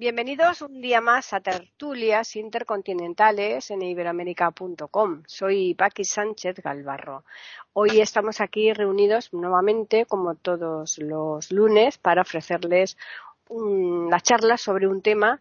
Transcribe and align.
Bienvenidos 0.00 0.62
un 0.62 0.80
día 0.80 1.00
más 1.00 1.32
a 1.32 1.40
Tertulias 1.40 2.36
Intercontinentales 2.36 3.72
en 3.72 3.82
iberoamérica.com. 3.82 5.24
Soy 5.26 5.74
Paqui 5.74 6.04
Sánchez 6.04 6.60
Galvarro. 6.62 7.24
Hoy 7.72 8.00
estamos 8.00 8.40
aquí 8.40 8.72
reunidos 8.72 9.32
nuevamente, 9.32 10.06
como 10.06 10.36
todos 10.36 10.98
los 10.98 11.50
lunes, 11.50 11.98
para 11.98 12.22
ofrecerles 12.22 12.96
una 13.48 14.20
charla 14.20 14.56
sobre 14.56 14.86
un 14.86 15.02
tema 15.02 15.40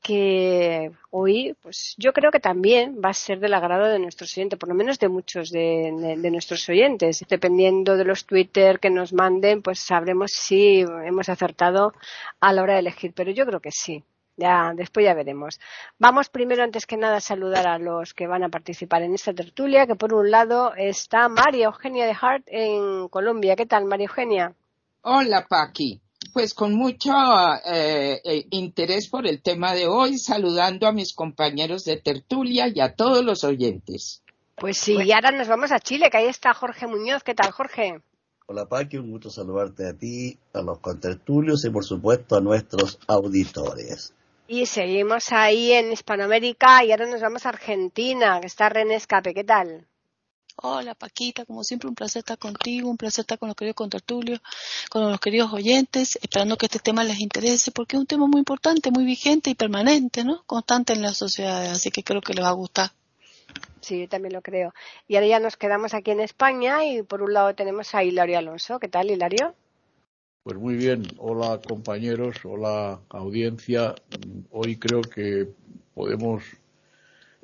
que 0.00 0.92
hoy, 1.10 1.54
pues 1.62 1.94
yo 1.98 2.12
creo 2.12 2.30
que 2.30 2.40
también 2.40 3.00
va 3.04 3.10
a 3.10 3.14
ser 3.14 3.38
del 3.38 3.54
agrado 3.54 3.86
de 3.86 3.98
nuestros 3.98 4.36
oyentes, 4.36 4.58
por 4.58 4.68
lo 4.68 4.74
menos 4.74 4.98
de 4.98 5.08
muchos 5.08 5.50
de, 5.50 6.16
nuestros 6.30 6.68
oyentes. 6.68 7.24
Dependiendo 7.28 7.96
de 7.96 8.04
los 8.04 8.24
Twitter 8.24 8.80
que 8.80 8.90
nos 8.90 9.12
manden, 9.12 9.62
pues 9.62 9.78
sabremos 9.80 10.32
si 10.32 10.80
hemos 10.80 11.28
acertado 11.28 11.92
a 12.40 12.52
la 12.52 12.62
hora 12.62 12.74
de 12.74 12.80
elegir, 12.80 13.12
pero 13.14 13.30
yo 13.30 13.44
creo 13.46 13.60
que 13.60 13.72
sí. 13.72 14.02
Ya, 14.36 14.72
después 14.74 15.04
ya 15.04 15.12
veremos. 15.12 15.60
Vamos 15.98 16.30
primero, 16.30 16.62
antes 16.62 16.86
que 16.86 16.96
nada, 16.96 17.18
a 17.18 17.20
saludar 17.20 17.66
a 17.66 17.78
los 17.78 18.14
que 18.14 18.26
van 18.26 18.42
a 18.42 18.48
participar 18.48 19.02
en 19.02 19.12
esta 19.14 19.34
tertulia, 19.34 19.86
que 19.86 19.96
por 19.96 20.14
un 20.14 20.30
lado 20.30 20.72
está 20.76 21.28
María 21.28 21.66
Eugenia 21.66 22.06
de 22.06 22.16
Hart 22.18 22.44
en 22.46 23.08
Colombia. 23.08 23.54
¿Qué 23.54 23.66
tal, 23.66 23.84
María 23.84 24.06
Eugenia? 24.06 24.54
Hola, 25.02 25.46
Paqui 25.46 26.00
pues 26.32 26.54
con 26.54 26.74
mucho 26.74 27.12
eh, 27.64 28.20
eh, 28.24 28.46
interés 28.50 29.08
por 29.08 29.26
el 29.26 29.42
tema 29.42 29.74
de 29.74 29.86
hoy, 29.86 30.18
saludando 30.18 30.86
a 30.86 30.92
mis 30.92 31.14
compañeros 31.14 31.84
de 31.84 31.96
tertulia 31.96 32.68
y 32.72 32.80
a 32.80 32.94
todos 32.94 33.24
los 33.24 33.44
oyentes. 33.44 34.22
Pues 34.56 34.76
sí, 34.76 34.96
y 35.02 35.12
ahora 35.12 35.30
nos 35.30 35.48
vamos 35.48 35.72
a 35.72 35.80
Chile, 35.80 36.10
que 36.10 36.18
ahí 36.18 36.26
está 36.26 36.52
Jorge 36.52 36.86
Muñoz. 36.86 37.22
¿Qué 37.22 37.34
tal, 37.34 37.50
Jorge? 37.50 38.02
Hola, 38.46 38.66
Paqui, 38.66 38.98
un 38.98 39.10
gusto 39.10 39.30
saludarte 39.30 39.88
a 39.88 39.94
ti, 39.94 40.38
a 40.52 40.60
los 40.60 40.80
contertulios 40.80 41.64
y, 41.64 41.70
por 41.70 41.84
supuesto, 41.84 42.36
a 42.36 42.40
nuestros 42.40 42.98
auditores. 43.06 44.12
Y 44.48 44.66
seguimos 44.66 45.30
ahí 45.30 45.72
en 45.72 45.92
Hispanoamérica 45.92 46.84
y 46.84 46.90
ahora 46.90 47.06
nos 47.06 47.20
vamos 47.20 47.46
a 47.46 47.50
Argentina, 47.50 48.40
que 48.40 48.48
está 48.48 48.68
René 48.68 48.96
Escape. 48.96 49.32
¿Qué 49.32 49.44
tal? 49.44 49.86
Hola 50.62 50.94
Paquita, 50.94 51.46
como 51.46 51.64
siempre 51.64 51.88
un 51.88 51.94
placer 51.94 52.20
estar 52.20 52.36
contigo, 52.36 52.90
un 52.90 52.98
placer 52.98 53.22
estar 53.22 53.38
con 53.38 53.48
los 53.48 53.56
queridos 53.56 53.76
contertulios, 53.76 54.42
con 54.90 55.10
los 55.10 55.18
queridos 55.18 55.50
oyentes, 55.54 56.18
esperando 56.20 56.58
que 56.58 56.66
este 56.66 56.80
tema 56.80 57.02
les 57.02 57.18
interese, 57.18 57.70
porque 57.70 57.96
es 57.96 58.00
un 58.00 58.06
tema 58.06 58.26
muy 58.26 58.40
importante, 58.40 58.90
muy 58.90 59.06
vigente 59.06 59.48
y 59.48 59.54
permanente, 59.54 60.22
¿no? 60.22 60.42
Constante 60.44 60.92
en 60.92 61.00
las 61.00 61.16
sociedades, 61.16 61.70
así 61.70 61.90
que 61.90 62.02
creo 62.02 62.20
que 62.20 62.34
les 62.34 62.44
va 62.44 62.50
a 62.50 62.52
gustar. 62.52 62.90
Sí, 63.80 64.00
yo 64.00 64.08
también 64.08 64.34
lo 64.34 64.42
creo. 64.42 64.74
Y 65.08 65.14
ahora 65.14 65.28
ya 65.28 65.40
nos 65.40 65.56
quedamos 65.56 65.94
aquí 65.94 66.10
en 66.10 66.20
España 66.20 66.84
y 66.84 67.02
por 67.02 67.22
un 67.22 67.32
lado 67.32 67.54
tenemos 67.54 67.94
a 67.94 68.04
Hilario 68.04 68.36
Alonso. 68.36 68.78
¿Qué 68.78 68.88
tal, 68.88 69.10
Hilario? 69.10 69.54
Pues 70.42 70.58
muy 70.58 70.74
bien. 70.74 71.04
Hola 71.16 71.58
compañeros, 71.66 72.36
hola 72.44 73.00
audiencia. 73.08 73.94
Hoy 74.50 74.76
creo 74.76 75.00
que 75.00 75.48
podemos 75.94 76.42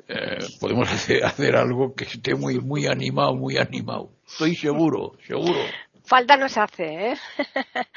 eh, 0.09 0.39
podemos 0.61 0.89
hacer, 0.93 1.25
hacer 1.25 1.57
algo 1.57 1.95
que 1.95 2.05
esté 2.05 2.35
muy, 2.35 2.61
muy 2.61 2.87
animado, 2.87 3.35
muy 3.35 3.57
animado. 3.57 4.11
Estoy 4.27 4.55
seguro, 4.55 5.13
seguro. 5.27 5.59
Falta 6.07 6.37
nos 6.37 6.57
hace, 6.57 7.11
¿eh? 7.11 7.17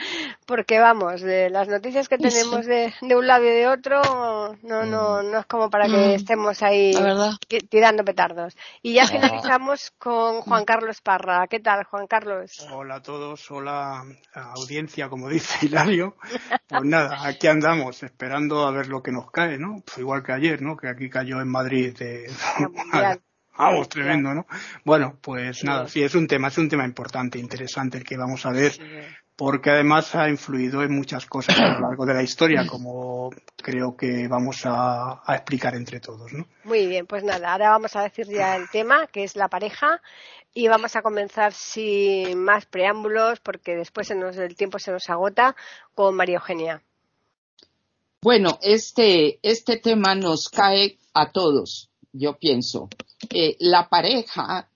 Porque 0.47 0.79
vamos, 0.79 1.21
de 1.21 1.51
las 1.51 1.67
noticias 1.67 2.09
que 2.09 2.17
tenemos 2.17 2.65
de, 2.65 2.91
de, 3.01 3.15
un 3.15 3.27
lado 3.27 3.45
y 3.45 3.49
de 3.49 3.67
otro, 3.67 4.01
no, 4.63 4.85
no, 4.85 5.21
mm. 5.21 5.31
no 5.31 5.39
es 5.39 5.45
como 5.45 5.69
para 5.69 5.85
que 5.85 5.91
mm. 5.91 6.15
estemos 6.15 6.63
ahí 6.63 6.91
tirando 7.69 8.03
petardos. 8.03 8.57
Y 8.81 8.93
ya 8.93 9.05
finalizamos 9.05 9.91
con 9.99 10.41
Juan 10.41 10.65
Carlos 10.65 11.01
Parra. 11.01 11.45
¿Qué 11.47 11.59
tal, 11.59 11.83
Juan 11.83 12.07
Carlos? 12.07 12.67
Hola 12.71 12.95
a 12.95 13.01
todos, 13.03 13.51
hola 13.51 14.03
audiencia, 14.33 15.07
como 15.07 15.29
dice 15.29 15.67
Hilario. 15.67 16.15
Pues 16.67 16.83
nada, 16.83 17.27
aquí 17.27 17.45
andamos, 17.45 18.01
esperando 18.01 18.65
a 18.65 18.71
ver 18.71 18.87
lo 18.87 19.03
que 19.03 19.11
nos 19.11 19.29
cae, 19.29 19.59
¿no? 19.59 19.83
Pues 19.85 19.99
igual 19.99 20.23
que 20.23 20.31
ayer, 20.31 20.63
¿no? 20.63 20.77
Que 20.77 20.87
aquí 20.87 21.11
cayó 21.11 21.41
en 21.41 21.49
Madrid 21.49 21.95
de... 21.95 22.31
Vamos, 23.59 23.89
tremendo, 23.89 24.33
¿no? 24.33 24.47
Bueno, 24.85 25.17
pues 25.21 25.65
nada, 25.65 25.85
sí, 25.85 26.01
es 26.01 26.15
un 26.15 26.27
tema, 26.27 26.47
es 26.47 26.57
un 26.57 26.69
tema 26.69 26.85
importante, 26.85 27.39
interesante 27.39 27.97
el 27.97 28.05
que 28.05 28.15
vamos 28.15 28.45
a 28.45 28.51
ver, 28.51 28.71
porque 29.35 29.69
además 29.69 30.15
ha 30.15 30.29
influido 30.29 30.81
en 30.81 30.95
muchas 30.95 31.25
cosas 31.25 31.59
a 31.59 31.73
lo 31.73 31.81
largo 31.81 32.05
de 32.05 32.13
la 32.13 32.23
historia, 32.23 32.65
como 32.65 33.31
creo 33.61 33.97
que 33.97 34.29
vamos 34.29 34.61
a, 34.63 35.21
explicar 35.27 35.75
entre 35.75 35.99
todos, 35.99 36.31
¿no? 36.31 36.47
Muy 36.63 36.87
bien, 36.87 37.05
pues 37.05 37.25
nada, 37.25 37.51
ahora 37.51 37.71
vamos 37.71 37.97
a 37.97 38.03
decir 38.03 38.27
ya 38.29 38.55
el 38.55 38.69
tema, 38.69 39.07
que 39.07 39.25
es 39.25 39.35
la 39.35 39.49
pareja, 39.49 40.01
y 40.53 40.69
vamos 40.69 40.95
a 40.95 41.01
comenzar 41.01 41.51
sin 41.51 42.41
más 42.41 42.65
preámbulos, 42.65 43.41
porque 43.41 43.75
después 43.75 44.09
el 44.09 44.55
tiempo 44.55 44.79
se 44.79 44.91
nos 44.91 45.09
agota, 45.09 45.57
con 45.93 46.15
María 46.15 46.35
Eugenia. 46.35 46.81
Bueno, 48.21 48.57
este, 48.61 49.39
este 49.43 49.75
tema 49.75 50.15
nos 50.15 50.47
cae 50.47 50.97
a 51.13 51.31
todos, 51.31 51.88
yo 52.11 52.37
pienso 52.37 52.89
eh, 53.29 53.55
la 53.59 53.89
pareja, 53.89 54.69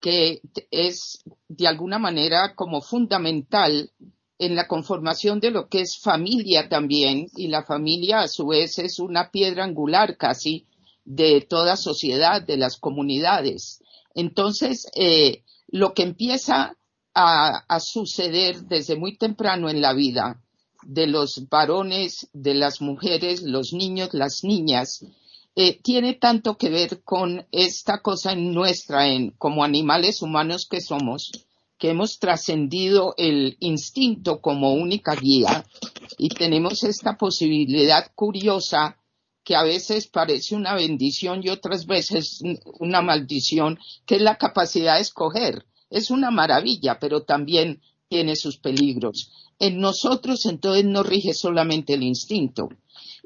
que 0.00 0.40
es 0.70 1.22
de 1.48 1.66
alguna 1.66 1.98
manera 1.98 2.54
como 2.54 2.82
fundamental 2.82 3.90
en 4.38 4.56
la 4.56 4.66
conformación 4.66 5.40
de 5.40 5.50
lo 5.50 5.68
que 5.68 5.80
es 5.80 5.98
familia 5.98 6.68
también, 6.68 7.28
y 7.36 7.48
la 7.48 7.62
familia 7.62 8.20
a 8.20 8.28
su 8.28 8.46
vez 8.48 8.78
es 8.78 8.98
una 8.98 9.30
piedra 9.30 9.64
angular 9.64 10.16
casi 10.16 10.66
de 11.04 11.40
toda 11.42 11.76
sociedad, 11.76 12.42
de 12.42 12.56
las 12.56 12.76
comunidades. 12.76 13.82
Entonces, 14.14 14.86
eh, 14.94 15.42
lo 15.68 15.94
que 15.94 16.02
empieza 16.02 16.76
a, 17.14 17.80
suceder 17.80 18.62
desde 18.62 18.96
muy 18.96 19.16
temprano 19.16 19.68
en 19.68 19.80
la 19.80 19.92
vida 19.92 20.42
de 20.82 21.06
los 21.06 21.48
varones, 21.48 22.28
de 22.32 22.54
las 22.54 22.80
mujeres, 22.80 23.42
los 23.42 23.72
niños, 23.72 24.10
las 24.12 24.42
niñas, 24.42 25.04
eh, 25.56 25.80
tiene 25.82 26.14
tanto 26.14 26.56
que 26.56 26.68
ver 26.68 27.02
con 27.02 27.46
esta 27.52 28.00
cosa 28.02 28.32
en 28.32 28.52
nuestra, 28.52 29.08
en, 29.08 29.30
como 29.32 29.62
animales 29.62 30.20
humanos 30.22 30.66
que 30.68 30.80
somos, 30.80 31.30
que 31.78 31.90
hemos 31.90 32.18
trascendido 32.18 33.14
el 33.18 33.56
instinto 33.60 34.40
como 34.40 34.74
única 34.74 35.14
guía 35.14 35.64
y 36.18 36.28
tenemos 36.28 36.82
esta 36.84 37.16
posibilidad 37.16 38.10
curiosa 38.14 38.96
que 39.44 39.54
a 39.54 39.62
veces 39.62 40.06
parece 40.06 40.54
una 40.54 40.74
bendición 40.74 41.42
y 41.44 41.50
otras 41.50 41.86
veces 41.86 42.40
una 42.80 43.02
maldición, 43.02 43.78
que 44.06 44.16
es 44.16 44.22
la 44.22 44.36
capacidad 44.36 44.94
de 44.94 45.02
escoger. 45.02 45.66
Es 45.90 46.10
una 46.10 46.30
maravilla, 46.30 46.98
pero 46.98 47.22
también 47.24 47.80
tiene 48.08 48.36
sus 48.36 48.56
peligros. 48.56 49.30
En 49.58 49.78
nosotros 49.78 50.46
entonces 50.46 50.84
no 50.84 51.02
rige 51.02 51.34
solamente 51.34 51.94
el 51.94 52.02
instinto, 52.02 52.70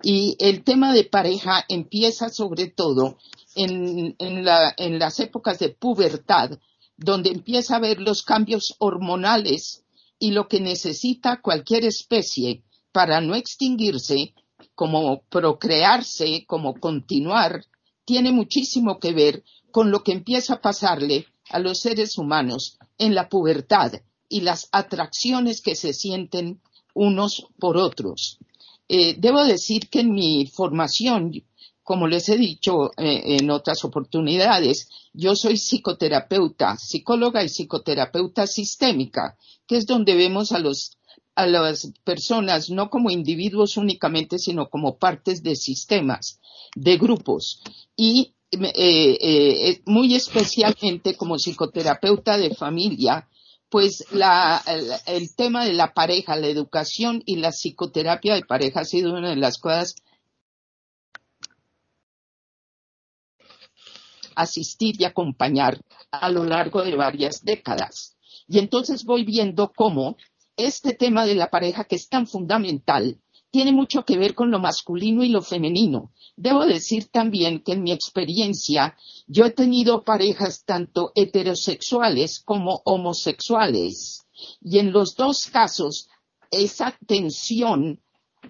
y 0.02 0.36
el 0.38 0.62
tema 0.64 0.92
de 0.92 1.04
pareja 1.04 1.64
empieza 1.68 2.28
sobre 2.28 2.68
todo 2.68 3.18
en, 3.54 4.14
las 4.98 5.20
épocas 5.20 5.58
de 5.58 5.70
pubertad, 5.70 6.58
donde 6.96 7.30
empieza 7.30 7.76
a 7.76 7.80
ver 7.80 8.00
los 8.00 8.22
cambios 8.22 8.76
hormonales 8.78 9.84
y 10.18 10.30
lo 10.30 10.48
que 10.48 10.60
necesita 10.60 11.40
cualquier 11.40 11.84
especie 11.84 12.62
para 12.92 13.20
no 13.20 13.34
extinguirse, 13.34 14.34
como 14.74 15.22
procrearse, 15.28 16.44
como 16.46 16.74
continuar, 16.74 17.64
tiene 18.04 18.32
muchísimo 18.32 18.98
que 18.98 19.12
ver 19.12 19.44
con 19.70 19.90
lo 19.90 20.02
que 20.02 20.12
empieza 20.12 20.54
a 20.54 20.60
pasarle 20.60 21.26
a 21.50 21.58
los 21.58 21.80
seres 21.80 22.18
humanos 22.18 22.78
en 22.96 23.14
la 23.14 23.28
pubertad 23.28 23.92
y 24.28 24.40
las 24.42 24.68
atracciones 24.72 25.60
que 25.60 25.74
se 25.74 25.92
sienten 25.92 26.60
unos 26.94 27.46
por 27.58 27.76
otros. 27.76 28.38
Eh, 28.88 29.16
debo 29.18 29.44
decir 29.44 29.88
que 29.90 30.00
en 30.00 30.12
mi 30.12 30.46
formación, 30.46 31.32
como 31.82 32.06
les 32.06 32.28
he 32.28 32.38
dicho 32.38 32.90
eh, 32.96 33.36
en 33.38 33.50
otras 33.50 33.84
oportunidades, 33.84 34.88
yo 35.12 35.36
soy 35.36 35.58
psicoterapeuta, 35.58 36.76
psicóloga 36.76 37.44
y 37.44 37.48
psicoterapeuta 37.48 38.46
sistémica, 38.46 39.36
que 39.66 39.76
es 39.76 39.86
donde 39.86 40.14
vemos 40.14 40.52
a 40.52 40.58
los 40.58 40.94
a 41.34 41.46
las 41.46 41.92
personas 42.02 42.68
no 42.68 42.90
como 42.90 43.10
individuos 43.10 43.76
únicamente, 43.76 44.40
sino 44.40 44.68
como 44.68 44.96
partes 44.98 45.44
de 45.44 45.54
sistemas, 45.54 46.40
de 46.74 46.98
grupos. 46.98 47.62
Y 47.94 48.34
eh, 48.50 49.80
muy 49.84 50.16
especialmente 50.16 51.14
como 51.14 51.36
psicoterapeuta 51.36 52.36
de 52.38 52.56
familia, 52.56 53.28
pues 53.70 54.04
el, 54.12 55.34
tema 55.36 55.64
de 55.64 55.72
la 55.74 55.92
pareja, 55.92 56.36
la 56.36 56.46
educación 56.46 57.22
y 57.26 57.36
la 57.36 57.50
psicoterapia 57.50 58.34
de 58.34 58.44
pareja 58.44 58.80
ha 58.80 58.84
sido 58.84 59.12
una 59.14 59.30
de 59.30 59.36
las 59.36 59.58
cosas 59.58 59.96
asistir 64.34 64.94
y 65.00 65.04
acompañar 65.04 65.80
a 66.10 66.30
lo 66.30 66.44
largo 66.44 66.82
de 66.82 66.94
varias 66.94 67.44
décadas. 67.44 68.16
Y 68.46 68.58
entonces 68.58 69.04
voy 69.04 69.24
viendo 69.24 69.72
cómo 69.72 70.16
este 70.56 70.94
tema 70.94 71.26
de 71.26 71.34
la 71.34 71.50
pareja, 71.50 71.84
que 71.84 71.96
es 71.96 72.08
tan 72.08 72.26
fundamental, 72.26 73.20
tiene 73.50 73.72
mucho 73.72 74.04
que 74.04 74.18
ver 74.18 74.34
con 74.34 74.50
lo 74.50 74.58
masculino 74.58 75.24
y 75.24 75.28
lo 75.28 75.42
femenino. 75.42 76.12
Debo 76.36 76.66
decir 76.66 77.08
también 77.08 77.62
que 77.62 77.72
en 77.72 77.82
mi 77.82 77.92
experiencia 77.92 78.96
yo 79.26 79.46
he 79.46 79.50
tenido 79.50 80.04
parejas 80.04 80.64
tanto 80.64 81.12
heterosexuales 81.14 82.40
como 82.40 82.82
homosexuales 82.84 84.26
y 84.62 84.78
en 84.78 84.92
los 84.92 85.16
dos 85.16 85.46
casos 85.46 86.08
esa 86.50 86.96
tensión 87.06 88.00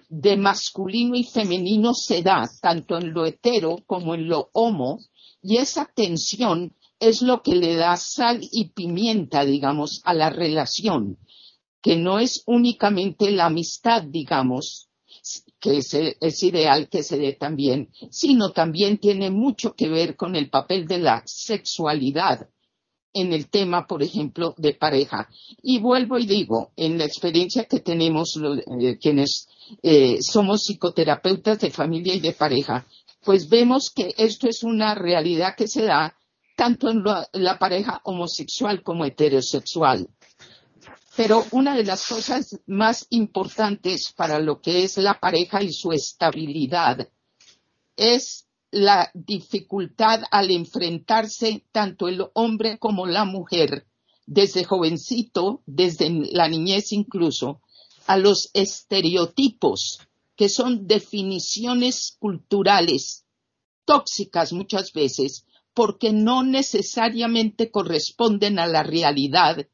de 0.09 0.37
masculino 0.37 1.15
y 1.15 1.23
femenino 1.23 1.93
se 1.93 2.21
da 2.21 2.49
tanto 2.61 2.97
en 2.97 3.13
lo 3.13 3.25
hetero 3.25 3.77
como 3.85 4.15
en 4.15 4.27
lo 4.27 4.49
homo 4.53 4.99
y 5.41 5.57
esa 5.57 5.85
tensión 5.85 6.75
es 6.99 7.21
lo 7.21 7.41
que 7.41 7.55
le 7.55 7.75
da 7.75 7.95
sal 7.95 8.41
y 8.51 8.69
pimienta, 8.69 9.45
digamos, 9.45 10.01
a 10.03 10.13
la 10.13 10.29
relación, 10.29 11.17
que 11.81 11.95
no 11.95 12.19
es 12.19 12.43
únicamente 12.45 13.31
la 13.31 13.45
amistad, 13.45 14.03
digamos, 14.03 14.88
que 15.59 15.77
es, 15.77 16.43
ideal 16.43 16.89
que 16.89 17.03
se 17.03 17.17
dé 17.17 17.33
también, 17.33 17.89
sino 18.11 18.51
también 18.51 18.97
tiene 18.97 19.29
mucho 19.29 19.73
que 19.73 19.89
ver 19.89 20.15
con 20.15 20.35
el 20.35 20.49
papel 20.49 20.87
de 20.87 20.99
la 20.99 21.23
sexualidad 21.25 22.49
en 23.13 23.33
el 23.33 23.49
tema, 23.49 23.87
por 23.87 24.03
ejemplo, 24.03 24.53
de 24.57 24.73
pareja. 24.73 25.29
Y 25.61 25.79
vuelvo 25.79 26.17
y 26.19 26.25
digo, 26.25 26.71
en 26.75 26.97
la 26.97 27.05
experiencia 27.05 27.65
que 27.65 27.79
tenemos 27.79 28.37
eh, 28.37 28.97
quienes 28.99 29.47
eh, 29.81 30.21
somos 30.21 30.63
psicoterapeutas 30.63 31.59
de 31.59 31.71
familia 31.71 32.13
y 32.13 32.19
de 32.19 32.33
pareja, 32.33 32.87
pues 33.23 33.49
vemos 33.49 33.91
que 33.91 34.13
esto 34.17 34.47
es 34.47 34.63
una 34.63 34.95
realidad 34.95 35.55
que 35.57 35.67
se 35.67 35.83
da 35.83 36.15
tanto 36.55 36.89
en 36.89 37.03
la 37.33 37.57
pareja 37.57 38.01
homosexual 38.03 38.83
como 38.83 39.05
heterosexual. 39.05 40.09
Pero 41.19 41.45
una 41.51 41.75
de 41.75 41.83
las 41.83 42.07
cosas 42.07 42.61
más 42.65 43.05
importantes 43.09 44.13
para 44.15 44.39
lo 44.39 44.61
que 44.61 44.85
es 44.85 44.97
la 44.97 45.19
pareja 45.19 45.61
y 45.61 45.73
su 45.73 45.91
estabilidad 45.91 47.09
es 47.97 48.47
la 48.71 49.11
dificultad 49.13 50.21
al 50.31 50.49
enfrentarse 50.49 51.65
tanto 51.73 52.07
el 52.07 52.25
hombre 52.35 52.79
como 52.79 53.05
la 53.05 53.25
mujer, 53.25 53.85
desde 54.27 54.63
jovencito, 54.63 55.61
desde 55.65 56.09
la 56.31 56.47
niñez 56.47 56.93
incluso, 56.93 57.59
a 58.07 58.15
los 58.15 58.49
estereotipos, 58.53 59.99
que 60.37 60.47
son 60.47 60.87
definiciones 60.87 62.15
culturales 62.17 63.25
tóxicas 63.83 64.53
muchas 64.53 64.93
veces, 64.93 65.45
porque 65.73 66.13
no 66.13 66.43
necesariamente 66.43 67.71
corresponden 67.71 68.57
a 68.57 68.67
la 68.67 68.83
realidad 68.83 69.67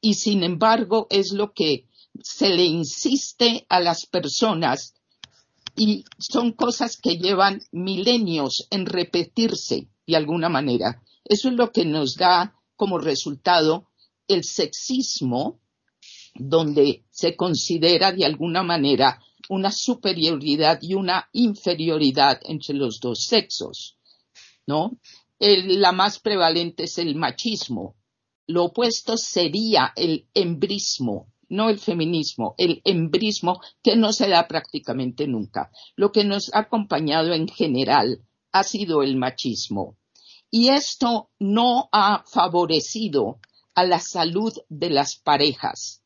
y 0.00 0.14
sin 0.14 0.42
embargo 0.42 1.06
es 1.10 1.32
lo 1.32 1.52
que 1.52 1.86
se 2.22 2.50
le 2.50 2.64
insiste 2.64 3.66
a 3.68 3.80
las 3.80 4.06
personas 4.06 4.94
y 5.76 6.04
son 6.18 6.52
cosas 6.52 6.96
que 6.96 7.18
llevan 7.18 7.60
milenios 7.70 8.66
en 8.70 8.86
repetirse 8.86 9.88
de 10.06 10.16
alguna 10.16 10.48
manera. 10.48 11.02
Eso 11.24 11.48
es 11.48 11.54
lo 11.54 11.70
que 11.70 11.84
nos 11.84 12.16
da 12.16 12.54
como 12.74 12.98
resultado 12.98 13.88
el 14.26 14.44
sexismo, 14.44 15.60
donde 16.34 17.04
se 17.10 17.36
considera 17.36 18.12
de 18.12 18.24
alguna 18.24 18.62
manera 18.62 19.20
una 19.48 19.70
superioridad 19.70 20.78
y 20.82 20.94
una 20.94 21.28
inferioridad 21.32 22.40
entre 22.44 22.74
los 22.74 23.00
dos 23.00 23.24
sexos, 23.24 23.96
¿no? 24.66 24.98
la 25.40 25.92
más 25.92 26.18
prevalente 26.18 26.84
es 26.84 26.98
el 26.98 27.14
machismo, 27.14 27.94
lo 28.48 28.64
opuesto 28.64 29.16
sería 29.18 29.92
el 29.94 30.26
embrismo, 30.32 31.28
no 31.50 31.68
el 31.68 31.78
feminismo, 31.78 32.54
el 32.56 32.80
embrismo 32.84 33.60
que 33.82 33.94
no 33.94 34.12
se 34.12 34.28
da 34.28 34.48
prácticamente 34.48 35.28
nunca. 35.28 35.70
Lo 35.96 36.12
que 36.12 36.24
nos 36.24 36.52
ha 36.54 36.60
acompañado 36.60 37.34
en 37.34 37.46
general 37.46 38.22
ha 38.50 38.64
sido 38.64 39.02
el 39.02 39.16
machismo. 39.16 39.98
Y 40.50 40.70
esto 40.70 41.30
no 41.38 41.90
ha 41.92 42.24
favorecido 42.26 43.38
a 43.74 43.84
la 43.84 44.00
salud 44.00 44.52
de 44.70 44.90
las 44.90 45.16
parejas, 45.16 46.02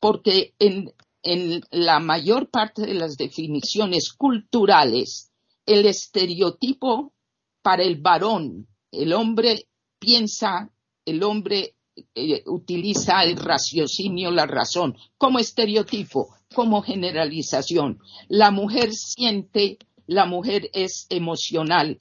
porque 0.00 0.54
en, 0.58 0.94
en 1.22 1.60
la 1.70 2.00
mayor 2.00 2.50
parte 2.50 2.82
de 2.82 2.94
las 2.94 3.18
definiciones 3.18 4.14
culturales, 4.14 5.30
el 5.66 5.84
estereotipo 5.84 7.12
para 7.60 7.82
el 7.82 8.00
varón, 8.00 8.66
el 8.90 9.12
hombre 9.12 9.68
piensa 9.98 10.72
el 11.06 11.22
hombre 11.22 11.76
eh, 12.14 12.42
utiliza 12.46 13.24
el 13.24 13.36
raciocinio, 13.36 14.30
la 14.30 14.44
razón, 14.44 14.98
como 15.16 15.38
estereotipo, 15.38 16.36
como 16.54 16.82
generalización. 16.82 18.00
La 18.28 18.50
mujer 18.50 18.92
siente, 18.92 19.78
la 20.06 20.26
mujer 20.26 20.68
es 20.74 21.06
emocional. 21.08 21.96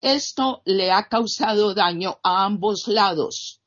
Esto 0.00 0.62
le 0.64 0.90
ha 0.90 1.08
causado 1.08 1.74
daño 1.74 2.18
a 2.24 2.44
ambos 2.44 2.88
lados, 2.88 3.60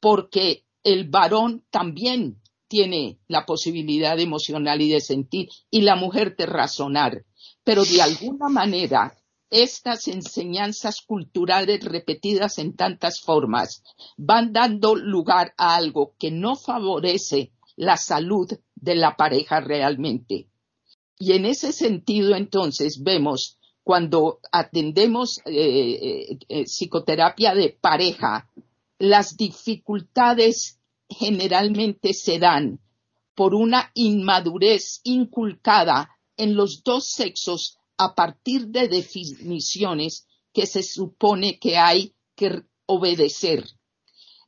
porque 0.00 0.64
el 0.84 1.08
varón 1.08 1.64
también 1.70 2.42
tiene 2.66 3.18
la 3.28 3.46
posibilidad 3.46 4.18
emocional 4.18 4.82
y 4.82 4.90
de 4.90 5.00
sentir, 5.00 5.48
y 5.70 5.80
la 5.80 5.96
mujer 5.96 6.36
de 6.36 6.44
razonar. 6.44 7.24
Pero 7.64 7.84
de 7.84 8.02
alguna 8.02 8.48
manera 8.48 9.16
estas 9.50 10.08
enseñanzas 10.08 11.00
culturales 11.00 11.84
repetidas 11.84 12.58
en 12.58 12.76
tantas 12.76 13.20
formas 13.20 13.82
van 14.16 14.52
dando 14.52 14.94
lugar 14.94 15.54
a 15.56 15.76
algo 15.76 16.14
que 16.18 16.30
no 16.30 16.56
favorece 16.56 17.52
la 17.76 17.96
salud 17.96 18.48
de 18.74 18.94
la 18.94 19.16
pareja 19.16 19.60
realmente. 19.60 20.48
Y 21.18 21.32
en 21.32 21.46
ese 21.46 21.72
sentido, 21.72 22.34
entonces, 22.36 23.02
vemos 23.02 23.58
cuando 23.82 24.40
atendemos 24.52 25.38
eh, 25.46 25.52
eh, 25.52 26.38
eh, 26.48 26.64
psicoterapia 26.64 27.54
de 27.54 27.70
pareja, 27.70 28.48
las 28.98 29.36
dificultades 29.36 30.78
generalmente 31.08 32.12
se 32.12 32.38
dan 32.38 32.80
por 33.34 33.54
una 33.54 33.90
inmadurez 33.94 35.00
inculcada 35.04 36.10
en 36.36 36.54
los 36.54 36.82
dos 36.84 37.06
sexos 37.06 37.77
a 37.98 38.14
partir 38.14 38.68
de 38.68 38.88
definiciones 38.88 40.26
que 40.52 40.66
se 40.66 40.82
supone 40.82 41.58
que 41.58 41.76
hay 41.76 42.14
que 42.34 42.62
obedecer. 42.86 43.64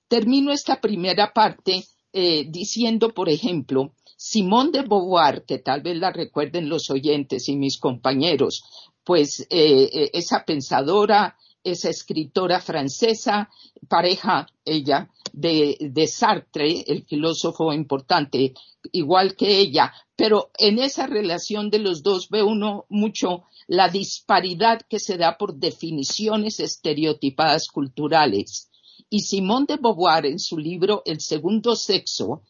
Termino 0.08 0.52
esta 0.52 0.80
primera 0.80 1.32
parte 1.32 1.84
eh, 2.12 2.46
diciendo, 2.48 3.10
por 3.10 3.28
ejemplo, 3.28 3.92
Simone 4.16 4.70
de 4.70 4.82
Beauvoir, 4.82 5.44
que 5.44 5.58
tal 5.58 5.82
vez 5.82 5.96
la 5.96 6.12
recuerden 6.12 6.68
los 6.68 6.90
oyentes 6.90 7.48
y 7.48 7.56
mis 7.56 7.78
compañeros, 7.78 8.62
pues 9.04 9.40
eh, 9.50 9.88
eh, 9.92 10.10
esa 10.12 10.44
pensadora, 10.44 11.36
esa 11.62 11.90
escritora 11.90 12.60
francesa, 12.60 13.50
pareja 13.88 14.46
ella 14.64 15.10
de, 15.32 15.76
de 15.80 16.06
Sartre, 16.06 16.84
el 16.86 17.04
filósofo 17.04 17.72
importante, 17.72 18.54
igual 18.92 19.36
que 19.36 19.58
ella, 19.58 19.92
pero 20.16 20.50
en 20.58 20.78
esa 20.78 21.06
relación 21.06 21.70
de 21.70 21.78
los 21.78 22.02
dos 22.02 22.28
ve 22.28 22.42
uno 22.42 22.86
mucho 22.88 23.44
la 23.66 23.88
disparidad 23.88 24.80
que 24.88 24.98
se 24.98 25.16
da 25.16 25.38
por 25.38 25.54
definiciones 25.54 26.60
estereotipadas 26.60 27.68
culturales. 27.68 28.70
Y 29.08 29.20
Simone 29.20 29.66
de 29.66 29.76
Beauvoir, 29.76 30.26
en 30.26 30.38
su 30.38 30.58
libro 30.58 31.02
El 31.04 31.20
segundo 31.20 31.76
sexo, 31.76 32.42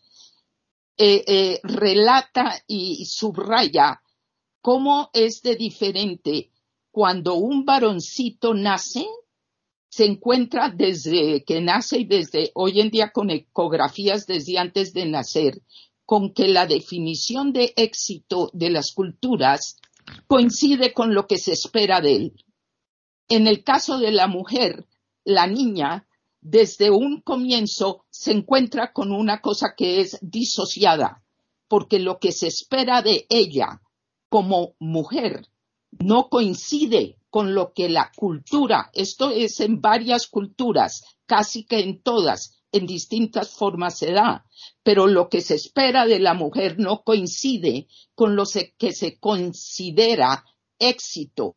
eh, 0.97 1.25
eh, 1.27 1.61
relata 1.63 2.63
y 2.67 3.07
subraya 3.07 4.03
cómo 4.61 5.11
es 5.13 5.41
de 5.43 5.57
diferente 5.57 6.51
cuando 6.91 7.35
un 7.35 7.65
varoncito 7.65 8.55
nace, 8.55 9.07
se 9.89 10.05
encuentra 10.05 10.71
desde 10.71 11.45
que 11.45 11.61
nace 11.61 12.01
y 12.01 12.05
desde 12.05 12.51
hoy 12.55 12.81
en 12.81 12.91
día 12.91 13.11
con 13.13 13.31
ecografías 13.31 14.27
desde 14.27 14.59
antes 14.59 14.93
de 14.93 15.07
nacer, 15.07 15.63
con 16.05 16.33
que 16.33 16.49
la 16.49 16.67
definición 16.67 17.53
de 17.53 17.73
éxito 17.77 18.51
de 18.53 18.71
las 18.71 18.93
culturas 18.93 19.79
coincide 20.27 20.93
con 20.93 21.15
lo 21.15 21.27
que 21.27 21.39
se 21.39 21.53
espera 21.53 22.01
de 22.01 22.17
él. 22.17 22.45
En 23.29 23.47
el 23.47 23.63
caso 23.63 23.99
de 23.99 24.11
la 24.11 24.27
mujer, 24.27 24.87
la 25.25 25.47
niña, 25.47 26.09
desde 26.41 26.91
un 26.91 27.21
comienzo 27.21 28.07
se 28.11 28.33
encuentra 28.33 28.93
con 28.93 29.13
una 29.13 29.41
cosa 29.41 29.75
que 29.77 30.01
es 30.01 30.19
disociada, 30.21 31.23
porque 31.69 32.01
lo 32.01 32.19
que 32.19 32.33
se 32.33 32.49
espera 32.49 33.03
de 33.03 33.27
ella 33.29 33.81
como 34.29 34.75
mujer 34.79 35.51
no 35.99 36.29
coincide 36.29 37.19
con 37.31 37.55
lo 37.55 37.73
que 37.73 37.89
la 37.89 38.11
cultura, 38.15 38.91
esto 38.93 39.31
es 39.31 39.61
en 39.61 39.81
varias 39.81 40.27
culturas, 40.27 41.05
casi 41.27 41.65
que 41.65 41.81
en 41.81 42.03
todas, 42.03 42.61
en 42.73 42.87
distintas 42.87 43.51
formas 43.51 43.99
se 43.99 44.13
da, 44.13 44.47
pero 44.83 45.07
lo 45.07 45.29
que 45.29 45.41
se 45.41 45.55
espera 45.55 46.07
de 46.07 46.19
la 46.19 46.35
mujer 46.35 46.79
no 46.79 47.03
coincide 47.03 47.87
con 48.15 48.37
lo 48.37 48.45
que 48.79 48.93
se 48.93 49.19
considera 49.19 50.45
éxito 50.79 51.57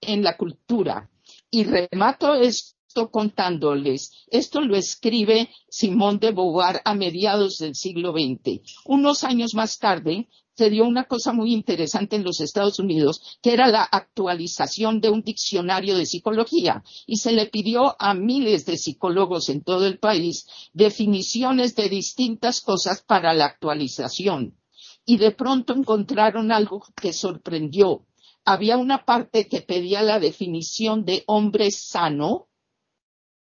en 0.00 0.22
la 0.22 0.36
cultura. 0.36 1.10
Y 1.50 1.64
remato 1.64 2.34
esto 2.34 3.10
contándoles. 3.10 4.12
Esto 4.28 4.60
lo 4.60 4.76
escribe 4.76 5.50
Simón 5.68 6.18
de 6.18 6.30
Beauvoir 6.30 6.80
a 6.84 6.94
mediados 6.94 7.58
del 7.58 7.74
siglo 7.74 8.12
XX. 8.12 8.60
Unos 8.84 9.24
años 9.24 9.54
más 9.54 9.78
tarde, 9.78 10.28
se 10.58 10.70
dio 10.70 10.84
una 10.84 11.04
cosa 11.04 11.32
muy 11.32 11.52
interesante 11.52 12.16
en 12.16 12.24
los 12.24 12.40
Estados 12.40 12.80
Unidos, 12.80 13.38
que 13.40 13.52
era 13.52 13.68
la 13.68 13.84
actualización 13.84 15.00
de 15.00 15.08
un 15.08 15.22
diccionario 15.22 15.96
de 15.96 16.04
psicología. 16.04 16.82
Y 17.06 17.18
se 17.18 17.30
le 17.30 17.46
pidió 17.46 17.94
a 18.02 18.12
miles 18.14 18.66
de 18.66 18.76
psicólogos 18.76 19.50
en 19.50 19.62
todo 19.62 19.86
el 19.86 20.00
país 20.00 20.48
definiciones 20.72 21.76
de 21.76 21.88
distintas 21.88 22.60
cosas 22.60 23.02
para 23.02 23.34
la 23.34 23.44
actualización. 23.44 24.58
Y 25.06 25.18
de 25.18 25.30
pronto 25.30 25.74
encontraron 25.74 26.50
algo 26.50 26.82
que 27.00 27.12
sorprendió. 27.12 28.04
Había 28.44 28.78
una 28.78 29.04
parte 29.04 29.46
que 29.46 29.60
pedía 29.60 30.02
la 30.02 30.18
definición 30.18 31.04
de 31.04 31.22
hombre 31.28 31.70
sano, 31.70 32.48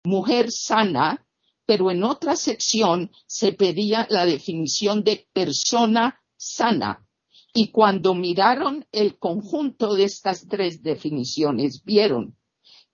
mujer 0.04 0.52
sana, 0.52 1.28
pero 1.68 1.92
en 1.92 2.04
otra 2.04 2.36
sección 2.36 3.12
se 3.28 3.54
pedía 3.54 4.08
la 4.10 4.26
definición 4.26 5.04
de 5.04 5.28
persona 5.32 6.23
sana. 6.44 7.08
Y 7.54 7.70
cuando 7.70 8.16
miraron 8.16 8.86
el 8.92 9.18
conjunto 9.20 9.94
de 9.94 10.06
estas 10.06 10.48
tres 10.48 10.82
definiciones, 10.82 11.84
vieron 11.84 12.36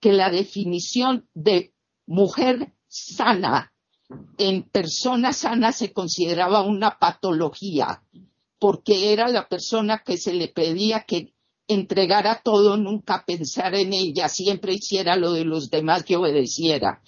que 0.00 0.12
la 0.12 0.30
definición 0.30 1.28
de 1.34 1.74
mujer 2.06 2.74
sana 2.88 3.72
en 4.38 4.64
persona 4.64 5.32
sana 5.32 5.72
se 5.72 5.92
consideraba 5.92 6.62
una 6.62 6.98
patología, 6.98 8.02
porque 8.58 9.12
era 9.12 9.28
la 9.28 9.48
persona 9.48 10.02
que 10.04 10.16
se 10.16 10.32
le 10.32 10.48
pedía 10.48 11.04
que 11.04 11.34
entregara 11.68 12.40
todo, 12.42 12.76
nunca 12.76 13.24
pensara 13.24 13.78
en 13.78 13.92
ella, 13.92 14.28
siempre 14.28 14.74
hiciera 14.74 15.16
lo 15.16 15.32
de 15.32 15.44
los 15.44 15.70
demás 15.70 16.02
que 16.02 16.16
obedeciera. 16.16 17.02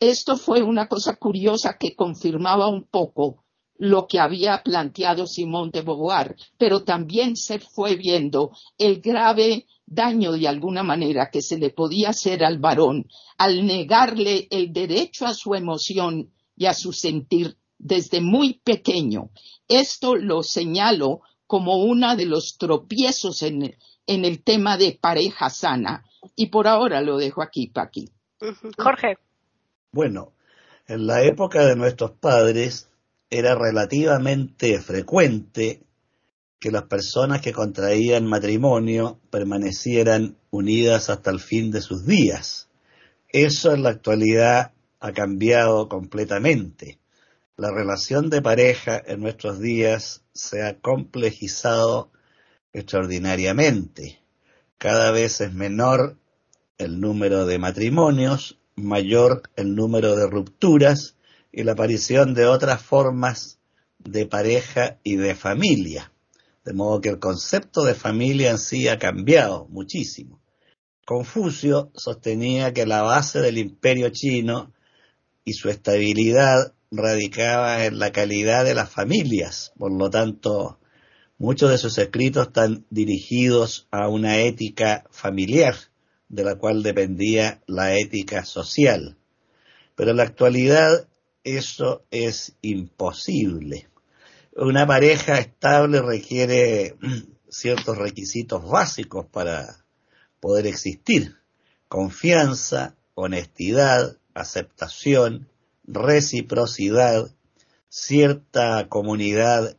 Esto 0.00 0.36
fue 0.36 0.62
una 0.62 0.88
cosa 0.88 1.16
curiosa 1.16 1.76
que 1.78 1.94
confirmaba 1.94 2.68
un 2.68 2.84
poco 2.84 3.45
lo 3.78 4.06
que 4.06 4.18
había 4.18 4.62
planteado 4.62 5.26
Simón 5.26 5.70
de 5.70 5.82
Beauvoir, 5.82 6.36
pero 6.58 6.82
también 6.84 7.36
se 7.36 7.58
fue 7.58 7.96
viendo 7.96 8.52
el 8.78 9.00
grave 9.00 9.66
daño 9.86 10.32
de 10.32 10.48
alguna 10.48 10.82
manera 10.82 11.30
que 11.30 11.42
se 11.42 11.58
le 11.58 11.70
podía 11.70 12.10
hacer 12.10 12.44
al 12.44 12.58
varón 12.58 13.06
al 13.38 13.66
negarle 13.66 14.48
el 14.50 14.72
derecho 14.72 15.26
a 15.26 15.34
su 15.34 15.54
emoción 15.54 16.32
y 16.56 16.66
a 16.66 16.74
su 16.74 16.92
sentir 16.92 17.56
desde 17.78 18.20
muy 18.20 18.54
pequeño. 18.64 19.30
Esto 19.68 20.16
lo 20.16 20.42
señalo 20.42 21.20
como 21.46 21.84
uno 21.84 22.16
de 22.16 22.26
los 22.26 22.56
tropiezos 22.58 23.42
en, 23.42 23.76
en 24.06 24.24
el 24.24 24.42
tema 24.42 24.76
de 24.76 24.98
pareja 25.00 25.50
sana. 25.50 26.04
Y 26.34 26.46
por 26.46 26.66
ahora 26.66 27.00
lo 27.02 27.18
dejo 27.18 27.42
aquí, 27.42 27.68
Paqui. 27.68 28.08
Jorge. 28.78 29.18
Bueno, 29.92 30.32
en 30.88 31.06
la 31.06 31.22
época 31.22 31.64
de 31.64 31.76
nuestros 31.76 32.12
padres, 32.12 32.88
era 33.30 33.54
relativamente 33.54 34.80
frecuente 34.80 35.82
que 36.58 36.70
las 36.70 36.84
personas 36.84 37.40
que 37.40 37.52
contraían 37.52 38.26
matrimonio 38.26 39.20
permanecieran 39.30 40.36
unidas 40.50 41.10
hasta 41.10 41.30
el 41.30 41.40
fin 41.40 41.70
de 41.70 41.82
sus 41.82 42.06
días. 42.06 42.68
Eso 43.28 43.72
en 43.72 43.82
la 43.82 43.90
actualidad 43.90 44.72
ha 45.00 45.12
cambiado 45.12 45.88
completamente. 45.88 46.98
La 47.56 47.70
relación 47.70 48.30
de 48.30 48.42
pareja 48.42 49.02
en 49.04 49.20
nuestros 49.20 49.60
días 49.60 50.22
se 50.32 50.62
ha 50.62 50.78
complejizado 50.78 52.10
extraordinariamente. 52.72 54.20
Cada 54.78 55.10
vez 55.10 55.40
es 55.40 55.52
menor 55.52 56.16
el 56.78 57.00
número 57.00 57.46
de 57.46 57.58
matrimonios, 57.58 58.58
mayor 58.76 59.42
el 59.56 59.74
número 59.74 60.16
de 60.16 60.26
rupturas 60.26 61.15
y 61.56 61.64
la 61.64 61.72
aparición 61.72 62.34
de 62.34 62.44
otras 62.44 62.82
formas 62.82 63.58
de 63.98 64.26
pareja 64.26 64.98
y 65.02 65.16
de 65.16 65.34
familia. 65.34 66.12
De 66.66 66.74
modo 66.74 67.00
que 67.00 67.08
el 67.08 67.18
concepto 67.18 67.82
de 67.82 67.94
familia 67.94 68.50
en 68.50 68.58
sí 68.58 68.88
ha 68.88 68.98
cambiado 68.98 69.66
muchísimo. 69.70 70.38
Confucio 71.06 71.90
sostenía 71.94 72.74
que 72.74 72.84
la 72.84 73.00
base 73.00 73.40
del 73.40 73.56
imperio 73.56 74.10
chino 74.10 74.74
y 75.46 75.54
su 75.54 75.70
estabilidad 75.70 76.74
radicaba 76.90 77.86
en 77.86 78.00
la 78.00 78.12
calidad 78.12 78.66
de 78.66 78.74
las 78.74 78.90
familias. 78.90 79.72
Por 79.78 79.92
lo 79.92 80.10
tanto, 80.10 80.78
muchos 81.38 81.70
de 81.70 81.78
sus 81.78 81.96
escritos 81.96 82.48
están 82.48 82.84
dirigidos 82.90 83.88
a 83.90 84.08
una 84.08 84.40
ética 84.40 85.04
familiar, 85.10 85.74
de 86.28 86.44
la 86.44 86.56
cual 86.56 86.82
dependía 86.82 87.62
la 87.66 87.96
ética 87.98 88.44
social. 88.44 89.16
Pero 89.94 90.10
en 90.10 90.18
la 90.18 90.24
actualidad 90.24 91.08
eso 91.46 92.04
es 92.10 92.56
imposible. 92.60 93.88
Una 94.56 94.84
pareja 94.84 95.38
estable 95.38 96.02
requiere 96.02 96.96
ciertos 97.48 97.96
requisitos 97.96 98.68
básicos 98.68 99.26
para 99.26 99.84
poder 100.40 100.66
existir. 100.66 101.36
Confianza, 101.88 102.96
honestidad, 103.14 104.18
aceptación, 104.34 105.48
reciprocidad, 105.84 107.30
cierta 107.88 108.88
comunidad 108.88 109.76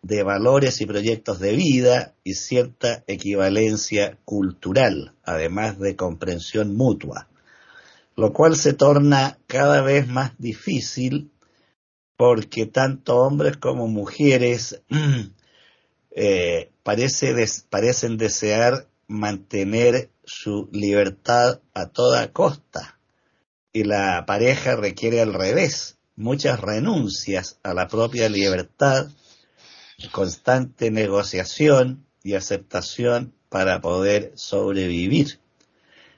de 0.00 0.22
valores 0.22 0.80
y 0.80 0.86
proyectos 0.86 1.38
de 1.38 1.52
vida 1.52 2.14
y 2.24 2.34
cierta 2.34 3.04
equivalencia 3.06 4.18
cultural, 4.24 5.14
además 5.22 5.78
de 5.78 5.96
comprensión 5.96 6.74
mutua 6.74 7.28
lo 8.16 8.32
cual 8.32 8.56
se 8.56 8.72
torna 8.72 9.38
cada 9.46 9.82
vez 9.82 10.06
más 10.08 10.32
difícil 10.38 11.30
porque 12.16 12.66
tanto 12.66 13.18
hombres 13.18 13.56
como 13.56 13.88
mujeres 13.88 14.82
eh, 16.10 16.70
parecen 16.82 18.16
desear 18.16 18.88
mantener 19.08 20.10
su 20.24 20.68
libertad 20.72 21.60
a 21.74 21.88
toda 21.88 22.32
costa. 22.32 22.98
Y 23.72 23.84
la 23.84 24.24
pareja 24.26 24.76
requiere 24.76 25.20
al 25.20 25.34
revés, 25.34 25.98
muchas 26.14 26.60
renuncias 26.60 27.58
a 27.64 27.74
la 27.74 27.88
propia 27.88 28.28
libertad, 28.28 29.08
constante 30.12 30.90
negociación 30.90 32.06
y 32.22 32.34
aceptación 32.34 33.34
para 33.48 33.80
poder 33.80 34.32
sobrevivir 34.36 35.40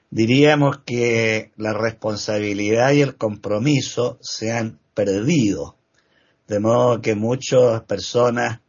diríamos 0.09 0.79
que 0.85 1.51
la 1.57 1.73
responsabilidad 1.73 2.91
y 2.93 3.01
el 3.01 3.17
compromiso 3.17 4.17
se 4.21 4.51
han 4.51 4.79
perdido. 4.93 5.77
De 6.47 6.59
modo 6.59 7.01
que 7.01 7.15
muchas 7.15 7.83
personas 7.83 8.61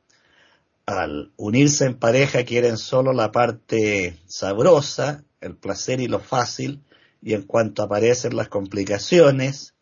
al 0.87 1.33
unirse 1.37 1.85
en 1.85 1.99
pareja 1.99 2.45
quieren 2.45 2.79
solo 2.79 3.13
la 3.13 3.31
parte 3.31 4.19
sabrosa, 4.27 5.25
el 5.41 5.57
placer 5.57 6.01
y 6.01 6.09
lo 6.09 6.19
fácil, 6.19 6.83
y 7.21 7.35
en 7.35 7.43
cuanto 7.43 7.83
aparecen 7.83 8.37
las 8.37 8.49
complicaciones, 8.49 9.75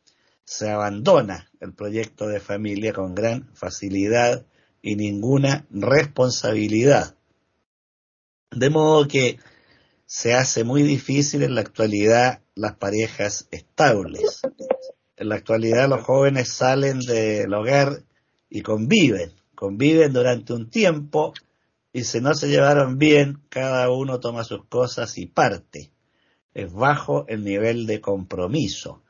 se 0.45 0.71
abandona 0.71 1.51
el 1.61 1.75
proyecto 1.75 2.27
de 2.27 2.41
familia 2.41 2.93
con 2.93 3.15
gran 3.15 3.51
facilidad 3.55 4.47
y 4.83 4.97
ninguna 4.97 5.67
responsabilidad. 5.71 7.17
De 8.51 8.71
modo 8.71 9.09
que 9.09 9.39
se 10.07 10.35
hace 10.35 10.63
muy 10.63 10.83
difícil 10.83 11.43
en 11.43 11.55
la 11.57 11.61
actualidad 11.61 12.41
las 12.55 12.77
parejas 12.77 13.49
estables. 13.51 14.41
En 15.17 15.29
la 15.29 15.35
actualidad 15.35 15.89
los 15.89 16.05
jóvenes 16.05 16.53
salen 16.53 17.01
del 17.01 17.53
hogar 17.53 18.05
y 18.49 18.63
conviven, 18.63 19.33
conviven 19.55 20.13
durante 20.13 20.53
un 20.53 20.71
tiempo 20.71 21.35
y 21.93 22.05
si 22.05 22.21
no 22.21 22.35
se 22.35 22.49
llevaron 22.49 22.99
bien, 22.99 23.43
cada 23.49 23.91
uno 23.91 24.21
toma 24.21 24.45
sus 24.45 24.65
cosas 24.67 25.19
y 25.19 25.27
parte. 25.27 25.91
Es 26.55 26.73
bajo 26.73 27.27
el 27.27 27.43
nivel 27.43 27.87
de 27.87 28.01
compromiso. 28.01 29.03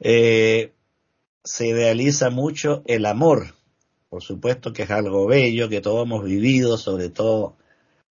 Eh, 0.00 0.72
se 1.44 1.66
idealiza 1.66 2.30
mucho 2.30 2.82
el 2.86 3.06
amor. 3.06 3.54
Por 4.08 4.22
supuesto 4.22 4.72
que 4.72 4.84
es 4.84 4.90
algo 4.90 5.26
bello 5.26 5.68
que 5.68 5.80
todos 5.80 6.06
hemos 6.06 6.24
vivido, 6.24 6.78
sobre 6.78 7.08
todo 7.08 7.56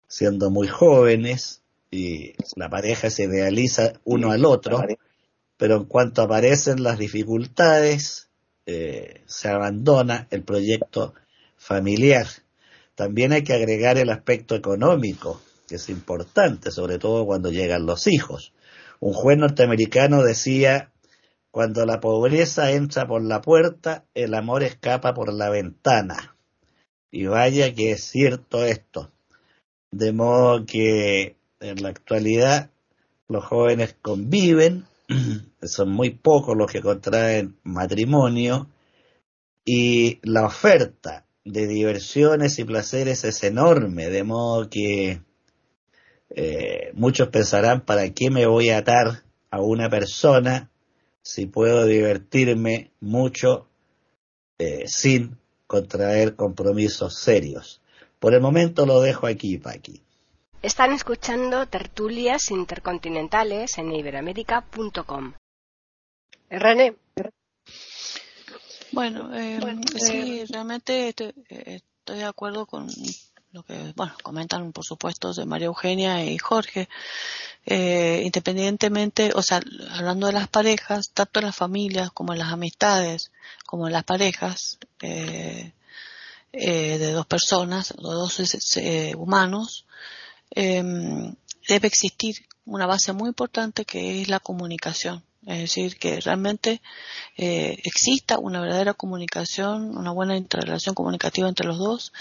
siendo 0.06 0.50
muy 0.50 0.68
jóvenes, 0.68 1.64
y 1.90 2.35
la 2.57 2.69
pareja 2.69 3.11
se 3.11 3.25
idealiza 3.25 3.95
uno 4.05 4.33
al 4.33 4.45
otro, 4.45 4.83
pero 5.57 5.76
en 5.76 5.85
cuanto 5.85 6.23
aparecen 6.23 6.83
las 6.83 6.99
dificultades, 6.99 8.28
eh, 8.66 9.23
se 9.26 9.49
abandona 9.49 10.26
el 10.31 10.43
proyecto 10.43 11.14
familiar. 11.57 12.26
También 12.95 13.33
hay 13.33 13.43
que 13.43 13.52
agregar 13.52 13.99
el 13.99 14.11
aspecto 14.11 14.55
económico, 14.55 15.40
que 15.69 15.76
es 15.76 15.88
importante, 15.88 16.71
sobre 16.71 16.99
todo 16.99 17.26
cuando 17.26 17.50
llegan 17.50 17.87
los 17.87 18.07
hijos. 18.07 18.52
Un 19.00 19.12
juez 19.12 19.38
norteamericano 19.38 20.23
decía, 20.23 20.90
cuando 21.50 21.87
la 21.87 22.00
pobreza 22.00 22.73
entra 22.73 23.07
por 23.07 23.23
la 23.23 23.40
puerta, 23.40 24.05
el 24.14 24.35
amor 24.35 24.62
escapa 24.62 25.14
por 25.14 25.33
la 25.33 25.49
ventana. 25.50 26.37
Y 27.11 27.26
vaya 27.26 27.73
que 27.75 27.93
es 27.93 28.05
cierto 28.05 28.64
esto. 28.64 29.11
De 29.90 30.12
modo 30.12 30.66
que 30.66 31.36
en 31.60 31.82
la 31.82 31.88
actualidad 31.90 32.70
los 33.28 33.44
jóvenes 33.44 33.96
conviven, 34.00 34.86
son 35.62 35.90
muy 35.90 36.10
pocos 36.10 36.56
los 36.56 36.70
que 36.70 36.80
contraen 36.80 37.56
matrimonio 37.64 38.68
y 39.64 40.20
la 40.22 40.46
oferta 40.46 41.26
de 41.44 41.66
diversiones 41.66 42.58
y 42.58 42.64
placeres 42.64 43.25
es 43.25 43.42
enorme, 43.44 44.08
de 44.10 44.25
modo 44.25 44.68
que 44.68 45.20
eh, 46.30 46.90
muchos 46.94 47.28
pensarán, 47.28 47.84
¿para 47.84 48.10
qué 48.10 48.30
me 48.30 48.46
voy 48.46 48.70
a 48.70 48.78
atar 48.78 49.25
a 49.50 49.60
una 49.60 49.88
persona 49.88 50.70
si 51.22 51.46
puedo 51.46 51.86
divertirme 51.86 52.92
mucho 53.00 53.68
eh, 54.58 54.84
sin 54.86 55.38
contraer 55.66 56.36
compromisos 56.36 57.18
serios? 57.18 57.80
Por 58.18 58.34
el 58.34 58.40
momento 58.40 58.86
lo 58.86 59.00
dejo 59.00 59.26
aquí, 59.26 59.58
Paqui. 59.58 60.05
Están 60.62 60.92
escuchando 60.92 61.66
tertulias 61.66 62.50
intercontinentales 62.50 63.78
en 63.78 63.92
iberamérica.com. 63.92 65.34
René. 66.50 66.96
Bueno, 68.92 69.30
eh, 69.34 69.60
sí, 69.96 70.44
realmente 70.46 71.08
estoy 71.08 72.18
de 72.18 72.25
acuerdo 72.25 72.66
con 72.66 72.88
lo 73.52 73.62
que, 73.62 73.92
bueno, 73.96 74.14
comentan 74.22 74.72
por 74.72 74.84
supuesto 74.84 75.32
de 75.32 75.46
María 75.46 75.66
Eugenia 75.66 76.25
y 76.25 76.38
Jorge, 76.38 76.88
eh, 77.64 78.22
independientemente, 78.25 79.32
o 79.34 79.42
sea, 79.42 79.60
hablando 79.92 80.26
de 80.26 80.34
las 80.34 80.48
parejas, 80.48 81.10
tanto 81.10 81.40
en 81.40 81.46
las 81.46 81.56
familias 81.56 82.10
como 82.12 82.32
en 82.32 82.38
las 82.38 82.52
amistades, 82.52 83.32
como 83.64 83.86
en 83.86 83.92
las 83.92 84.04
parejas 84.04 84.78
eh, 85.00 85.72
eh 86.52 86.98
de 86.98 87.12
dos 87.12 87.26
personas, 87.26 87.92
o 87.96 88.12
dos 88.12 88.76
eh, 88.76 89.14
humanos, 89.16 89.86
em, 90.50 91.35
debe 91.69 91.88
existir 91.88 92.47
una 92.65 92.87
base 92.87 93.12
muy 93.12 93.29
importante 93.29 93.85
que 93.85 94.21
es 94.23 94.29
la 94.29 94.41
comunicación. 94.41 95.23
Es 95.47 95.59
decir, 95.59 95.97
que 95.97 96.21
realmente 96.21 96.83
eh, 97.37 97.79
exista 97.85 98.37
una 98.37 98.61
verdadera 98.61 98.95
comunicación, 98.95 99.97
una 99.97 100.11
buena 100.11 100.37
interrelación 100.37 100.97
comunicativa 100.97 101.49
entre 101.49 101.69
los 101.69 101.79
dos, 101.79 102.12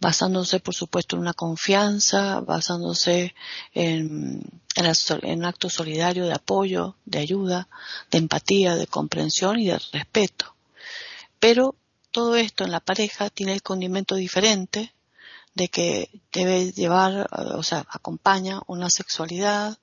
basándose, 0.00 0.60
por 0.60 0.74
supuesto, 0.74 1.14
en 1.14 1.22
una 1.22 1.34
confianza, 1.34 2.40
basándose 2.40 3.34
en, 3.74 4.42
en, 4.76 5.38
un 5.38 5.44
acto 5.44 5.68
solidario 5.68 6.24
de 6.24 6.32
apoyo, 6.32 6.96
de 7.04 7.18
ayuda, 7.18 7.68
de 8.10 8.16
empatía, 8.16 8.76
de 8.76 8.86
comprensión 8.86 9.58
y 9.58 9.66
de 9.66 9.78
respeto. 9.92 10.54
Pero 11.38 11.74
todo 12.12 12.34
esto 12.34 12.64
en 12.64 12.70
la 12.70 12.80
pareja 12.80 13.28
tiene 13.28 13.52
el 13.52 13.62
condimento 13.62 14.14
diferente 14.14 14.93
de 15.54 15.68
que 15.68 16.10
debe 16.32 16.72
llevar, 16.72 17.28
o 17.32 17.62
sea, 17.62 17.86
acompaña 17.90 18.60
una 18.66 18.90
sexualidad, 18.90 19.78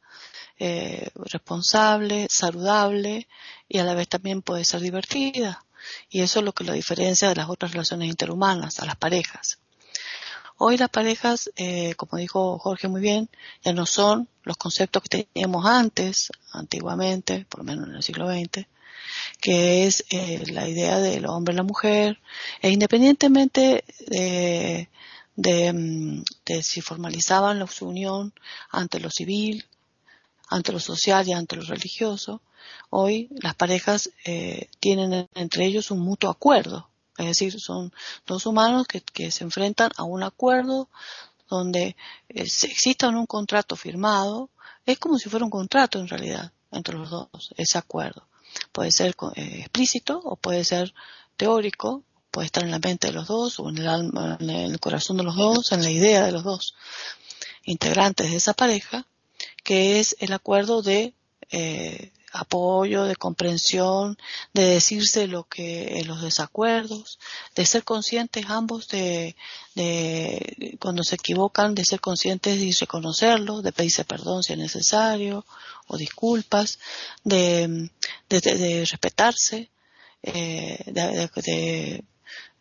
eh, 0.59 1.09
responsable, 1.15 2.27
saludable 2.29 3.27
y 3.67 3.79
a 3.79 3.83
la 3.83 3.95
vez 3.95 4.07
también 4.07 4.41
puede 4.41 4.65
ser 4.65 4.81
divertida. 4.81 5.65
Y 6.09 6.21
eso 6.21 6.39
es 6.39 6.45
lo 6.45 6.53
que 6.53 6.63
lo 6.63 6.73
diferencia 6.73 7.29
de 7.29 7.35
las 7.35 7.49
otras 7.49 7.71
relaciones 7.71 8.09
interhumanas, 8.09 8.79
a 8.79 8.85
las 8.85 8.95
parejas. 8.95 9.57
Hoy 10.57 10.77
las 10.77 10.89
parejas, 10.89 11.49
eh, 11.55 11.95
como 11.95 12.19
dijo 12.19 12.59
Jorge 12.59 12.87
muy 12.87 13.01
bien, 13.01 13.29
ya 13.63 13.73
no 13.73 13.87
son 13.87 14.29
los 14.43 14.57
conceptos 14.57 15.01
que 15.01 15.25
teníamos 15.25 15.65
antes, 15.65 16.31
antiguamente, 16.53 17.47
por 17.49 17.61
lo 17.61 17.63
menos 17.63 17.87
en 17.87 17.95
el 17.95 18.03
siglo 18.03 18.29
XX, 18.29 18.67
que 19.39 19.87
es 19.87 20.05
eh, 20.11 20.43
la 20.51 20.67
idea 20.67 20.99
del 20.99 21.25
hombre 21.25 21.55
y 21.55 21.57
la 21.57 21.63
mujer, 21.63 22.19
e 22.61 22.69
independientemente 22.69 23.83
de, 24.07 24.89
de, 25.35 25.73
mm, 25.73 26.23
de 26.45 26.63
si 26.63 26.81
formalizaban 26.81 27.65
su 27.67 27.87
unión 27.87 28.33
ante 28.71 28.99
lo 28.99 29.09
civil 29.09 29.65
ante 30.51 30.73
lo 30.73 30.79
social 30.79 31.27
y 31.27 31.33
ante 31.33 31.55
lo 31.55 31.63
religioso, 31.63 32.41
hoy 32.89 33.29
las 33.41 33.55
parejas 33.55 34.11
eh, 34.25 34.69
tienen 34.79 35.27
entre 35.33 35.65
ellos 35.65 35.91
un 35.91 35.99
mutuo 35.99 36.29
acuerdo. 36.29 36.89
Es 37.17 37.25
decir, 37.27 37.55
son 37.59 37.91
dos 38.27 38.45
humanos 38.45 38.85
que, 38.87 39.31
se 39.31 39.43
enfrentan 39.45 39.91
a 39.95 40.03
un 40.03 40.23
acuerdo 40.23 40.89
donde 41.49 41.95
eh, 42.29 42.41
exista 42.41 43.07
un 43.07 43.25
contrato 43.25 43.77
firmado. 43.77 44.49
Es 44.85 44.99
como 44.99 45.17
si 45.17 45.29
fuera 45.29 45.45
un 45.45 45.51
contrato 45.51 45.99
en 45.99 46.09
realidad 46.09 46.51
entre 46.71 46.97
los 46.97 47.09
dos, 47.09 47.29
ese 47.55 47.77
acuerdo. 47.77 48.27
Puede 48.73 48.91
ser 48.91 49.15
eh, 49.35 49.59
explícito 49.61 50.19
o 50.19 50.35
puede 50.35 50.65
ser 50.65 50.93
teórico, 51.37 52.03
puede 52.31 52.47
estar 52.47 52.63
en 52.63 52.71
la 52.71 52.79
mente 52.79 53.07
de 53.07 53.13
los 53.13 53.27
dos 53.27 53.59
o 53.59 53.69
en 53.69 53.77
el 53.77 53.87
alma, 53.87 54.37
en 54.39 54.49
el 54.49 54.79
corazón 54.79 55.17
de 55.17 55.23
los 55.23 55.35
dos, 55.35 55.71
en 55.71 55.83
la 55.83 55.91
idea 55.91 56.25
de 56.25 56.31
los 56.31 56.43
dos 56.43 56.75
integrantes 57.63 58.31
de 58.31 58.37
esa 58.37 58.53
pareja, 58.53 59.05
que 59.63 59.99
es 59.99 60.15
el 60.19 60.33
acuerdo 60.33 60.81
de 60.81 61.13
eh, 61.51 62.11
apoyo, 62.31 63.03
de 63.03 63.15
comprensión, 63.15 64.17
de 64.53 64.63
decirse 64.63 65.27
lo 65.27 65.43
que 65.43 65.99
en 65.99 66.07
los 66.07 66.21
desacuerdos, 66.21 67.19
de 67.55 67.65
ser 67.65 67.83
conscientes 67.83 68.45
ambos 68.47 68.87
de, 68.87 69.35
de, 69.75 70.77
cuando 70.79 71.03
se 71.03 71.15
equivocan, 71.15 71.75
de 71.75 71.83
ser 71.83 71.99
conscientes 71.99 72.57
y 72.59 72.71
reconocerlo, 72.71 73.61
de 73.61 73.73
pedirse 73.73 74.05
perdón 74.05 74.43
si 74.43 74.53
es 74.53 74.59
necesario 74.59 75.45
o 75.87 75.97
disculpas, 75.97 76.79
de, 77.23 77.89
de, 78.29 78.85
respetarse, 78.89 79.69
eh, 80.23 80.83
de, 80.85 82.03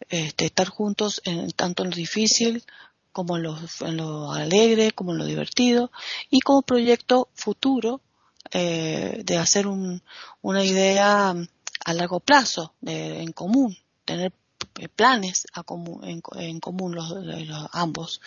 este, 0.09 0.47
estar 0.47 0.69
juntos 0.69 1.21
en 1.25 1.51
tanto 1.53 1.83
en 1.85 1.91
lo 1.91 1.97
difícil 1.97 2.65
como 3.13 3.37
en 3.37 3.43
lo, 3.97 4.33
alegre, 4.33 4.93
como 4.93 5.13
en 5.13 5.19
lo 5.19 5.25
divertido, 5.25 5.91
y 6.31 6.41
como 6.41 6.63
proyecto 6.63 7.29
futuro 7.35 8.01
eh, 8.53 9.23
de 9.25 9.37
hacer 9.37 9.67
una 9.67 10.65
idea 10.65 11.35
a 11.85 11.95
largo 11.95 12.21
plazo 12.21 12.75
en 12.83 13.33
común, 13.33 13.77
tener 14.05 14.33
planes 14.95 15.47
en, 16.03 16.61
común 16.61 16.95
los, 16.95 17.13
ambos, 17.73 18.21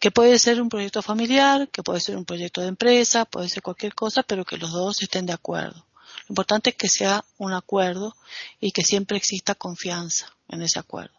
que 0.00 0.10
puede 0.10 0.38
ser 0.38 0.60
un 0.60 0.68
proyecto 0.68 1.02
familiar, 1.02 1.68
que 1.68 1.82
puede 1.82 2.00
ser 2.00 2.16
un 2.16 2.24
proyecto 2.24 2.60
de 2.60 2.68
empresa, 2.68 3.24
puede 3.24 3.48
ser 3.48 3.62
cualquier 3.62 3.94
cosa, 3.94 4.22
pero 4.22 4.44
que 4.44 4.58
los 4.58 4.72
dos 4.72 5.02
estén 5.02 5.26
de 5.26 5.32
acuerdo. 5.32 5.86
Lo 6.28 6.32
importante 6.32 6.70
es 6.70 6.76
que 6.76 6.88
sea 6.88 7.24
un 7.38 7.52
acuerdo 7.52 8.16
y 8.60 8.70
que 8.72 8.82
siempre 8.82 9.16
exista 9.16 9.54
confianza 9.54 10.33
en 10.54 10.62
ese 10.62 10.78
acuerdo. 10.78 11.14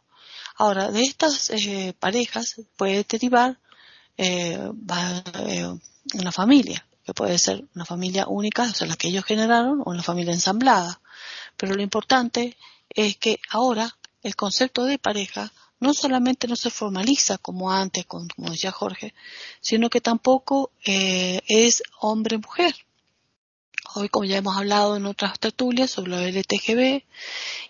Ahora, 0.57 0.89
de 0.89 1.01
estas 1.01 1.49
eh, 1.49 1.93
parejas 1.99 2.61
puede 2.77 3.05
derivar 3.07 3.59
eh, 4.17 4.71
eh, 5.47 5.75
una 6.13 6.31
familia, 6.31 6.85
que 7.05 7.13
puede 7.13 7.37
ser 7.37 7.65
una 7.75 7.85
familia 7.85 8.25
única, 8.27 8.63
o 8.63 8.73
sea, 8.73 8.87
la 8.87 8.95
que 8.95 9.09
ellos 9.09 9.25
generaron, 9.25 9.81
o 9.81 9.91
una 9.91 10.01
familia 10.01 10.33
ensamblada. 10.33 11.01
Pero 11.57 11.75
lo 11.75 11.81
importante 11.81 12.57
es 12.89 13.17
que 13.17 13.39
ahora 13.49 13.97
el 14.23 14.35
concepto 14.35 14.85
de 14.85 14.97
pareja 14.97 15.51
no 15.79 15.93
solamente 15.93 16.47
no 16.47 16.55
se 16.55 16.69
formaliza 16.69 17.37
como 17.37 17.71
antes, 17.71 18.05
como 18.05 18.49
decía 18.49 18.71
Jorge, 18.71 19.13
sino 19.59 19.89
que 19.89 19.99
tampoco 19.99 20.71
es 20.83 21.83
hombre-mujer. 21.99 22.73
Hoy, 23.97 24.09
como 24.09 24.25
ya 24.25 24.37
hemos 24.37 24.57
hablado 24.57 24.97
en 24.97 25.05
otras 25.05 25.39
tertulias 25.39 25.89
sobre 25.89 26.11
lo 26.11 26.19
LTGB, 26.19 27.03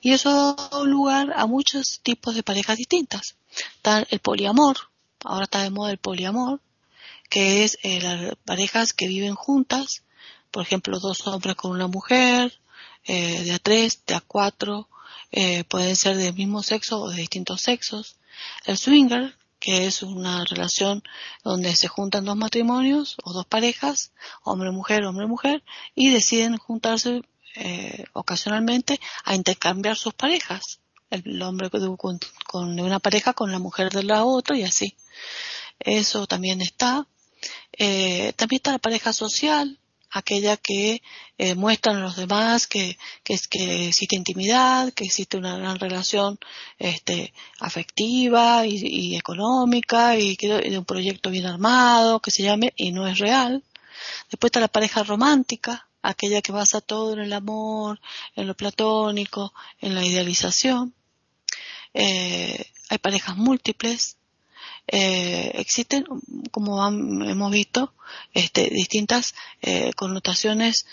y 0.01 0.11
eso 0.11 0.29
ha 0.29 0.55
dado 0.55 0.85
lugar 0.85 1.31
a 1.35 1.45
muchos 1.45 1.99
tipos 2.01 2.33
de 2.33 2.41
parejas 2.41 2.77
distintas. 2.77 3.35
Está 3.75 3.99
el 4.09 4.19
poliamor, 4.19 4.75
ahora 5.23 5.43
está 5.43 5.61
de 5.61 5.69
moda 5.69 5.91
el 5.91 5.99
poliamor, 5.99 6.61
que 7.29 7.63
es 7.63 7.77
eh, 7.83 8.01
las 8.01 8.35
parejas 8.43 8.93
que 8.93 9.07
viven 9.07 9.35
juntas, 9.35 10.03
por 10.49 10.63
ejemplo, 10.63 10.99
dos 10.99 11.27
hombres 11.27 11.55
con 11.55 11.69
una 11.71 11.87
mujer, 11.87 12.57
eh, 13.03 13.43
de 13.43 13.53
a 13.53 13.59
tres, 13.59 14.01
de 14.07 14.15
a 14.15 14.21
cuatro, 14.21 14.89
eh, 15.31 15.63
pueden 15.65 15.95
ser 15.95 16.17
del 16.17 16.33
mismo 16.33 16.63
sexo 16.63 17.01
o 17.01 17.09
de 17.11 17.17
distintos 17.17 17.61
sexos. 17.61 18.15
El 18.65 18.77
swinger, 18.77 19.37
que 19.65 19.87
es 19.87 20.03
una 20.03 20.45
relación 20.45 21.01
donde 21.43 21.75
se 21.75 21.87
juntan 21.87 22.23
dos 22.23 22.37
matrimonios 22.37 23.17
o 23.23 23.33
dos 23.33 23.47
parejas, 23.47 24.11
hombre-mujer, 24.43 25.03
hombre-mujer, 25.05 25.63
y 25.95 26.11
deciden 26.11 26.57
juntarse 26.57 27.23
eh, 27.55 28.03
ocasionalmente 28.13 28.99
a 29.23 29.33
intercambiar 29.33 29.97
sus 29.97 30.13
parejas. 30.13 30.81
El, 31.09 31.41
hombre 31.41 31.71
con, 31.71 32.19
con, 32.45 32.79
una 32.79 32.99
pareja 32.99 33.33
con 33.33 33.51
la 33.51 33.57
mujer 33.57 33.91
de 33.91 34.03
la 34.03 34.23
otra 34.23 34.55
y 34.55 34.61
así. 34.61 34.97
Eso 35.79 36.27
también 36.27 36.61
está. 36.61 37.07
Eh, 37.71 38.33
también 38.35 38.59
está 38.59 38.73
la 38.73 38.77
pareja 38.77 39.13
social, 39.13 39.79
aquella 40.15 40.55
que 40.55 41.01
eh, 41.37 41.55
muestran 41.55 41.97
a 41.97 41.99
los 41.99 42.15
demás 42.15 42.67
que, 42.67 42.97
que, 43.23 43.37
que, 43.49 43.89
existe 43.89 44.15
intimidad, 44.15 44.93
que 44.93 45.03
existe 45.03 45.35
una 45.37 45.57
gran 45.57 45.77
relación 45.77 46.39
este, 46.79 47.33
afectiva 47.59 48.65
y, 48.65 49.17
económica 49.17 50.17
y 50.17 50.37
que 50.37 50.47
de 50.47 50.77
un 50.77 50.85
proyecto 50.85 51.29
bien 51.29 51.45
armado 51.45 52.21
que 52.21 52.31
se 52.31 52.43
llame 52.43 52.73
y 52.77 52.93
no 52.93 53.05
es 53.07 53.19
real. 53.19 53.61
Después 54.31 54.49
está 54.49 54.61
la 54.61 54.69
pareja 54.69 55.03
romántica, 55.03 55.89
aquella 56.01 56.41
que 56.41 56.53
basa 56.53 56.79
todo 56.79 57.11
en 57.11 57.19
el 57.19 57.33
amor, 57.33 57.99
en 58.37 58.47
lo 58.47 58.55
platónico, 58.55 59.53
en 59.81 59.95
la 59.95 60.05
idealización. 60.05 60.93
Eh, 61.93 62.65
hay 62.89 62.97
parejas 62.99 63.35
múltiples, 63.35 64.15
eh, 64.87 65.51
existen, 65.55 66.05
como 66.51 66.85
hemos 66.87 67.51
visto, 67.51 67.93
este, 68.33 68.69
distintas 68.69 69.33
eh, 69.61 69.91
connotaciones 69.95 70.85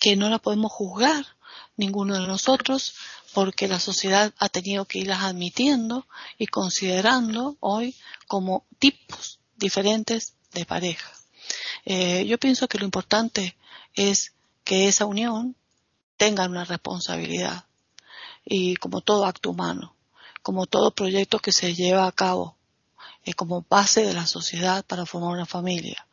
que 0.00 0.16
no 0.16 0.28
la 0.28 0.38
podemos 0.38 0.72
juzgar 0.72 1.24
ninguno 1.76 2.14
de 2.20 2.26
nosotros 2.26 2.94
porque 3.32 3.66
la 3.66 3.80
sociedad 3.80 4.32
ha 4.38 4.48
tenido 4.48 4.84
que 4.84 5.00
irlas 5.00 5.22
admitiendo 5.22 6.06
y 6.38 6.46
considerando 6.46 7.56
hoy 7.60 7.96
como 8.28 8.64
tipos 8.78 9.40
diferentes 9.56 10.34
de 10.52 10.64
pareja. 10.64 11.10
Eh, 11.84 12.24
yo 12.26 12.38
pienso 12.38 12.68
que 12.68 12.78
lo 12.78 12.84
importante 12.84 13.56
es 13.94 14.32
que 14.62 14.88
esa 14.88 15.04
unión 15.06 15.56
tenga 16.16 16.46
una 16.46 16.64
responsabilidad 16.64 17.64
y 18.44 18.76
como 18.76 19.00
todo 19.00 19.24
acto 19.26 19.50
humano, 19.50 19.96
como 20.42 20.66
todo 20.66 20.94
proyecto 20.94 21.40
que 21.40 21.52
se 21.52 21.74
lleva 21.74 22.06
a 22.06 22.12
cabo 22.12 22.56
es 23.24 23.34
como 23.34 23.64
base 23.68 24.04
de 24.04 24.12
la 24.12 24.26
sociedad 24.26 24.84
para 24.84 25.06
formar 25.06 25.30
una 25.32 25.46
familia. 25.46 26.06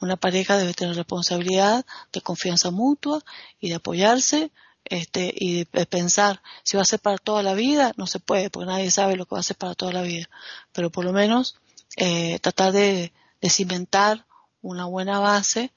Una 0.00 0.16
pareja 0.16 0.56
debe 0.56 0.74
tener 0.74 0.96
responsabilidad 0.96 1.84
de 2.12 2.20
confianza 2.22 2.70
mutua 2.70 3.22
y 3.60 3.68
de 3.68 3.76
apoyarse 3.76 4.50
este, 4.84 5.32
y 5.36 5.64
de 5.64 5.86
pensar 5.86 6.42
si 6.62 6.76
va 6.76 6.82
a 6.82 6.86
ser 6.86 7.00
para 7.00 7.18
toda 7.18 7.42
la 7.42 7.54
vida, 7.54 7.92
no 7.96 8.06
se 8.06 8.18
puede, 8.18 8.50
porque 8.50 8.66
nadie 8.66 8.90
sabe 8.90 9.16
lo 9.16 9.26
que 9.26 9.34
va 9.34 9.40
a 9.40 9.44
ser 9.44 9.56
para 9.56 9.74
toda 9.74 9.92
la 9.92 10.02
vida. 10.02 10.28
Pero 10.72 10.90
por 10.90 11.04
lo 11.04 11.12
menos 11.12 11.56
eh, 11.96 12.38
tratar 12.40 12.72
de, 12.72 13.12
cimentar 13.48 14.26
una 14.62 14.86
buena 14.86 15.18
base, 15.18 15.72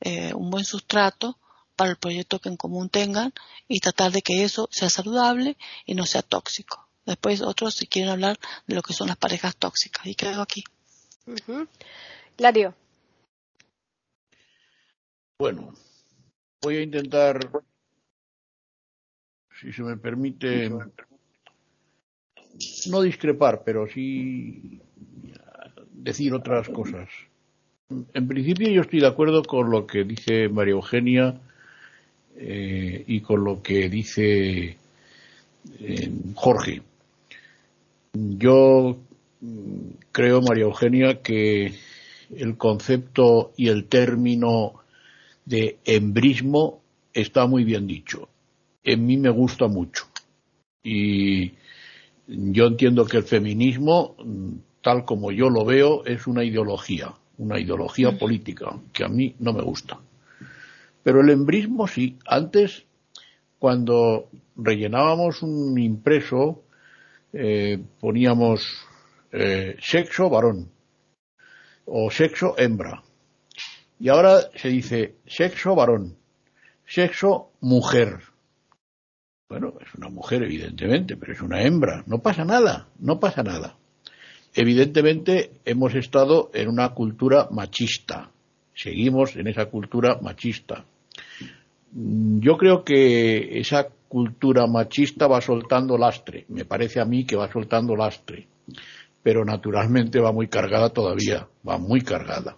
eh, 0.00 0.32
un 0.34 0.50
buen 0.50 0.64
sustrato 0.64 1.38
para 1.76 1.90
el 1.90 1.96
proyecto 1.96 2.40
que 2.40 2.48
en 2.48 2.56
común 2.56 2.88
tengan 2.88 3.32
y 3.68 3.80
tratar 3.80 4.10
de 4.10 4.22
que 4.22 4.42
eso 4.44 4.68
sea 4.72 4.90
saludable 4.90 5.56
y 5.86 5.94
no 5.94 6.06
sea 6.06 6.22
tóxico. 6.22 6.87
Después 7.08 7.40
otros 7.40 7.74
si 7.74 7.86
quieren 7.86 8.12
hablar 8.12 8.38
de 8.66 8.74
lo 8.74 8.82
que 8.82 8.92
son 8.92 9.08
las 9.08 9.16
parejas 9.16 9.56
tóxicas. 9.56 10.06
Y 10.06 10.14
quedo 10.14 10.42
aquí. 10.42 10.62
Lario. 12.36 12.74
Bueno, 15.38 15.72
voy 16.60 16.76
a 16.76 16.82
intentar, 16.82 17.38
si 19.58 19.72
se 19.72 19.82
me 19.82 19.96
permite, 19.96 20.68
no 22.88 23.00
discrepar, 23.00 23.62
pero 23.64 23.88
sí 23.88 24.82
decir 25.92 26.34
otras 26.34 26.68
cosas. 26.68 27.08
En 27.88 28.28
principio 28.28 28.68
yo 28.68 28.82
estoy 28.82 29.00
de 29.00 29.06
acuerdo 29.06 29.42
con 29.44 29.70
lo 29.70 29.86
que 29.86 30.04
dice 30.04 30.50
María 30.50 30.72
Eugenia 30.72 31.40
eh, 32.36 33.02
y 33.06 33.20
con 33.22 33.44
lo 33.44 33.62
que 33.62 33.88
dice 33.88 34.76
eh, 35.80 36.10
Jorge. 36.34 36.82
Yo 38.12 38.98
mm, 39.40 39.90
creo, 40.12 40.42
María 40.42 40.64
Eugenia, 40.64 41.22
que 41.22 41.74
el 42.34 42.56
concepto 42.56 43.52
y 43.56 43.68
el 43.68 43.86
término 43.86 44.74
de 45.44 45.78
embrismo 45.84 46.82
está 47.12 47.46
muy 47.46 47.64
bien 47.64 47.86
dicho. 47.86 48.28
En 48.84 49.06
mí 49.06 49.16
me 49.16 49.30
gusta 49.30 49.66
mucho. 49.66 50.04
Y 50.82 51.52
yo 52.26 52.66
entiendo 52.66 53.06
que 53.06 53.18
el 53.18 53.22
feminismo, 53.24 54.16
tal 54.82 55.04
como 55.04 55.32
yo 55.32 55.48
lo 55.50 55.64
veo, 55.64 56.04
es 56.04 56.26
una 56.26 56.44
ideología, 56.44 57.14
una 57.38 57.58
ideología 57.58 58.12
mm. 58.12 58.18
política, 58.18 58.78
que 58.92 59.04
a 59.04 59.08
mí 59.08 59.34
no 59.38 59.52
me 59.52 59.62
gusta. 59.62 59.98
Pero 61.02 61.22
el 61.22 61.30
embrismo 61.30 61.86
sí. 61.86 62.18
Antes, 62.26 62.84
cuando 63.58 64.28
rellenábamos 64.56 65.42
un 65.42 65.78
impreso, 65.78 66.62
eh, 67.32 67.78
poníamos 68.00 68.86
eh, 69.32 69.76
sexo 69.80 70.30
varón 70.30 70.70
o 71.84 72.10
sexo 72.10 72.54
hembra. 72.58 73.02
Y 73.98 74.08
ahora 74.08 74.50
se 74.54 74.68
dice 74.68 75.16
sexo 75.26 75.74
varón, 75.74 76.16
sexo 76.86 77.50
mujer. 77.60 78.20
Bueno, 79.48 79.74
es 79.80 79.94
una 79.94 80.08
mujer 80.08 80.42
evidentemente, 80.42 81.16
pero 81.16 81.32
es 81.32 81.40
una 81.40 81.62
hembra. 81.62 82.04
No 82.06 82.18
pasa 82.18 82.44
nada, 82.44 82.88
no 82.98 83.18
pasa 83.18 83.42
nada. 83.42 83.76
Evidentemente 84.54 85.52
hemos 85.64 85.94
estado 85.94 86.50
en 86.52 86.68
una 86.68 86.90
cultura 86.90 87.48
machista. 87.50 88.30
Seguimos 88.74 89.36
en 89.36 89.48
esa 89.48 89.66
cultura 89.66 90.18
machista. 90.20 90.84
Yo 91.92 92.56
creo 92.58 92.84
que 92.84 93.58
esa 93.58 93.88
cultura 94.08 94.66
machista 94.66 95.26
va 95.26 95.40
soltando 95.40 95.96
lastre. 95.96 96.46
Me 96.48 96.64
parece 96.64 97.00
a 97.00 97.04
mí 97.04 97.24
que 97.24 97.36
va 97.36 97.50
soltando 97.52 97.94
lastre. 97.94 98.48
Pero 99.22 99.44
naturalmente 99.44 100.20
va 100.20 100.32
muy 100.32 100.48
cargada 100.48 100.90
todavía, 100.90 101.46
va 101.66 101.78
muy 101.78 102.00
cargada. 102.00 102.56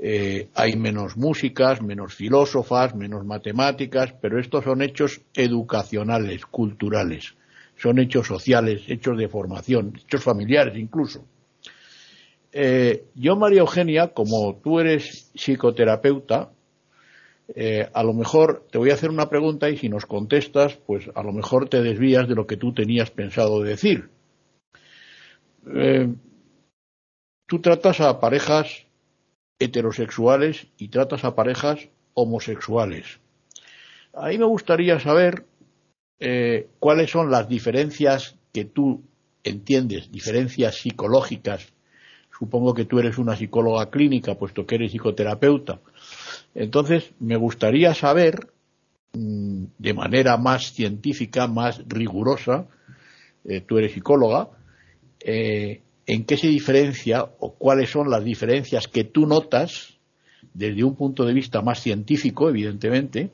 Eh, 0.00 0.48
hay 0.54 0.76
menos 0.76 1.16
músicas, 1.16 1.82
menos 1.82 2.14
filósofas, 2.14 2.94
menos 2.94 3.24
matemáticas, 3.24 4.14
pero 4.20 4.38
estos 4.38 4.64
son 4.64 4.80
hechos 4.80 5.20
educacionales, 5.34 6.46
culturales, 6.46 7.34
son 7.76 7.98
hechos 7.98 8.28
sociales, 8.28 8.82
hechos 8.86 9.18
de 9.18 9.28
formación, 9.28 9.94
hechos 9.96 10.22
familiares 10.22 10.76
incluso. 10.76 11.24
Eh, 12.52 13.06
yo, 13.14 13.36
María 13.36 13.60
Eugenia, 13.60 14.08
como 14.08 14.56
tú 14.62 14.78
eres 14.78 15.30
psicoterapeuta, 15.34 16.50
eh, 17.54 17.88
a 17.92 18.02
lo 18.02 18.12
mejor 18.12 18.66
te 18.70 18.78
voy 18.78 18.90
a 18.90 18.94
hacer 18.94 19.10
una 19.10 19.30
pregunta 19.30 19.70
y 19.70 19.78
si 19.78 19.88
nos 19.88 20.04
contestas, 20.06 20.76
pues 20.86 21.10
a 21.14 21.22
lo 21.22 21.32
mejor 21.32 21.68
te 21.68 21.82
desvías 21.82 22.28
de 22.28 22.34
lo 22.34 22.46
que 22.46 22.56
tú 22.56 22.74
tenías 22.74 23.10
pensado 23.10 23.62
decir. 23.62 24.10
Eh, 25.74 26.14
tú 27.46 27.60
tratas 27.60 28.00
a 28.00 28.20
parejas 28.20 28.86
heterosexuales 29.58 30.68
y 30.76 30.88
tratas 30.88 31.24
a 31.24 31.34
parejas 31.34 31.88
homosexuales. 32.14 33.20
Ahí 34.12 34.38
me 34.38 34.44
gustaría 34.44 35.00
saber 35.00 35.46
eh, 36.20 36.68
cuáles 36.78 37.10
son 37.10 37.30
las 37.30 37.48
diferencias 37.48 38.36
que 38.52 38.64
tú 38.64 39.04
entiendes, 39.42 40.10
diferencias 40.10 40.76
psicológicas. 40.76 41.72
Supongo 42.36 42.74
que 42.74 42.84
tú 42.84 42.98
eres 42.98 43.18
una 43.18 43.36
psicóloga 43.36 43.90
clínica, 43.90 44.36
puesto 44.36 44.66
que 44.66 44.76
eres 44.76 44.92
psicoterapeuta. 44.92 45.80
Entonces, 46.54 47.12
me 47.20 47.36
gustaría 47.36 47.94
saber, 47.94 48.48
mm, 49.12 49.64
de 49.78 49.94
manera 49.94 50.36
más 50.36 50.72
científica, 50.72 51.46
más 51.46 51.82
rigurosa, 51.86 52.66
eh, 53.44 53.60
tú 53.60 53.78
eres 53.78 53.92
psicóloga, 53.92 54.48
eh, 55.20 55.82
en 56.06 56.24
qué 56.24 56.36
se 56.36 56.48
diferencia 56.48 57.24
o 57.38 57.54
cuáles 57.54 57.90
son 57.90 58.10
las 58.10 58.24
diferencias 58.24 58.88
que 58.88 59.04
tú 59.04 59.26
notas 59.26 59.98
desde 60.54 60.84
un 60.84 60.96
punto 60.96 61.24
de 61.24 61.34
vista 61.34 61.62
más 61.62 61.80
científico, 61.80 62.48
evidentemente, 62.48 63.30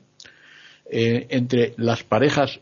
eh, 0.90 1.27
entre 1.31 1.74
las 1.77 2.03
parejas 2.05 2.61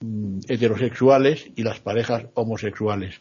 mm, 0.00 0.38
heterosexuales 0.48 1.46
y 1.54 1.62
las 1.62 1.80
parejas 1.80 2.26
homosexuales. 2.34 3.20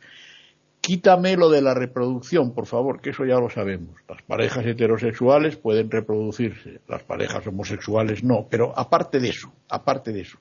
Quítame 0.86 1.36
lo 1.36 1.50
de 1.50 1.64
la 1.64 1.74
reproducción, 1.74 2.54
por 2.54 2.68
favor, 2.68 3.02
que 3.02 3.10
eso 3.10 3.26
ya 3.26 3.40
lo 3.40 3.50
sabemos. 3.50 3.96
Las 4.08 4.22
parejas 4.22 4.64
heterosexuales 4.68 5.56
pueden 5.56 5.90
reproducirse, 5.90 6.80
las 6.88 7.02
parejas 7.02 7.48
homosexuales 7.48 8.24
no. 8.24 8.46
Pero 8.52 8.72
aparte 8.78 9.20
de 9.20 9.30
eso, 9.30 9.52
aparte 9.68 10.14
de 10.14 10.22
eso, 10.22 10.38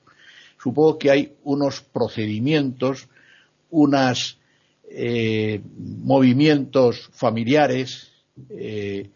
supongo 0.61 0.99
que 0.99 1.09
hay 1.09 1.33
unos 1.45 1.81
procedimientos, 1.81 3.09
unos 3.71 4.37
eh, 4.87 5.61
movimientos 5.79 7.09
familiares 7.11 8.11
eh, 8.51 9.09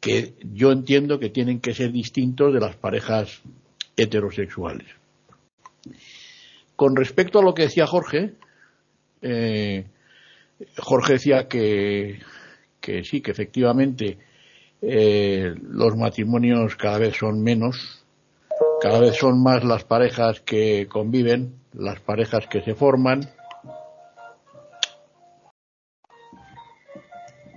que 0.00 0.34
yo 0.42 0.72
entiendo 0.72 1.20
que 1.20 1.30
tienen 1.30 1.60
que 1.60 1.72
ser 1.72 1.92
distintos 1.92 2.52
de 2.52 2.58
las 2.58 2.74
parejas 2.74 3.42
heterosexuales. 3.96 4.88
Con 6.74 6.96
respecto 6.96 7.38
a 7.38 7.44
lo 7.44 7.54
que 7.54 7.62
decía 7.62 7.86
Jorge, 7.86 8.34
eh, 9.22 9.84
Jorge 10.76 11.14
decía 11.14 11.48
que, 11.48 12.20
sí, 13.04 13.20
que 13.20 13.30
efectivamente 13.30 14.18
eh, 14.82 15.54
los 15.62 15.96
matrimonios 15.96 16.76
cada 16.76 16.98
vez 16.98 17.16
son 17.16 17.42
menos, 17.42 18.04
cada 18.80 19.00
vez 19.00 19.16
son 19.16 19.42
más 19.42 19.64
las 19.64 19.84
parejas 19.84 20.40
que 20.40 20.88
conviven, 20.88 21.60
las 21.72 22.00
parejas 22.00 22.46
que 22.48 22.62
se 22.62 22.74
forman. 22.74 23.20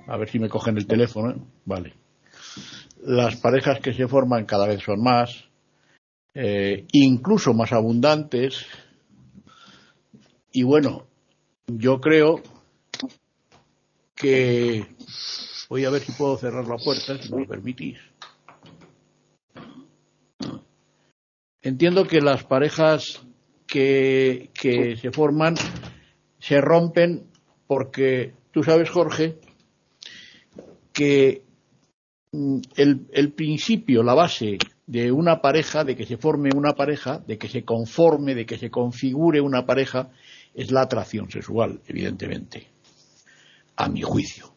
A 0.07 0.17
ver 0.17 0.29
si 0.29 0.39
me 0.39 0.49
cogen 0.49 0.77
el 0.77 0.87
teléfono. 0.87 1.31
¿eh? 1.31 1.37
Vale. 1.65 1.93
Las 3.03 3.37
parejas 3.37 3.79
que 3.79 3.93
se 3.93 4.07
forman 4.07 4.45
cada 4.45 4.67
vez 4.67 4.83
son 4.83 5.01
más, 5.01 5.45
eh, 6.35 6.85
incluso 6.91 7.53
más 7.53 7.71
abundantes. 7.71 8.65
Y 10.51 10.63
bueno, 10.63 11.07
yo 11.67 12.01
creo 12.01 12.41
que 14.21 14.85
voy 15.69 15.85
a 15.85 15.89
ver 15.89 16.01
si 16.01 16.11
puedo 16.11 16.37
cerrar 16.37 16.67
la 16.67 16.77
puerta, 16.77 17.17
si 17.21 17.33
me 17.33 17.47
permitís. 17.47 17.97
Entiendo 21.63 22.05
que 22.05 22.21
las 22.21 22.43
parejas 22.43 23.21
que, 23.65 24.49
que 24.53 24.97
se 24.97 25.11
forman 25.11 25.55
se 26.39 26.59
rompen 26.59 27.27
porque 27.67 28.33
tú 28.51 28.63
sabes, 28.63 28.89
Jorge, 28.89 29.37
que 30.91 31.43
mm, 32.31 32.59
el, 32.75 33.31
principio, 33.31 34.03
la 34.03 34.13
base 34.13 34.57
de 34.87 35.11
una 35.11 35.41
pareja, 35.41 35.83
de 35.83 35.95
que 35.95 36.05
se 36.05 36.17
forme 36.17 36.49
una 36.53 36.73
pareja, 36.73 37.19
de 37.19 37.37
que 37.37 37.47
se 37.47 37.63
conforme, 37.63 38.35
de 38.35 38.45
que 38.45 38.57
se 38.57 38.69
configure 38.69 39.39
una 39.39 39.65
pareja, 39.65 40.09
es 40.53 40.71
la 40.71 40.81
atracción 40.81 41.31
sexual, 41.31 41.79
evidentemente, 41.87 42.67
a 43.75 43.89
mi 43.89 44.01
juicio. 44.01 44.53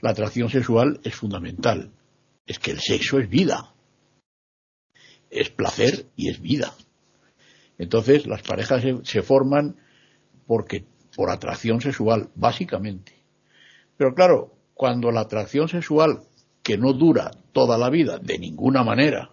La 0.00 0.10
atracción 0.10 0.48
sexual 0.48 1.00
es 1.04 1.14
fundamental. 1.14 1.92
Es 2.46 2.58
que 2.58 2.70
el 2.70 2.80
sexo 2.80 3.18
es 3.18 3.28
vida. 3.28 3.74
Es 5.30 5.50
placer 5.50 6.06
y 6.16 6.30
es 6.30 6.40
vida. 6.40 6.74
Entonces, 7.78 8.26
las 8.26 8.42
parejas 8.42 8.82
se, 9.04 9.22
forman 9.22 9.76
porque 10.46 10.84
por 11.16 11.30
atracción 11.30 11.80
sexual, 11.80 12.30
básicamente. 12.34 13.14
Pero 13.96 14.14
claro, 14.14 14.54
cuando 14.74 15.10
la 15.10 15.20
atracción 15.20 15.68
sexual, 15.68 16.22
que 16.62 16.76
no 16.76 16.92
dura 16.92 17.30
toda 17.52 17.78
la 17.78 17.90
vida 17.90 18.18
de 18.18 18.38
ninguna 18.38 18.82
manera, 18.82 19.30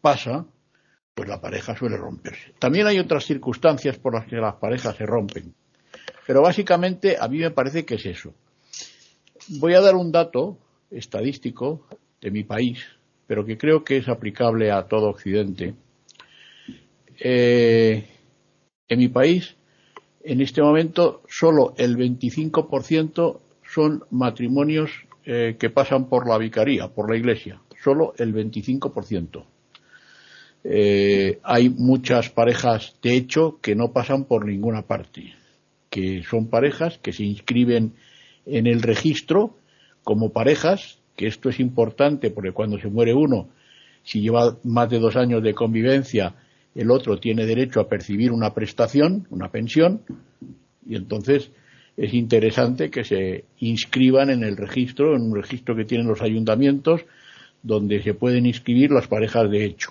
pasa, 0.00 0.46
pues 1.14 1.28
la 1.28 1.40
pareja 1.40 1.76
suele 1.76 1.96
romperse. 1.96 2.54
También 2.58 2.86
hay 2.86 2.98
otras 2.98 3.24
circunstancias 3.24 3.98
por 3.98 4.14
las 4.14 4.26
que 4.26 4.36
las 4.36 4.56
parejas 4.56 4.96
se 4.96 5.06
rompen. 5.06 5.54
Pero 6.30 6.42
básicamente 6.42 7.16
a 7.18 7.26
mí 7.26 7.38
me 7.38 7.50
parece 7.50 7.84
que 7.84 7.96
es 7.96 8.06
eso. 8.06 8.32
Voy 9.48 9.74
a 9.74 9.80
dar 9.80 9.96
un 9.96 10.12
dato 10.12 10.58
estadístico 10.88 11.88
de 12.20 12.30
mi 12.30 12.44
país, 12.44 12.78
pero 13.26 13.44
que 13.44 13.58
creo 13.58 13.82
que 13.82 13.96
es 13.96 14.08
aplicable 14.08 14.70
a 14.70 14.86
todo 14.86 15.10
Occidente. 15.10 15.74
Eh, 17.18 18.06
en 18.88 18.98
mi 19.00 19.08
país, 19.08 19.56
en 20.22 20.40
este 20.40 20.62
momento, 20.62 21.24
solo 21.28 21.74
el 21.76 21.96
25% 21.96 23.40
son 23.68 24.04
matrimonios 24.10 24.92
eh, 25.24 25.56
que 25.58 25.68
pasan 25.68 26.08
por 26.08 26.28
la 26.28 26.38
vicaría, 26.38 26.86
por 26.86 27.10
la 27.10 27.16
iglesia. 27.16 27.60
Solo 27.82 28.14
el 28.18 28.32
25%. 28.32 29.44
Eh, 30.62 31.40
hay 31.42 31.70
muchas 31.70 32.30
parejas, 32.30 32.94
de 33.02 33.16
hecho, 33.16 33.58
que 33.60 33.74
no 33.74 33.92
pasan 33.92 34.26
por 34.26 34.46
ninguna 34.46 34.82
parte, 34.82 35.39
que 35.90 36.22
son 36.22 36.48
parejas 36.48 36.98
que 36.98 37.12
se 37.12 37.24
inscriben 37.24 37.92
en 38.46 38.66
el 38.66 38.80
registro 38.82 39.56
como 40.04 40.32
parejas, 40.32 40.98
que 41.16 41.26
esto 41.26 41.50
es 41.50 41.60
importante 41.60 42.30
porque 42.30 42.52
cuando 42.52 42.78
se 42.78 42.88
muere 42.88 43.12
uno, 43.12 43.48
si 44.02 44.20
lleva 44.20 44.56
más 44.64 44.88
de 44.88 44.98
dos 44.98 45.16
años 45.16 45.42
de 45.42 45.52
convivencia, 45.52 46.34
el 46.74 46.90
otro 46.90 47.18
tiene 47.18 47.44
derecho 47.44 47.80
a 47.80 47.88
percibir 47.88 48.32
una 48.32 48.54
prestación, 48.54 49.26
una 49.30 49.50
pensión, 49.50 50.02
y 50.86 50.96
entonces 50.96 51.50
es 51.96 52.14
interesante 52.14 52.90
que 52.90 53.04
se 53.04 53.44
inscriban 53.58 54.30
en 54.30 54.42
el 54.42 54.56
registro, 54.56 55.14
en 55.14 55.22
un 55.22 55.36
registro 55.36 55.76
que 55.76 55.84
tienen 55.84 56.06
los 56.06 56.22
ayuntamientos, 56.22 57.02
donde 57.62 58.02
se 58.02 58.14
pueden 58.14 58.46
inscribir 58.46 58.90
las 58.90 59.06
parejas 59.06 59.50
de 59.50 59.64
hecho. 59.64 59.90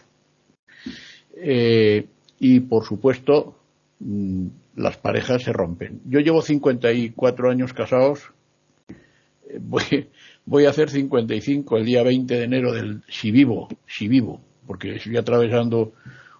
Eh, 1.35 2.07
y, 2.39 2.61
por 2.61 2.85
supuesto, 2.85 3.55
mm, 3.99 4.47
las 4.79 4.95
parejas 4.95 5.43
se 5.43 5.51
rompen. 5.51 5.99
Yo 6.05 6.21
llevo 6.21 6.41
54 6.41 7.51
años 7.51 7.73
casados, 7.73 8.31
eh, 9.49 9.59
voy, 9.59 10.07
voy 10.45 10.65
a 10.65 10.69
hacer 10.69 10.89
55 10.89 11.77
el 11.77 11.85
día 11.85 12.01
20 12.01 12.33
de 12.33 12.43
enero 12.43 12.71
del 12.71 13.03
si 13.09 13.29
vivo, 13.31 13.67
si 13.85 14.07
vivo, 14.07 14.39
porque 14.65 14.95
estoy 14.95 15.17
atravesando 15.17 15.91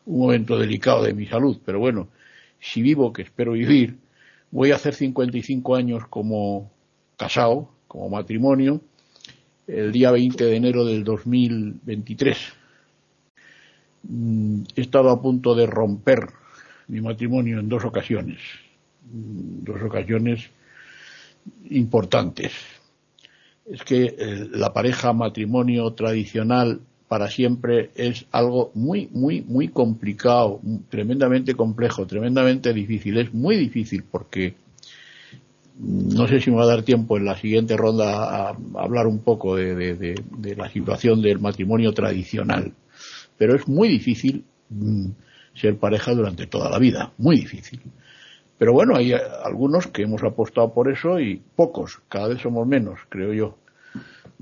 un 0.05 0.21
momento 0.21 0.57
delicado 0.57 1.03
de 1.03 1.13
mi 1.13 1.25
salud, 1.25 1.59
pero 1.65 1.79
bueno, 1.79 2.07
si 2.61 2.81
vivo, 2.81 3.11
que 3.11 3.23
espero 3.23 3.51
vivir, 3.51 3.97
voy 4.51 4.71
a 4.71 4.75
hacer 4.75 4.95
55 4.95 5.75
años 5.75 6.03
como 6.09 6.71
casado, 7.17 7.69
como 7.87 8.09
matrimonio, 8.09 8.81
el 9.67 9.91
día 9.91 10.11
20 10.11 10.45
de 10.45 10.55
enero 10.55 10.85
del 10.85 11.03
2023. 11.03 12.37
Mm, 14.03 14.63
he 14.75 14.81
estado 14.81 15.09
a 15.09 15.21
punto 15.21 15.55
de 15.55 15.67
romper 15.67 16.38
mi 16.89 17.01
matrimonio 17.01 17.59
en 17.59 17.69
dos 17.69 17.85
ocasiones, 17.85 18.39
mm, 19.05 19.63
dos 19.63 19.81
ocasiones 19.83 20.49
importantes. 21.69 22.51
Es 23.65 23.83
que 23.83 24.15
eh, 24.17 24.47
la 24.51 24.73
pareja 24.73 25.13
matrimonio 25.13 25.91
tradicional 25.93 26.81
para 27.07 27.29
siempre 27.29 27.91
es 27.95 28.25
algo 28.31 28.71
muy, 28.73 29.07
muy, 29.11 29.41
muy 29.41 29.69
complicado, 29.69 30.59
tremendamente 30.89 31.55
complejo, 31.55 32.05
tremendamente 32.05 32.73
difícil. 32.73 33.17
Es 33.17 33.33
muy 33.33 33.55
difícil 33.55 34.03
porque 34.03 34.55
no 35.79 36.27
sé 36.27 36.39
si 36.41 36.51
me 36.51 36.57
va 36.57 36.63
a 36.63 36.67
dar 36.75 36.83
tiempo 36.83 37.17
en 37.17 37.25
la 37.25 37.37
siguiente 37.37 37.77
ronda 37.77 38.49
a, 38.49 38.57
hablar 38.75 39.07
un 39.07 39.19
poco 39.19 39.55
de, 39.55 40.15
la 40.55 40.69
situación 40.69 41.21
del 41.21 41.39
matrimonio 41.39 41.93
tradicional, 41.93 42.73
pero 43.37 43.55
es 43.55 43.67
muy 43.67 43.87
difícil 43.87 44.43
mm, 44.69 45.09
ser 45.53 45.77
pareja 45.77 46.13
durante 46.13 46.47
toda 46.47 46.69
la 46.69 46.79
vida, 46.79 47.13
muy 47.17 47.37
difícil. 47.37 47.81
Pero 48.57 48.73
bueno, 48.73 48.95
hay 48.95 49.13
algunos 49.13 49.87
que 49.87 50.03
hemos 50.03 50.23
apostado 50.23 50.73
por 50.73 50.91
eso 50.91 51.19
y 51.19 51.41
pocos, 51.55 52.01
cada 52.09 52.27
vez 52.27 52.41
somos 52.41 52.67
menos, 52.67 52.99
creo 53.09 53.33
yo. 53.33 53.57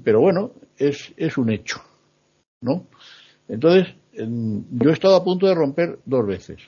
Pero 0.04 0.22
bueno, 0.22 0.52
es, 0.78 1.38
un 1.38 1.52
hecho. 1.52 1.82
¿no? 2.62 2.88
Entonces, 3.48 3.94
yo 4.14 4.90
he 4.90 4.94
estado 4.94 5.16
a 5.16 5.24
punto 5.24 5.48
de 5.48 5.54
romper 5.54 6.00
dos 6.06 6.26
veces. 6.26 6.60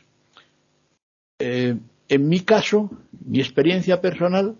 Eh, 1.39 1.75
en 2.08 2.28
mi 2.28 2.41
caso, 2.41 2.89
mi 3.25 3.39
experiencia 3.39 3.99
personal, 3.99 4.56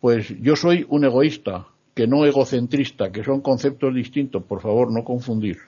pues 0.00 0.28
yo 0.40 0.56
soy 0.56 0.86
un 0.88 1.04
egoísta, 1.04 1.66
que 1.94 2.06
no 2.06 2.24
egocentrista, 2.24 3.12
que 3.12 3.24
son 3.24 3.40
conceptos 3.40 3.94
distintos, 3.94 4.42
por 4.44 4.60
favor, 4.60 4.90
no 4.90 5.04
confundir, 5.04 5.58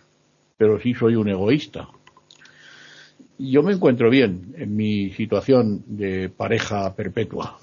pero 0.56 0.80
sí 0.80 0.94
soy 0.94 1.16
un 1.16 1.28
egoísta. 1.28 1.88
Yo 3.38 3.64
me 3.64 3.72
encuentro 3.72 4.10
bien 4.10 4.54
en 4.56 4.76
mi 4.76 5.10
situación 5.10 5.82
de 5.86 6.28
pareja 6.28 6.94
perpetua, 6.94 7.58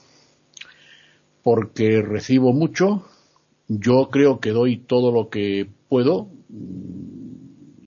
porque 1.44 2.02
recibo 2.02 2.52
mucho, 2.52 3.06
yo 3.70 4.10
creo 4.12 4.42
que 4.42 4.52
doy 4.52 4.78
todo 4.78 5.14
lo 5.14 5.30
que 5.30 5.70
puedo, 5.88 6.28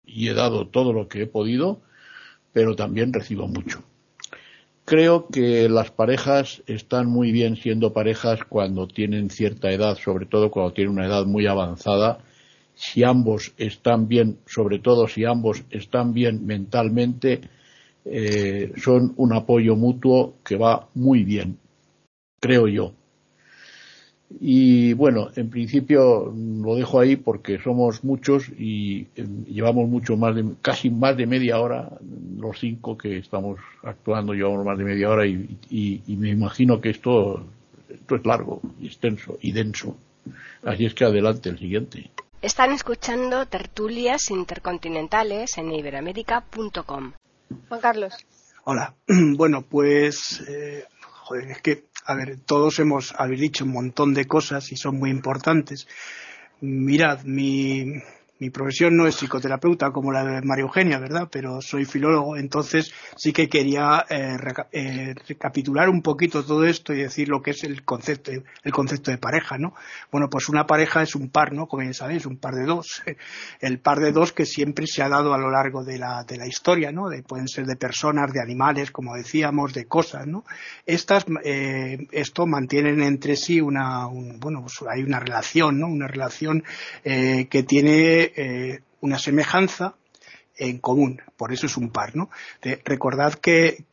y 0.06 0.28
he 0.28 0.34
dado 0.34 0.68
todo 0.68 0.94
lo 0.94 1.08
que 1.08 1.22
he 1.22 1.26
podido, 1.26 1.82
pero 2.54 2.74
también 2.74 3.12
recibo 3.12 3.48
mucho. 3.48 3.82
Creo 4.86 5.28
que 5.28 5.68
las 5.68 5.90
parejas 5.90 6.62
están 6.66 7.06
muy 7.06 7.32
bien 7.32 7.56
siendo 7.56 7.92
parejas 7.92 8.40
cuando 8.48 8.86
tienen 8.86 9.28
cierta 9.28 9.70
edad, 9.70 9.98
sobre 9.98 10.24
todo 10.24 10.50
cuando 10.50 10.72
tienen 10.72 10.94
una 10.94 11.06
edad 11.06 11.26
muy 11.26 11.46
avanzada. 11.46 12.20
Si 12.74 13.04
ambos 13.04 13.52
están 13.58 14.08
bien, 14.08 14.38
sobre 14.46 14.78
todo 14.78 15.06
si 15.06 15.24
ambos 15.26 15.64
están 15.70 16.14
bien 16.14 16.46
mentalmente, 16.46 17.42
eh, 18.04 18.72
son 18.76 19.14
un 19.16 19.32
apoyo 19.32 19.76
mutuo 19.76 20.34
que 20.44 20.56
va 20.56 20.88
muy 20.94 21.24
bien, 21.24 21.58
creo 22.40 22.68
yo. 22.68 22.92
Y 24.40 24.94
bueno, 24.94 25.28
en 25.36 25.48
principio 25.48 26.32
lo 26.34 26.74
dejo 26.74 26.98
ahí 26.98 27.16
porque 27.16 27.58
somos 27.58 28.02
muchos 28.04 28.48
y 28.58 29.06
eh, 29.16 29.26
llevamos 29.46 29.88
mucho 29.88 30.16
más 30.16 30.34
de, 30.34 30.44
casi 30.60 30.90
más 30.90 31.16
de 31.16 31.26
media 31.26 31.60
hora, 31.60 31.90
los 32.38 32.58
cinco 32.58 32.98
que 32.98 33.18
estamos 33.18 33.58
actuando 33.82 34.32
llevamos 34.32 34.64
más 34.64 34.78
de 34.78 34.84
media 34.84 35.10
hora 35.10 35.26
y, 35.26 35.56
y, 35.70 36.16
me 36.16 36.30
imagino 36.30 36.80
que 36.80 36.90
esto, 36.90 37.44
esto 37.88 38.16
es 38.16 38.26
largo 38.26 38.60
y 38.80 38.86
extenso 38.86 39.38
y 39.40 39.52
denso. 39.52 39.96
Así 40.64 40.86
es 40.86 40.94
que 40.94 41.04
adelante 41.04 41.50
el 41.50 41.58
siguiente. 41.58 42.10
Están 42.42 42.72
escuchando 42.72 43.46
tertulias 43.46 44.30
intercontinentales 44.30 45.56
en 45.58 45.72
iberamérica.com. 45.72 47.12
Juan 47.68 47.80
Carlos. 47.80 48.14
Hola. 48.64 48.94
Bueno, 49.36 49.62
pues, 49.62 50.42
eh, 50.48 50.84
joder, 51.00 51.50
es 51.50 51.60
que 51.62 51.84
a 52.06 52.14
ver, 52.14 52.38
todos 52.38 52.78
hemos, 52.80 53.14
habéis 53.16 53.40
dicho 53.40 53.64
un 53.64 53.72
montón 53.72 54.12
de 54.12 54.26
cosas 54.26 54.70
y 54.72 54.76
son 54.76 54.98
muy 54.98 55.10
importantes. 55.10 55.88
Mirad, 56.60 57.22
mi, 57.24 58.02
mi 58.40 58.50
profesión 58.50 58.96
no 58.96 59.06
es 59.06 59.14
psicoterapeuta 59.14 59.92
como 59.92 60.10
la 60.10 60.24
de 60.24 60.42
María 60.42 60.64
Eugenia, 60.64 60.98
¿verdad? 60.98 61.28
Pero 61.30 61.60
soy 61.60 61.84
filólogo, 61.84 62.36
entonces 62.36 62.92
sí 63.16 63.32
que 63.32 63.48
quería 63.48 64.04
eh, 64.10 64.36
eh, 64.72 65.14
recapitular 65.28 65.88
un 65.88 66.02
poquito 66.02 66.44
todo 66.44 66.64
esto 66.64 66.92
y 66.92 67.02
decir 67.02 67.28
lo 67.28 67.40
que 67.40 67.52
es 67.52 67.62
el 67.62 67.84
concepto, 67.84 68.32
el 68.32 68.72
concepto 68.72 69.12
de 69.12 69.18
pareja, 69.18 69.56
¿no? 69.56 69.74
Bueno, 70.10 70.28
pues 70.28 70.48
una 70.48 70.66
pareja 70.66 71.02
es 71.02 71.14
un 71.14 71.30
par, 71.30 71.52
¿no? 71.52 71.68
Como 71.68 71.84
ya 71.84 71.92
sabéis, 71.92 72.26
un 72.26 72.36
par 72.36 72.54
de 72.54 72.64
dos. 72.64 73.02
El 73.60 73.78
par 73.78 74.00
de 74.00 74.12
dos 74.12 74.32
que 74.32 74.46
siempre 74.46 74.86
se 74.86 75.02
ha 75.02 75.08
dado 75.08 75.32
a 75.32 75.38
lo 75.38 75.50
largo 75.50 75.84
de 75.84 75.98
la, 75.98 76.24
de 76.24 76.36
la 76.36 76.46
historia, 76.46 76.92
¿no? 76.92 77.08
De, 77.08 77.22
pueden 77.22 77.48
ser 77.48 77.66
de 77.66 77.76
personas, 77.76 78.32
de 78.32 78.40
animales, 78.40 78.90
como 78.90 79.14
decíamos, 79.14 79.72
de 79.72 79.86
cosas, 79.86 80.26
¿no? 80.26 80.44
Estas, 80.84 81.24
eh, 81.44 82.06
esto 82.10 82.46
mantienen 82.46 83.00
entre 83.00 83.36
sí 83.36 83.60
una, 83.60 84.06
bueno, 84.06 84.62
pues 84.62 84.74
hay 84.90 85.02
una 85.02 85.20
relación, 85.20 85.78
¿no? 85.78 85.86
Una 85.86 86.08
relación 86.08 86.64
que 87.04 87.64
tiene 87.66 88.23
eh, 88.36 88.80
una 89.00 89.18
semejanza 89.18 89.94
en 90.56 90.78
común, 90.78 91.20
por 91.36 91.52
eso 91.52 91.66
es 91.66 91.76
un 91.76 91.90
par, 91.90 92.14
¿no? 92.14 92.30
recordad 92.84 93.34
que, 93.34 93.84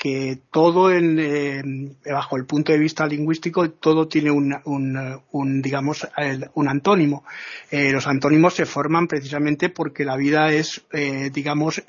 todo 0.51 0.91
eh, 0.91 1.63
bajo 2.05 2.37
el 2.37 2.45
punto 2.45 2.71
de 2.71 2.77
vista 2.77 3.07
lingüístico, 3.07 3.71
todo 3.71 4.07
tiene 4.07 4.29
un, 4.29 5.61
digamos, 5.63 6.07
un 6.53 6.69
antónimo. 6.69 7.25
Eh, 7.71 7.91
los 7.91 8.05
antónimos 8.05 8.53
se 8.53 8.67
forman 8.67 9.07
precisamente 9.07 9.69
porque 9.69 10.05
la 10.05 10.15
vida 10.15 10.53
es, 10.53 10.83
digamos, 11.33 11.83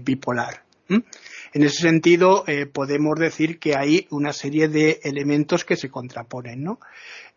bipolar. 0.00 0.62
En 0.88 1.62
ese 1.62 1.82
sentido, 1.82 2.46
podemos 2.72 3.18
decir 3.18 3.58
que 3.58 3.76
hay 3.76 4.06
una 4.08 4.32
serie 4.32 4.68
de 4.68 4.98
elementos 5.04 5.66
que 5.66 5.76
se 5.76 5.90
contraponen, 5.90 6.64
¿no? 6.64 6.80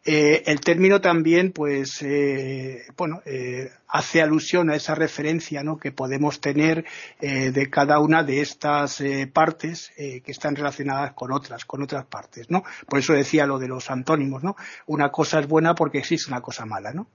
Eh, 0.05 0.43
el 0.45 0.61
término 0.61 1.01
también, 1.01 1.51
pues, 1.51 2.01
eh, 2.01 2.85
bueno, 2.95 3.21
eh, 3.25 3.69
hace 3.87 4.21
alusión 4.21 4.69
a 4.69 4.75
esa 4.75 4.95
referencia 4.95 5.61
¿no? 5.61 5.77
que 5.77 5.91
podemos 5.91 6.39
tener 6.39 6.85
de 7.19 7.69
cada 7.69 7.99
una 7.99 8.23
de 8.23 8.41
estas 8.41 9.03
partes 9.33 9.91
que 9.97 10.21
están 10.27 10.55
relacionadas 10.55 11.13
con 11.13 11.31
otras, 11.31 11.65
con 11.65 11.81
otras 11.81 12.05
partes, 12.05 12.51
¿no? 12.51 12.63
Por 12.87 12.99
eso 12.99 13.13
decía 13.13 13.47
lo 13.47 13.57
de 13.57 13.67
los 13.67 13.89
antónimos, 13.89 14.43
¿no? 14.43 14.55
Una 14.85 15.11
cosa 15.11 15.39
es 15.39 15.47
buena 15.47 15.73
porque 15.73 15.97
existe 15.97 16.29
una 16.29 16.41
cosa 16.41 16.67
mala, 16.67 16.93
¿no? 16.93 17.09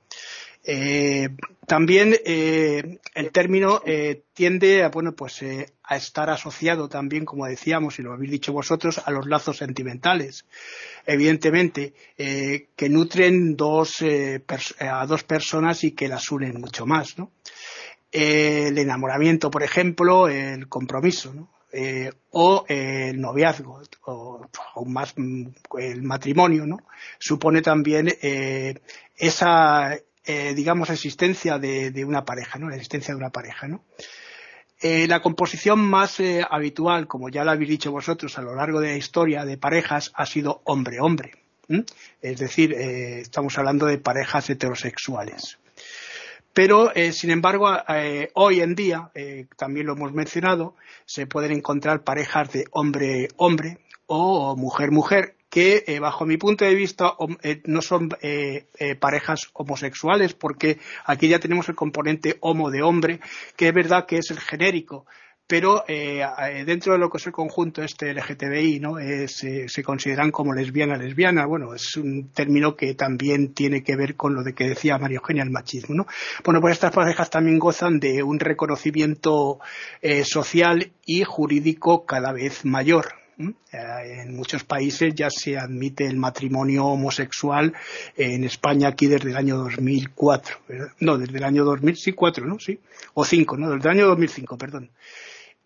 Eh, 0.66 1.29
también 1.66 2.16
eh, 2.24 2.98
el 3.14 3.31
término 3.33 3.83
eh, 3.85 4.22
tiende 4.33 4.83
a, 4.83 4.88
bueno, 4.88 5.12
pues, 5.12 5.44
a 5.83 5.96
estar 5.96 6.31
asociado 6.31 6.88
también, 6.88 7.27
como 7.27 7.46
decíamos, 7.46 7.98
y 7.98 8.03
lo 8.03 8.12
habéis 8.12 8.31
dicho 8.31 8.53
vosotros, 8.53 9.00
a 9.05 9.11
los 9.11 9.27
lazos 9.27 9.59
sentimentales. 9.59 10.46
Evidentemente, 11.07 11.92
que 12.16 12.88
nutren 12.88 13.57
dos, 13.57 14.03
a 14.81 15.07
dos 15.07 15.24
personas 15.24 15.85
y 15.85 15.92
que 15.92 16.09
las 16.09 16.31
unen 16.33 16.61
mucho 16.61 16.87
más, 16.87 17.18
¿no? 17.18 17.31
el 18.11 18.79
enamoramiento, 18.79 19.50
por 19.50 19.64
ejemplo, 19.64 20.29
el 20.29 20.68
compromiso, 20.68 21.48
o 22.31 22.64
el 22.68 23.20
noviazgo, 23.20 23.83
o 24.07 24.46
aún 24.77 24.92
más 24.92 25.14
mm, 25.16 25.46
el 25.81 26.03
matrimonio, 26.05 26.64
¿no? 26.64 26.79
Supone 27.18 27.61
también 27.61 28.09
esa 29.16 29.98
eh, 30.26 30.54
digamos, 30.54 30.88
existencia 30.90 31.58
de, 31.58 32.04
una 32.06 32.24
pareja, 32.24 32.58
¿no? 32.58 32.68
La 32.68 32.76
existencia 32.76 33.12
de 33.12 33.18
una 33.18 33.30
pareja, 33.30 33.68
¿no? 33.68 33.84
Eh, 34.80 35.06
la 35.06 35.20
composición 35.20 35.80
más 35.80 36.18
eh, 36.20 36.44
habitual, 36.48 37.06
como 37.06 37.28
ya 37.28 37.44
lo 37.44 37.50
habéis 37.50 37.70
dicho 37.70 37.92
vosotros 37.92 38.38
a 38.38 38.42
lo 38.42 38.54
largo 38.54 38.80
de 38.80 38.88
la 38.88 38.96
historia 38.96 39.44
de 39.44 39.58
parejas, 39.58 40.12
ha 40.14 40.26
sido 40.26 40.62
hombre-hombre. 40.64 41.32
Es 42.20 42.38
decir, 42.38 42.74
estamos 42.74 43.56
hablando 43.56 43.87
de 43.87 43.96
parejas 43.96 44.50
heterosexuales. 44.50 45.58
Pero, 46.52 46.92
sin 47.10 47.30
embargo, 47.30 47.74
hoy 48.34 48.60
en 48.60 48.74
día, 48.74 49.10
también 49.56 49.87
lo 49.87 49.94
hemos 49.94 50.12
mencionado, 50.12 50.76
se 51.06 51.26
pueden 51.26 51.52
encontrar 51.52 52.04
parejas 52.04 52.52
de 52.52 52.66
hombre-hombre 52.70 53.78
o 54.06 54.54
mujer-mujer 54.56 55.37
que 55.55 55.85
eh, 55.87 56.01
bajo 56.01 56.27
mi 56.27 56.37
punto 56.37 56.64
de 56.64 56.75
vista 56.75 57.14
eh, 57.45 57.62
no 57.67 57.81
son 57.81 58.09
eh, 58.23 58.67
parejas 58.99 59.51
homosexuales 59.53 60.35
porque 60.35 60.81
aquí 61.05 61.29
ya 61.29 61.38
tenemos 61.38 61.69
el 61.69 61.77
componente 61.77 62.38
homo 62.40 62.73
de 62.73 62.83
hombre 62.83 63.21
que 63.55 63.69
es 63.69 63.73
verdad 63.73 64.05
que 64.05 64.19
es 64.19 64.33
el 64.33 64.40
genérico 64.40 65.07
pero 65.47 65.85
dentro 65.87 66.95
de 66.95 66.99
lo 66.99 67.09
que 67.09 67.19
es 67.19 67.27
el 67.27 67.33
conjunto 67.33 67.83
este 67.83 68.14
LGTBI 68.14 68.81
no 68.81 68.97
se 69.29 69.85
consideran 69.85 70.31
como 70.31 70.55
lesbiana 70.55 70.97
lesbiana. 70.97 71.45
Bueno 71.45 71.75
es 71.75 71.97
un 71.97 72.31
término 72.31 72.75
que 72.75 72.95
también 72.95 73.53
tiene 73.53 73.85
que 73.85 73.95
ver 73.95 74.17
con 74.17 74.35
lo 74.35 74.43
de 74.43 74.55
que 74.55 74.71
decía 74.71 74.99
María 74.99 75.19
Eugenia 75.19 75.43
el 75.43 75.51
machismo 75.51 75.95
no 75.95 76.07
bueno 76.45 76.62
pues 76.62 76.73
estas 76.73 76.93
parejas 76.93 77.29
también 77.29 77.59
gozan 77.59 78.01
de 78.01 78.23
un 78.23 78.40
reconocimiento 78.40 79.61
social 80.25 80.90
y 81.05 81.25
jurídico 81.25 82.07
cada 82.07 82.33
vez 82.33 82.64
mayor 82.64 83.23
en 83.38 84.37
muchos 84.37 84.64
países 84.64 85.14
ya 85.14 85.31
se 85.31 85.59
admite 85.59 86.07
el 86.07 86.16
matrimonio 86.16 86.87
homosexual. 86.87 87.73
En 88.16 88.44
España 88.44 88.88
aquí 88.88 89.07
desde 89.07 89.31
el 89.31 89.37
año 89.37 89.57
2004. 89.57 90.59
No, 91.01 91.18
desde 91.18 91.38
el 91.38 91.44
año 91.44 91.64
2000, 91.64 91.97
sí, 91.97 92.12
cuatro, 92.12 92.47
¿no? 92.47 92.59
Sí. 92.59 92.79
O 93.14 93.25
cinco, 93.25 93.57
¿no? 93.57 93.70
Desde 93.70 93.88
el 93.88 93.99
año 93.99 94.07
2005, 94.09 94.59
perdón. 94.59 94.90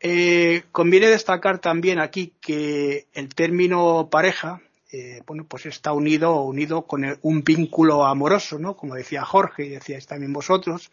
Eh, 0.00 0.62
conviene 0.70 1.08
destacar 1.08 1.58
también 1.58 1.98
aquí 1.98 2.32
que 2.40 3.06
el 3.14 3.34
término 3.34 4.08
pareja, 4.10 4.60
eh, 4.92 5.22
bueno, 5.26 5.44
pues 5.44 5.66
está 5.66 5.92
unido, 5.92 6.42
unido 6.42 6.82
con 6.82 7.18
un 7.22 7.42
vínculo 7.42 8.06
amoroso, 8.06 8.58
¿no? 8.58 8.76
Como 8.76 8.94
decía 8.94 9.24
Jorge 9.24 9.66
y 9.66 9.70
decíais 9.70 10.06
también 10.06 10.32
vosotros, 10.32 10.92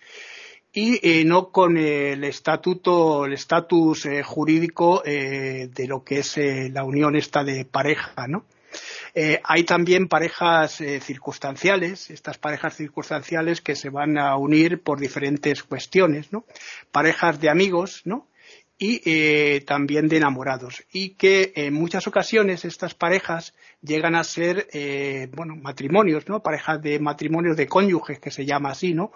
y 0.76 1.00
eh, 1.02 1.24
no 1.24 1.52
con 1.52 1.78
el 1.78 2.26
estatuto, 2.26 3.26
el 3.26 3.34
estatus 3.34 4.06
eh, 4.06 4.22
jurídico 4.24 5.02
eh, 5.06 5.70
de 5.74 5.88
lo 5.88 6.04
que 6.04 6.20
es 6.20 6.38
la 6.38 6.84
unión 6.84 7.16
esta 7.16 7.44
de 7.44 7.66
pareja, 7.66 8.28
¿no? 8.28 8.46
hay 9.44 9.64
también 9.64 10.10
parejas 10.10 10.84
circunstanciales, 11.00 12.10
estas 12.10 12.38
parejas 12.38 12.76
circunstanciales 12.76 13.62
que 13.62 13.74
se 13.74 13.90
van 13.90 14.18
a 14.18 14.36
unir 14.36 14.82
por 14.84 15.00
diferentes 15.00 15.64
cuestiones, 15.64 16.34
¿no? 16.34 16.44
Parejas 16.92 17.40
de 17.40 17.50
amigos, 17.50 18.02
¿no? 18.04 18.28
y 18.78 19.62
también 19.62 20.10
de 20.10 20.18
enamorados 20.18 20.84
y 20.92 21.12
que 21.12 21.54
en 21.56 21.74
muchas 21.74 22.08
ocasiones 22.08 22.66
estas 22.66 22.94
parejas 22.94 23.54
llegan 23.82 24.16
a 24.16 24.26
ser 24.26 24.68
bueno 25.34 25.56
matrimonios 25.56 26.28
no 26.28 26.44
parejas 26.44 26.82
de 26.82 27.00
matrimonios 27.00 27.56
de 27.56 27.68
cónyuges 27.68 28.20
que 28.20 28.32
se 28.32 28.46
llama 28.46 28.72
así 28.72 28.94
no 28.94 29.14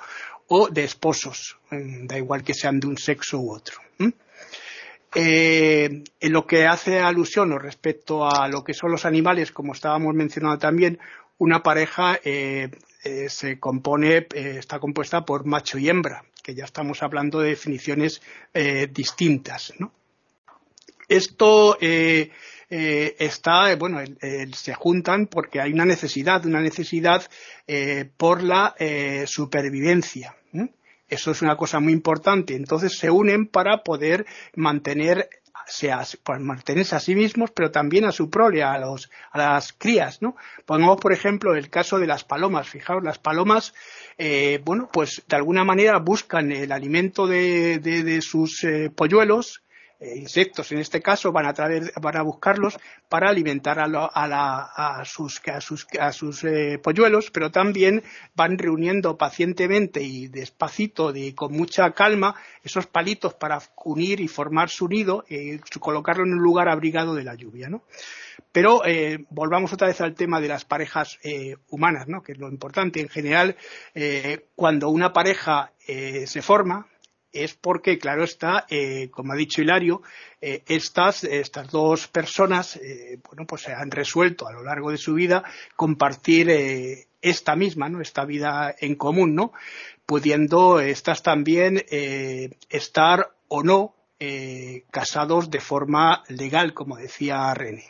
o 0.49 0.67
de 0.69 0.83
esposos, 0.83 1.57
da 1.71 2.17
igual 2.17 2.43
que 2.43 2.53
sean 2.53 2.79
de 2.79 2.87
un 2.87 2.97
sexo 2.97 3.39
u 3.39 3.53
otro. 3.53 3.79
Eh, 5.15 6.03
en 6.19 6.33
lo 6.33 6.45
que 6.45 6.67
hace 6.67 6.99
alusión 6.99 7.57
respecto 7.59 8.29
a 8.29 8.47
lo 8.47 8.63
que 8.63 8.75
son 8.75 8.91
los 8.91 9.05
animales, 9.05 9.51
como 9.51 9.73
estábamos 9.73 10.13
mencionando 10.13 10.59
también, 10.59 10.99
una 11.39 11.63
pareja 11.63 12.19
eh, 12.23 12.69
eh, 13.03 13.29
se 13.29 13.59
compone, 13.59 14.27
está 14.33 14.79
compuesta 14.79 15.25
por 15.25 15.45
macho 15.45 15.77
y 15.77 15.89
hembra, 15.89 16.25
que 16.43 16.53
ya 16.53 16.65
estamos 16.65 17.01
hablando 17.01 17.39
de 17.39 17.49
definiciones 17.49 18.21
distintas. 18.91 19.73
Esto 21.07 21.77
está, 22.69 23.75
bueno, 23.75 23.99
se 24.53 24.73
juntan 24.73 25.27
porque 25.27 25.59
hay 25.59 25.73
una 25.73 25.85
necesidad, 25.85 26.45
una 26.45 26.61
necesidad 26.61 27.23
por 28.17 28.43
la 28.43 28.75
supervivencia. 29.25 30.35
Eso 31.07 31.31
es 31.31 31.41
una 31.41 31.57
cosa 31.57 31.79
muy 31.79 31.93
importante. 31.93 32.55
Entonces 32.55 32.97
se 32.97 33.09
unen 33.09 33.47
para 33.47 33.83
poder 33.83 34.25
mantener 34.55 35.29
pues, 36.23 36.39
mantenerse 36.39 36.95
a 36.95 36.99
sí 36.99 37.15
mismos, 37.15 37.51
pero 37.51 37.71
también 37.71 38.05
a 38.05 38.11
su 38.11 38.29
prole, 38.29 38.63
a, 38.63 38.77
los, 38.79 39.09
a 39.31 39.37
las 39.37 39.73
crías, 39.73 40.21
¿no? 40.21 40.35
Pongamos, 40.65 40.97
por 40.97 41.13
ejemplo, 41.13 41.55
el 41.55 41.69
caso 41.69 41.99
de 41.99 42.07
las 42.07 42.23
palomas. 42.23 42.67
Fijaos, 42.67 43.03
las 43.03 43.19
palomas, 43.19 43.73
eh, 44.17 44.59
bueno, 44.63 44.89
pues 44.91 45.23
de 45.27 45.35
alguna 45.35 45.63
manera 45.63 45.99
buscan 45.99 46.51
el 46.51 46.71
alimento 46.71 47.27
de, 47.27 47.79
de, 47.79 48.21
sus 48.21 48.63
eh, 48.63 48.89
polluelos 48.89 49.61
eh, 50.01 50.15
insectos 50.15 50.71
en 50.71 50.79
este 50.79 51.01
caso 51.01 51.33
van 51.33 51.45
a, 51.45 51.53
traer, 51.53 51.91
van 52.01 52.15
a 52.15 52.21
buscarlos 52.21 52.79
para 53.09 53.29
alimentar 53.29 53.79
a, 53.79 53.85
a, 54.05 55.03
sus, 55.03 55.41
a 55.45 56.11
sus, 56.13 56.43
eh, 56.45 56.79
polluelos, 56.81 57.31
pero 57.31 57.51
también 57.51 58.03
van 58.33 58.57
reuniendo 58.57 59.17
pacientemente 59.17 60.01
y 60.01 60.29
despacito 60.29 61.13
y 61.13 61.33
con 61.33 61.51
mucha 61.51 61.91
calma 61.91 62.35
esos 62.63 62.87
palitos 62.87 63.33
para 63.33 63.61
unir 63.83 64.21
y 64.21 64.29
formar 64.29 64.69
su 64.69 64.87
nido 64.87 65.25
y 65.27 65.57
colocarlo 65.81 66.23
en 66.23 66.31
un 66.31 66.43
lugar 66.43 66.69
abrigado 66.69 67.13
de 67.13 67.25
la 67.25 67.35
lluvia. 67.35 67.67
¿no? 67.67 67.83
Pero 68.53 68.85
eh, 68.85 69.25
volvamos 69.29 69.73
otra 69.73 69.89
vez 69.89 69.99
al 69.99 70.15
tema 70.15 70.39
de 70.39 70.47
las 70.47 70.63
parejas 70.63 71.19
humanas, 71.67 72.07
¿no? 72.07 72.23
que 72.23 72.31
es 72.31 72.37
lo 72.37 72.47
importante. 72.47 73.01
En 73.01 73.09
general, 73.09 73.57
cuando 74.55 74.89
una 74.89 75.11
pareja 75.11 75.73
se 75.85 76.41
forma, 76.41 76.87
es 77.31 77.53
porque, 77.53 77.99
claro 77.99 78.23
está, 78.23 78.65
eh, 78.69 79.09
como 79.11 79.33
ha 79.33 79.35
dicho 79.35 79.61
Hilario, 79.61 80.01
eh, 80.41 80.63
estas, 80.67 81.23
estas 81.23 81.69
dos 81.69 82.07
personas, 82.07 82.75
eh, 82.77 83.19
bueno, 83.27 83.45
pues 83.45 83.63
se 83.63 83.73
han 83.73 83.91
resuelto 83.91 84.47
a 84.47 84.53
lo 84.53 84.63
largo 84.63 84.91
de 84.91 84.97
su 84.97 85.13
vida 85.13 85.43
compartir 85.75 86.49
esta 87.21 87.55
misma, 87.55 87.89
¿no? 87.89 88.01
Esta 88.01 88.25
vida 88.25 88.73
en 88.79 88.95
común, 88.95 89.35
¿no? 89.35 89.53
Pudiendo 90.05 90.79
estas 90.79 91.21
también 91.21 91.83
estar 92.69 93.31
o 93.47 93.63
no 93.63 93.95
casados 94.89 95.49
de 95.49 95.59
forma 95.59 96.23
legal, 96.29 96.73
como 96.73 96.97
decía 96.97 97.53
René. 97.53 97.85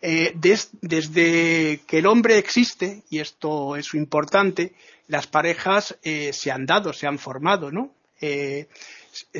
desde 0.00 1.80
que 1.86 1.98
el 1.98 2.06
hombre 2.06 2.38
existe, 2.38 3.02
y 3.10 3.18
esto 3.18 3.76
es 3.76 3.92
importante, 3.94 4.74
las 5.08 5.26
parejas 5.26 5.98
se 6.02 6.50
han 6.50 6.66
dado, 6.66 6.92
se 6.92 7.06
han 7.06 7.18
formado, 7.18 7.70
¿no? 7.70 7.92
Eh, 8.20 8.68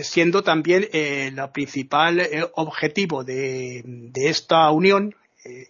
siendo 0.03 0.43
también 0.43 0.89
el 0.93 1.39
eh, 1.39 1.49
principal 1.53 2.21
eh, 2.21 2.47
objetivo 2.55 3.25
de, 3.25 3.83
esta 4.15 4.71
unión, 4.71 5.15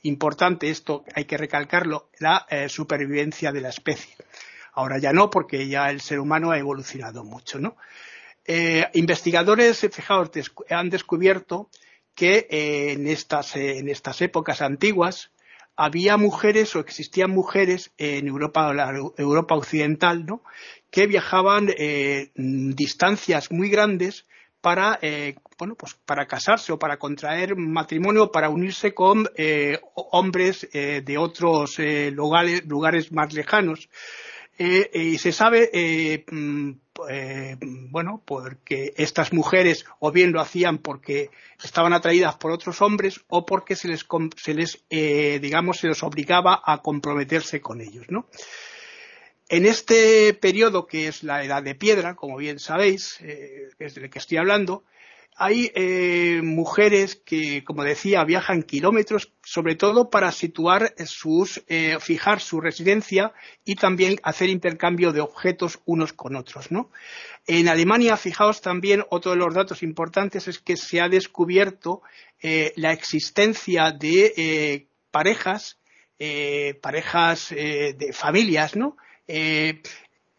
importante 0.02 0.70
esto 0.70 1.04
hay 1.14 1.26
que 1.26 1.36
recalcarlo, 1.36 2.08
la 2.18 2.46
supervivencia 2.68 3.52
de 3.52 3.60
la 3.60 3.68
especie. 3.68 4.16
Ahora 4.72 4.98
ya 4.98 5.12
no, 5.12 5.28
porque 5.28 5.68
ya 5.68 5.90
el 5.90 6.00
ser 6.00 6.18
humano 6.18 6.50
ha 6.50 6.58
evolucionado 6.58 7.24
mucho, 7.24 7.58
¿no? 7.58 7.76
Investigadores, 8.94 9.80
fijaos, 9.80 10.30
han 10.70 10.88
descubierto 10.88 11.68
que 12.14 12.46
en, 12.48 13.06
estas, 13.06 13.54
en 13.56 13.90
estas 13.90 14.22
épocas 14.22 14.62
antiguas 14.62 15.30
había 15.76 16.16
mujeres 16.16 16.74
o 16.74 16.80
existían 16.80 17.30
mujeres 17.30 17.92
en 17.98 18.28
Europa, 18.28 18.72
la 18.72 18.92
Europa 19.18 19.54
occidental, 19.54 20.24
¿no? 20.26 20.42
que 20.90 21.06
viajaban 21.06 21.68
distancias 22.34 23.50
muy 23.52 23.68
grandes 23.68 24.26
para, 24.62 24.98
bueno, 25.58 25.74
pues 25.74 25.94
para 25.94 26.26
casarse 26.26 26.72
o 26.72 26.78
para 26.78 26.96
contraer 26.96 27.54
matrimonio, 27.56 28.32
para 28.32 28.48
unirse 28.48 28.94
con 28.94 29.28
hombres 29.94 30.66
de 30.72 31.18
otros 31.18 31.78
lugares, 31.78 32.64
lugares 32.64 33.12
más 33.12 33.34
lejanos. 33.34 33.90
Eh, 34.58 34.90
y 34.94 35.18
se 35.18 35.32
sabe, 35.32 35.70
eh, 35.72 36.24
mm, 36.30 36.70
eh, 37.10 37.56
bueno, 37.60 38.22
porque 38.24 38.94
estas 38.96 39.32
mujeres 39.32 39.84
o 39.98 40.10
bien 40.12 40.32
lo 40.32 40.40
hacían 40.40 40.78
porque 40.78 41.30
estaban 41.62 41.92
atraídas 41.92 42.36
por 42.36 42.52
otros 42.52 42.80
hombres 42.80 43.20
o 43.28 43.44
porque 43.44 43.76
se 43.76 43.88
les, 43.88 44.06
se 44.36 44.54
les 44.54 44.84
digamos, 45.40 45.78
se 45.78 45.88
les 45.88 46.02
obligaba 46.02 46.62
a 46.64 46.80
comprometerse 46.80 47.60
con 47.60 47.80
ellos, 47.80 48.06
¿no? 48.08 48.28
En 49.48 49.64
este 49.64 50.34
periodo, 50.34 50.88
que 50.88 51.06
es 51.06 51.22
la 51.22 51.44
edad 51.44 51.62
de 51.62 51.76
piedra, 51.76 52.16
como 52.16 52.36
bien 52.36 52.58
sabéis, 52.58 53.20
eh, 53.20 53.68
es 53.78 53.94
del 53.94 54.10
que 54.10 54.18
estoy 54.18 54.38
hablando, 54.38 54.82
hay 55.38 55.70
eh, 55.74 56.40
mujeres 56.42 57.16
que, 57.16 57.62
como 57.62 57.84
decía, 57.84 58.24
viajan 58.24 58.62
kilómetros, 58.62 59.34
sobre 59.42 59.76
todo 59.76 60.08
para 60.08 60.32
situar 60.32 60.94
sus, 61.04 61.62
eh, 61.68 61.98
fijar 62.00 62.40
su 62.40 62.58
residencia 62.58 63.34
y 63.62 63.74
también 63.74 64.18
hacer 64.22 64.48
intercambio 64.48 65.12
de 65.12 65.20
objetos 65.20 65.78
unos 65.84 66.14
con 66.14 66.36
otros, 66.36 66.70
¿no? 66.70 66.90
En 67.46 67.68
Alemania, 67.68 68.16
fijaos 68.16 68.62
también, 68.62 69.04
otro 69.10 69.32
de 69.32 69.36
los 69.36 69.54
datos 69.54 69.82
importantes 69.82 70.48
es 70.48 70.58
que 70.58 70.78
se 70.78 71.02
ha 71.02 71.08
descubierto 71.10 72.00
eh, 72.40 72.72
la 72.76 72.92
existencia 72.92 73.92
de 73.92 74.88
parejas, 75.10 75.78
parejas 76.80 77.50
de 77.50 78.10
familias, 78.14 78.74
¿no? 78.74 78.96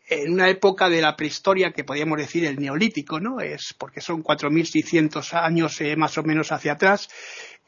En 0.07 0.33
una 0.33 0.49
época 0.49 0.89
de 0.89 1.01
la 1.01 1.15
prehistoria 1.15 1.71
que 1.71 1.83
podríamos 1.83 2.17
decir 2.17 2.45
el 2.45 2.59
neolítico, 2.59 3.19
¿no? 3.19 3.39
Es 3.39 3.75
porque 3.77 4.01
son 4.01 4.23
4.600 4.23 5.33
años 5.33 5.81
eh, 5.81 5.95
más 5.95 6.17
o 6.17 6.23
menos 6.23 6.51
hacia 6.51 6.73
atrás, 6.73 7.09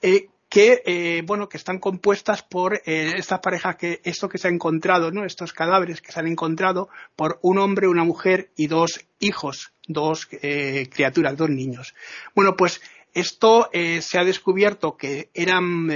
eh, 0.02 0.28
que, 0.48 0.82
eh, 0.86 1.22
bueno, 1.26 1.48
que 1.48 1.58
están 1.58 1.78
compuestas 1.78 2.42
por 2.42 2.82
estas 2.84 3.40
parejas 3.40 3.76
que, 3.76 4.02
esto 4.04 4.28
que 4.30 4.40
se 4.40 4.48
ha 4.48 4.52
encontrado, 4.52 5.12
¿no? 5.12 5.24
Estos 5.24 5.54
cadáveres 5.54 6.02
que 6.02 6.12
se 6.12 6.20
han 6.20 6.28
encontrado 6.28 6.90
por 7.16 7.40
un 7.44 7.60
hombre, 7.60 7.88
una 7.88 8.04
mujer 8.04 8.50
y 8.56 8.66
dos 8.66 9.06
hijos, 9.20 9.74
dos 9.88 10.26
criaturas, 10.26 11.38
dos 11.38 11.52
niños. 11.52 11.94
Bueno, 12.34 12.56
pues 12.56 12.82
esto 13.14 13.70
se 13.72 14.18
ha 14.18 14.24
descubierto 14.24 14.98
que 14.98 15.30
eran 15.36 15.88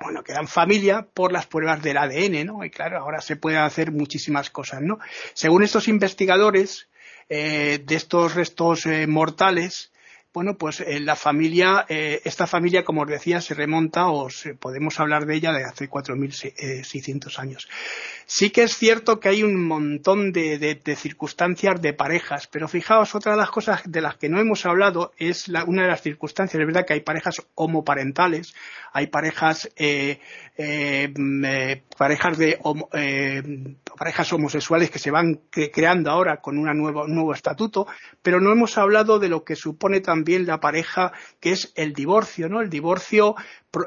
bueno, 0.00 0.22
que 0.22 0.32
dan 0.32 0.48
familia 0.48 1.06
por 1.14 1.32
las 1.32 1.46
pruebas 1.46 1.82
del 1.82 1.96
ADN, 1.96 2.46
¿no? 2.46 2.64
Y 2.64 2.70
claro, 2.70 2.98
ahora 2.98 3.20
se 3.20 3.36
pueden 3.36 3.60
hacer 3.60 3.92
muchísimas 3.92 4.50
cosas, 4.50 4.82
¿no? 4.82 4.98
Según 5.34 5.62
estos 5.62 5.88
investigadores, 5.88 6.88
eh, 7.28 7.80
de 7.84 7.94
estos 7.94 8.34
restos 8.34 8.86
eh, 8.86 9.06
mortales, 9.06 9.89
bueno, 10.32 10.56
pues 10.56 10.80
eh, 10.80 11.00
la 11.00 11.16
familia, 11.16 11.86
eh, 11.88 12.20
esta 12.24 12.46
familia, 12.46 12.84
como 12.84 13.02
os 13.02 13.08
decía, 13.08 13.40
se 13.40 13.54
remonta 13.54 14.06
o 14.08 14.28
podemos 14.60 15.00
hablar 15.00 15.26
de 15.26 15.34
ella 15.34 15.52
de 15.52 15.64
hace 15.64 15.90
4.600 15.90 17.38
años. 17.40 17.68
Sí 18.26 18.50
que 18.50 18.62
es 18.62 18.76
cierto 18.76 19.18
que 19.18 19.28
hay 19.28 19.42
un 19.42 19.66
montón 19.66 20.30
de, 20.30 20.80
circunstancias 20.96 21.82
de 21.82 21.94
parejas, 21.94 22.46
pero 22.46 22.68
fijaos, 22.68 23.16
otra 23.16 23.32
de 23.32 23.38
las 23.38 23.50
cosas 23.50 23.82
de 23.84 24.00
las 24.00 24.18
que 24.18 24.28
no 24.28 24.38
hemos 24.38 24.66
hablado 24.66 25.12
es 25.18 25.48
una 25.48 25.82
de 25.82 25.88
las 25.88 26.02
circunstancias, 26.02 26.60
es 26.60 26.66
verdad 26.66 26.86
que 26.86 26.92
hay 26.92 27.00
parejas 27.00 27.42
homoparentales, 27.56 28.54
hay 28.92 29.08
parejas, 29.08 29.68
eh, 29.74 30.20
parejas 31.96 32.38
de 32.38 32.58
parejas 33.98 34.32
homosexuales 34.32 34.90
que 34.90 34.98
se 35.00 35.10
van 35.10 35.40
creando 35.50 36.10
ahora 36.10 36.36
con 36.36 36.56
un 36.56 36.78
nuevo 36.78 37.34
estatuto, 37.34 37.88
pero 38.22 38.40
no 38.40 38.52
hemos 38.52 38.78
hablado 38.78 39.18
de 39.18 39.28
lo 39.28 39.44
que 39.44 39.56
supone 39.56 40.00
también 40.00 40.19
la 40.46 40.60
pareja, 40.60 41.12
que 41.40 41.52
es 41.52 41.72
el 41.76 41.92
divorcio, 41.92 42.48
¿no? 42.48 42.60
El 42.60 42.70
divorcio 42.70 43.34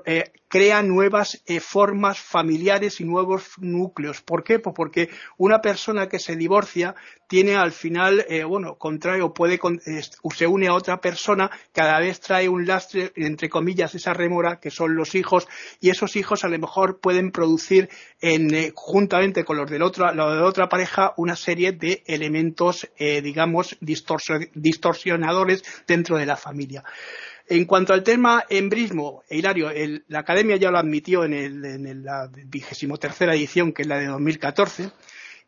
eh, 0.05 0.31
crea 0.47 0.81
nuevas 0.81 1.41
eh, 1.45 1.59
formas 1.59 2.17
familiares 2.19 3.01
y 3.01 3.05
nuevos 3.05 3.51
núcleos. 3.57 4.21
¿Por 4.21 4.43
qué? 4.43 4.59
Pues 4.59 4.73
porque 4.75 5.09
una 5.37 5.61
persona 5.61 6.07
que 6.07 6.19
se 6.19 6.37
divorcia 6.37 6.95
tiene 7.27 7.55
al 7.55 7.73
final, 7.73 8.25
eh, 8.29 8.45
bueno, 8.45 8.77
contrario, 8.77 9.33
puede, 9.33 9.59
se 10.35 10.47
une 10.47 10.67
a 10.67 10.73
otra 10.73 11.01
persona, 11.01 11.51
cada 11.73 11.99
vez 11.99 12.21
trae 12.21 12.47
un 12.47 12.65
lastre, 12.65 13.11
entre 13.15 13.49
comillas, 13.49 13.93
esa 13.95 14.13
remora, 14.13 14.59
que 14.59 14.69
son 14.69 14.95
los 14.95 15.15
hijos, 15.15 15.47
y 15.81 15.89
esos 15.89 16.15
hijos 16.15 16.45
a 16.45 16.47
lo 16.47 16.59
mejor 16.59 16.99
pueden 16.99 17.31
producir, 17.31 17.89
en, 18.21 18.71
juntamente 18.75 19.43
con 19.43 19.57
los 19.57 19.69
de, 19.69 19.79
la 19.79 20.45
otra 20.45 20.69
pareja, 20.69 21.13
una 21.17 21.35
serie 21.35 21.71
de 21.73 22.03
elementos, 22.05 22.87
digamos, 22.97 23.75
distorsionadores 23.81 25.63
dentro 25.87 26.17
de 26.17 26.25
la 26.27 26.37
familia. 26.37 26.83
En 27.47 27.65
cuanto 27.65 27.93
al 27.93 28.03
tema 28.03 28.45
embrismo, 28.49 29.23
Hilario, 29.29 29.69
la 30.07 30.19
Academia 30.19 30.55
ya 30.55 30.71
lo 30.71 30.77
admitió 30.77 31.25
en, 31.25 32.03
la 32.03 32.29
vigésimo 32.45 32.97
tercera 32.97 33.35
edición, 33.35 33.73
que 33.73 33.81
es 33.81 33.87
la 33.87 33.99
de 33.99 34.07
2014, 34.07 34.89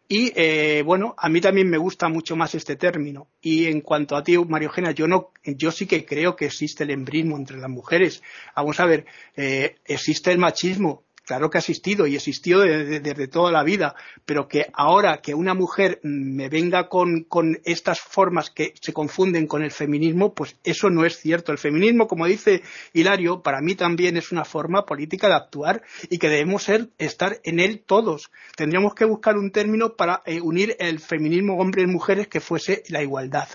y 0.07 0.31
eh, 0.35 0.83
bueno, 0.85 1.15
a 1.17 1.29
mí 1.29 1.41
también 1.41 1.69
me 1.69 1.77
gusta 1.77 2.09
mucho 2.09 2.35
más 2.35 2.53
este 2.53 2.75
término. 2.75 3.27
Y 3.41 3.65
en 3.65 3.81
cuanto 3.81 4.15
a 4.15 4.23
ti, 4.23 4.37
Mario 4.37 4.69
Gena, 4.69 4.91
yo 4.91 5.07
no, 5.07 5.31
yo 5.43 5.71
sí 5.71 5.87
que 5.87 6.05
creo 6.05 6.35
que 6.35 6.45
existe 6.45 6.83
el 6.83 6.91
embrismo 6.91 7.37
entre 7.37 7.57
las 7.57 7.69
mujeres. 7.69 8.21
Vamos 8.55 8.79
a 8.79 8.85
ver, 8.85 9.05
eh, 9.35 9.77
existe 9.85 10.31
el 10.31 10.37
machismo, 10.37 11.03
claro 11.25 11.49
que 11.49 11.57
ha 11.57 11.59
existido 11.59 12.07
y 12.07 12.15
existió 12.15 12.59
desde, 12.59 13.27
toda 13.27 13.51
la 13.51 13.63
vida, 13.63 13.95
pero 14.25 14.47
que 14.47 14.67
ahora 14.73 15.21
que 15.21 15.33
una 15.33 15.53
mujer 15.53 15.99
me 16.03 16.49
venga 16.49 16.87
con, 16.87 17.25
estas 17.65 17.99
formas 17.99 18.49
que 18.49 18.73
se 18.79 18.93
confunden 18.93 19.47
con 19.47 19.63
el 19.63 19.71
feminismo, 19.71 20.33
pues 20.33 20.55
eso 20.63 20.89
no 20.89 21.05
es 21.05 21.17
cierto. 21.17 21.51
El 21.51 21.57
feminismo, 21.57 22.07
como 22.07 22.25
dice 22.27 22.61
Hilario, 22.93 23.41
para 23.41 23.61
mí 23.61 23.75
también 23.75 24.17
es 24.17 24.31
una 24.31 24.45
forma 24.45 24.85
política 24.85 25.27
de 25.27 25.35
actuar 25.35 25.83
y 26.09 26.17
que 26.17 26.29
debemos 26.29 26.63
ser, 26.63 26.89
estar 26.97 27.39
en 27.43 27.59
él 27.59 27.83
todos. 27.85 28.31
Tendríamos 28.55 28.93
que 28.95 29.05
buscar 29.05 29.37
un 29.37 29.51
término 29.51 29.95
para 29.95 30.21
eh, 30.25 30.41
unir 30.41 30.75
el 30.79 30.99
feminismo 30.99 31.57
hombres-mujeres 31.57 32.27
que 32.27 32.39
fuese 32.39 32.83
la 32.89 33.01
igualdad. 33.01 33.49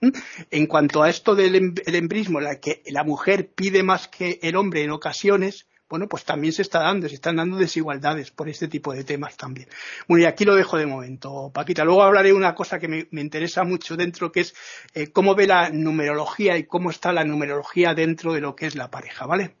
¿Mm? 0.00 0.10
En 0.50 0.66
cuanto 0.66 1.02
a 1.02 1.10
esto 1.10 1.34
del 1.34 1.56
em, 1.56 1.74
embrismo, 1.86 2.40
la 2.40 2.60
que 2.60 2.82
la 2.86 3.04
mujer 3.04 3.50
pide 3.54 3.82
más 3.82 4.08
que 4.08 4.38
el 4.42 4.56
hombre 4.56 4.84
en 4.84 4.90
ocasiones, 4.90 5.66
bueno, 5.88 6.06
pues 6.08 6.24
también 6.24 6.52
se 6.52 6.62
está 6.62 6.80
dando, 6.80 7.08
se 7.08 7.14
están 7.14 7.36
dando 7.36 7.56
desigualdades 7.56 8.30
por 8.30 8.48
este 8.48 8.68
tipo 8.68 8.92
de 8.92 9.04
temas 9.04 9.36
también. 9.36 9.68
Bueno, 10.06 10.24
y 10.24 10.26
aquí 10.26 10.44
lo 10.44 10.54
dejo 10.54 10.76
de 10.76 10.86
momento, 10.86 11.50
Paquita. 11.52 11.84
Luego 11.84 12.02
hablaré 12.02 12.28
de 12.28 12.34
una 12.34 12.54
cosa 12.54 12.78
que 12.78 12.88
me, 12.88 13.20
interesa 13.20 13.64
mucho 13.64 13.96
dentro, 13.96 14.30
que 14.30 14.40
es 14.40 14.54
eh, 14.94 15.10
cómo 15.10 15.34
ve 15.34 15.46
la 15.46 15.70
numerología 15.70 16.58
y 16.58 16.64
cómo 16.64 16.90
está 16.90 17.12
la 17.12 17.24
numerología 17.24 17.94
dentro 17.94 18.32
de 18.32 18.40
lo 18.40 18.54
que 18.54 18.66
es 18.66 18.74
la 18.74 18.90
pareja, 18.90 19.26
¿vale? 19.26 19.54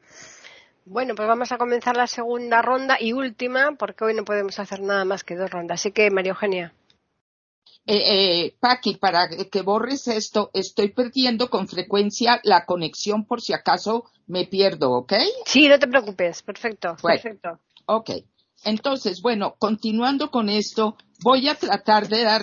Bueno, 0.84 1.14
pues 1.14 1.28
vamos 1.28 1.52
a 1.52 1.58
comenzar 1.58 1.96
la 1.96 2.06
segunda 2.06 2.62
ronda 2.62 2.96
y 2.98 3.12
última, 3.12 3.72
porque 3.78 4.04
hoy 4.04 4.14
no 4.14 4.24
podemos 4.24 4.58
hacer 4.58 4.80
nada 4.80 5.04
más 5.04 5.22
que 5.22 5.36
dos 5.36 5.50
rondas. 5.50 5.80
Así 5.80 5.92
que, 5.92 6.10
María 6.10 6.30
Eugenia. 6.30 6.72
Eh, 7.90 8.44
eh, 8.44 8.54
Paqui, 8.60 8.96
para 8.96 9.30
que 9.30 9.62
borres 9.62 10.08
esto, 10.08 10.50
estoy 10.52 10.90
perdiendo 10.90 11.48
con 11.48 11.66
frecuencia 11.66 12.38
la 12.44 12.66
conexión 12.66 13.24
por 13.24 13.40
si 13.40 13.54
acaso 13.54 14.04
me 14.26 14.44
pierdo, 14.44 14.92
¿ok? 14.92 15.14
Sí, 15.46 15.68
no 15.68 15.78
te 15.78 15.88
preocupes, 15.88 16.42
perfecto, 16.42 16.96
perfecto. 17.02 17.58
Ok, 17.86 18.10
entonces, 18.64 19.22
bueno, 19.22 19.54
continuando 19.58 20.30
con 20.30 20.50
esto, 20.50 20.98
voy 21.22 21.48
a 21.48 21.54
tratar 21.54 22.08
de 22.08 22.24
dar 22.24 22.42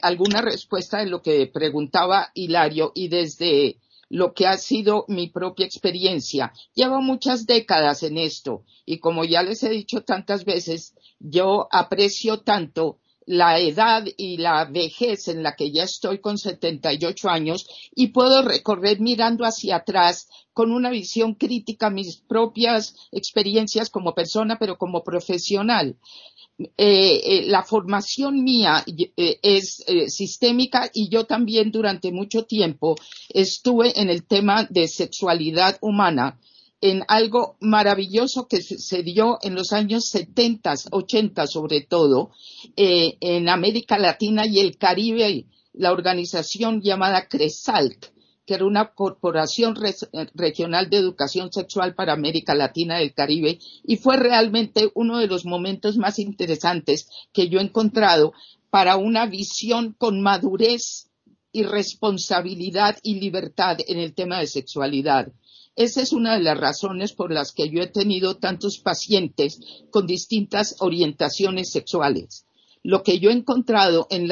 alguna 0.00 0.40
respuesta 0.40 1.00
de 1.00 1.10
lo 1.10 1.20
que 1.20 1.46
preguntaba 1.46 2.30
Hilario 2.32 2.92
y 2.94 3.08
desde 3.08 3.76
lo 4.08 4.32
que 4.32 4.46
ha 4.46 4.56
sido 4.56 5.04
mi 5.08 5.28
propia 5.28 5.66
experiencia. 5.66 6.54
Llevo 6.74 7.02
muchas 7.02 7.44
décadas 7.44 8.02
en 8.02 8.16
esto 8.16 8.64
y 8.86 8.98
como 8.98 9.24
ya 9.24 9.42
les 9.42 9.62
he 9.62 9.68
dicho 9.68 10.04
tantas 10.04 10.46
veces, 10.46 10.94
yo 11.18 11.68
aprecio 11.70 12.40
tanto 12.40 12.98
la 13.26 13.58
edad 13.58 14.04
y 14.16 14.36
la 14.36 14.64
vejez 14.64 15.28
en 15.28 15.42
la 15.42 15.56
que 15.56 15.72
ya 15.72 15.82
estoy 15.82 16.20
con 16.20 16.38
78 16.38 17.28
años 17.28 17.66
y 17.94 18.08
puedo 18.08 18.42
recorrer 18.42 19.00
mirando 19.00 19.44
hacia 19.44 19.76
atrás 19.76 20.28
con 20.52 20.72
una 20.72 20.90
visión 20.90 21.34
crítica 21.34 21.90
mis 21.90 22.16
propias 22.16 22.94
experiencias 23.12 23.90
como 23.90 24.14
persona, 24.14 24.58
pero 24.58 24.78
como 24.78 25.02
profesional. 25.02 25.96
Eh, 26.58 26.68
eh, 26.78 27.44
la 27.48 27.62
formación 27.62 28.42
mía 28.42 28.82
eh, 28.86 29.38
es 29.42 29.84
sistémica 30.06 30.88
y 30.94 31.10
yo 31.10 31.24
también 31.24 31.70
durante 31.70 32.12
mucho 32.12 32.44
tiempo 32.44 32.96
estuve 33.28 34.00
en 34.00 34.08
el 34.08 34.26
tema 34.26 34.66
de 34.70 34.88
sexualidad 34.88 35.76
humana 35.82 36.38
en 36.80 37.02
algo 37.08 37.56
maravilloso 37.60 38.48
que 38.48 38.60
se 38.62 39.02
dio 39.02 39.38
en 39.42 39.54
los 39.54 39.72
años 39.72 40.08
70, 40.08 40.74
80 40.90 41.46
sobre 41.46 41.80
todo, 41.82 42.30
eh, 42.76 43.16
en 43.20 43.48
América 43.48 43.98
Latina 43.98 44.46
y 44.46 44.60
el 44.60 44.76
Caribe 44.76 45.46
la 45.76 45.92
organización 45.92 46.80
llamada 46.80 47.28
CRESALC, 47.28 48.12
que 48.46 48.54
era 48.54 48.64
una 48.64 48.94
corporación 48.94 49.76
regional 50.34 50.88
de 50.88 50.96
educación 50.96 51.52
sexual 51.52 51.94
para 51.94 52.12
América 52.12 52.54
Latina 52.54 53.00
y 53.00 53.06
el 53.06 53.14
Caribe, 53.14 53.58
y 53.84 53.96
fue 53.96 54.16
realmente 54.16 54.90
uno 54.94 55.18
de 55.18 55.26
los 55.26 55.44
momentos 55.44 55.96
más 55.96 56.18
interesantes 56.18 57.08
que 57.32 57.48
yo 57.48 57.58
he 57.58 57.62
encontrado 57.62 58.32
para 58.70 58.96
una 58.96 59.26
visión 59.26 59.94
con 59.98 60.20
madurez 60.20 61.10
y 61.52 61.64
responsabilidad 61.64 62.98
y 63.02 63.16
libertad 63.16 63.78
en 63.86 63.98
el 63.98 64.14
tema 64.14 64.38
de 64.38 64.46
sexualidad. 64.46 65.32
Esa 65.76 66.00
es 66.00 66.12
una 66.12 66.34
de 66.34 66.42
las 66.42 66.58
razones 66.58 67.12
por 67.12 67.30
las 67.30 67.52
que 67.52 67.68
yo 67.68 67.82
he 67.82 67.86
tenido 67.86 68.38
tantos 68.38 68.78
pacientes 68.78 69.60
con 69.90 70.06
distintas 70.06 70.76
orientaciones 70.80 71.70
sexuales. 71.70 72.46
Lo 72.82 73.02
que 73.02 73.18
yo 73.18 73.30
he 73.30 73.34
encontrado 73.34 74.06
en 74.10 74.28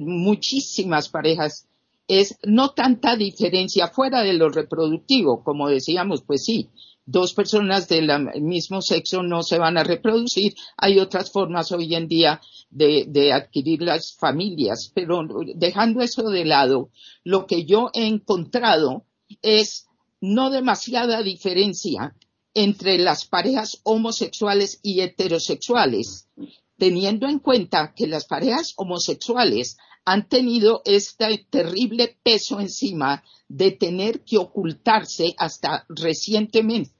muchísimas 0.00 1.10
parejas 1.10 1.68
es 2.06 2.38
no 2.42 2.70
tanta 2.70 3.16
diferencia 3.16 3.88
fuera 3.88 4.22
de 4.22 4.32
lo 4.32 4.48
reproductivo, 4.48 5.44
como 5.44 5.68
decíamos, 5.68 6.22
pues 6.22 6.44
sí, 6.44 6.70
dos 7.04 7.34
personas 7.34 7.86
del 7.88 8.10
mismo 8.40 8.80
sexo 8.80 9.22
no 9.22 9.42
se 9.42 9.58
van 9.58 9.76
a 9.76 9.84
reproducir. 9.84 10.54
Hay 10.78 10.98
otras 11.00 11.30
formas 11.30 11.70
hoy 11.72 11.94
en 11.94 12.08
día 12.08 12.40
de, 12.70 13.04
de, 13.08 13.32
adquirir 13.32 13.82
las 13.82 14.14
familias, 14.14 14.90
pero 14.94 15.26
dejando 15.54 16.00
eso 16.00 16.30
de 16.30 16.46
lado, 16.46 16.90
lo 17.24 17.46
que 17.46 17.66
yo 17.66 17.90
he 17.92 18.06
encontrado 18.06 19.04
es 19.42 19.87
no 20.20 20.50
demasiada 20.50 21.22
diferencia 21.22 22.14
entre 22.54 22.98
las 22.98 23.26
parejas 23.26 23.80
homosexuales 23.84 24.80
y 24.82 25.00
heterosexuales, 25.00 26.28
teniendo 26.76 27.28
en 27.28 27.38
cuenta 27.38 27.92
que 27.94 28.06
las 28.06 28.26
parejas 28.26 28.74
homosexuales 28.76 29.78
han 30.04 30.28
tenido 30.28 30.82
este 30.84 31.46
terrible 31.50 32.18
peso 32.22 32.60
encima 32.60 33.22
de 33.48 33.72
tener 33.72 34.24
que 34.24 34.38
ocultarse 34.38 35.34
hasta 35.38 35.84
recientemente. 35.88 36.94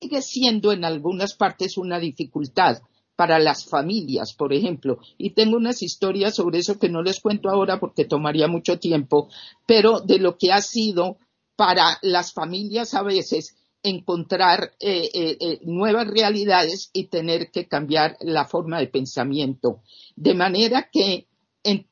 Sigue 0.00 0.22
siendo 0.22 0.72
en 0.72 0.84
algunas 0.84 1.34
partes 1.34 1.76
una 1.76 2.00
dificultad 2.00 2.82
para 3.16 3.38
las 3.38 3.66
familias, 3.66 4.34
por 4.34 4.52
ejemplo. 4.52 4.98
Y 5.18 5.30
tengo 5.30 5.56
unas 5.56 5.82
historias 5.82 6.34
sobre 6.34 6.58
eso 6.58 6.78
que 6.78 6.88
no 6.88 7.02
les 7.02 7.20
cuento 7.20 7.48
ahora 7.48 7.78
porque 7.78 8.04
tomaría 8.04 8.48
mucho 8.48 8.78
tiempo, 8.78 9.28
pero 9.66 10.00
de 10.00 10.18
lo 10.18 10.36
que 10.38 10.52
ha 10.52 10.60
sido 10.60 11.18
para 11.56 11.98
las 12.02 12.32
familias 12.32 12.94
a 12.94 13.02
veces 13.02 13.56
encontrar 13.82 14.72
eh, 14.80 15.10
eh, 15.12 15.36
eh, 15.40 15.60
nuevas 15.62 16.06
realidades 16.06 16.90
y 16.92 17.08
tener 17.08 17.50
que 17.50 17.66
cambiar 17.66 18.16
la 18.20 18.46
forma 18.46 18.78
de 18.78 18.86
pensamiento. 18.86 19.82
De 20.14 20.34
manera 20.34 20.88
que, 20.90 21.26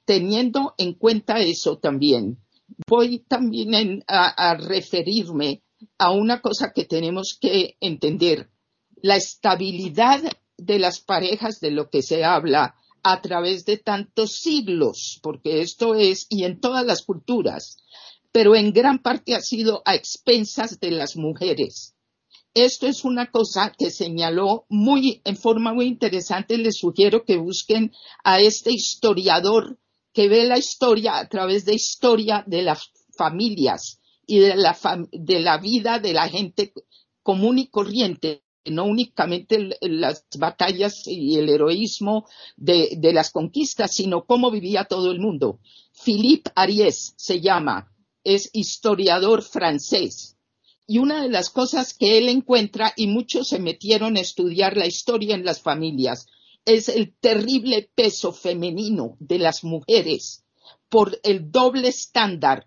teniendo 0.05 0.75
en 0.79 0.95
cuenta 0.95 1.41
eso 1.41 1.79
también, 1.79 2.39
voy 2.87 3.21
también 3.21 4.05
a 4.07 4.55
referirme 4.55 5.63
a 5.99 6.11
una 6.13 6.41
cosa 6.41 6.73
que 6.73 6.85
tenemos 6.85 7.39
que 7.41 7.77
entender. 7.81 8.51
La 9.03 9.17
estabilidad 9.17 10.23
de 10.65 10.79
las 10.79 11.01
parejas 11.01 11.61
de 11.61 11.71
lo 11.71 11.91
que 11.91 12.03
se 12.03 12.25
habla 12.25 12.75
a 13.03 13.21
través 13.23 13.65
de 13.65 13.79
tantos 13.79 14.33
siglos, 14.33 15.19
porque 15.23 15.63
esto 15.63 15.95
es, 15.95 16.27
y 16.29 16.45
en 16.45 16.61
todas 16.61 16.85
las 16.85 17.03
culturas, 17.03 17.79
pero 18.33 18.55
en 18.55 18.73
gran 18.73 18.99
parte 18.99 19.35
ha 19.35 19.41
sido 19.41 19.83
a 19.85 19.95
expensas 19.95 20.79
de 20.81 20.91
las 20.91 21.17
mujeres. 21.17 21.95
Esto 22.55 22.87
es 22.87 23.05
una 23.05 23.31
cosa 23.31 23.73
que 23.77 23.91
señaló 23.91 24.67
muy, 24.69 25.23
en 25.25 25.37
forma 25.37 25.73
muy 25.73 25.87
interesante. 25.87 26.59
Les 26.59 26.79
sugiero 26.79 27.25
que 27.25 27.37
busquen 27.37 27.93
a 28.25 28.41
este 28.41 28.73
historiador 28.73 29.79
que 30.13 30.29
ve 30.29 30.45
la 30.45 30.59
historia 30.59 31.19
a 31.19 31.29
través 31.29 31.65
de 31.65 31.75
historia 31.75 32.43
de 32.47 32.63
las 32.63 32.91
familias 33.17 34.01
y 34.27 34.41
de 34.41 34.57
la, 34.57 34.77
de 35.13 35.41
la 35.41 35.59
vida 35.59 36.01
de 36.01 36.13
la 36.13 36.29
gente 36.29 36.73
común 37.23 37.59
y 37.59 37.69
corriente 37.69 38.43
no 38.71 38.85
únicamente 38.85 39.77
las 39.81 40.25
batallas 40.39 41.07
y 41.07 41.37
el 41.37 41.49
heroísmo 41.49 42.27
de, 42.57 42.99
las 43.13 43.31
conquistas, 43.31 43.95
sino 43.95 44.25
cómo 44.25 44.51
vivía 44.51 44.85
todo 44.85 45.11
el 45.11 45.21
mundo. 45.21 45.61
Philippe 46.05 46.51
Ariès 46.55 47.15
se 47.17 47.41
llama, 47.41 47.93
es 48.25 48.51
historiador 48.53 49.43
francés. 49.43 50.37
Y 50.87 50.99
una 50.99 51.23
de 51.23 51.29
las 51.29 51.51
cosas 51.51 51.95
que 51.95 52.19
él 52.19 52.29
encuentra, 52.29 52.93
y 52.97 53.07
muchos 53.07 53.49
se 53.49 53.59
metieron 53.59 54.17
a 54.17 54.21
estudiar 54.21 54.77
la 54.77 54.87
historia 54.87 55.35
en 55.35 55.45
las 55.45 55.61
familias, 55.61 56.27
es 56.65 56.89
el 56.89 57.15
terrible 57.19 57.91
peso 57.95 58.33
femenino 58.33 59.17
de 59.21 59.39
las 59.39 59.65
mujeres 59.65 60.45
por 60.89 61.19
el 61.23 61.51
doble 61.51 61.89
estándar, 61.89 62.67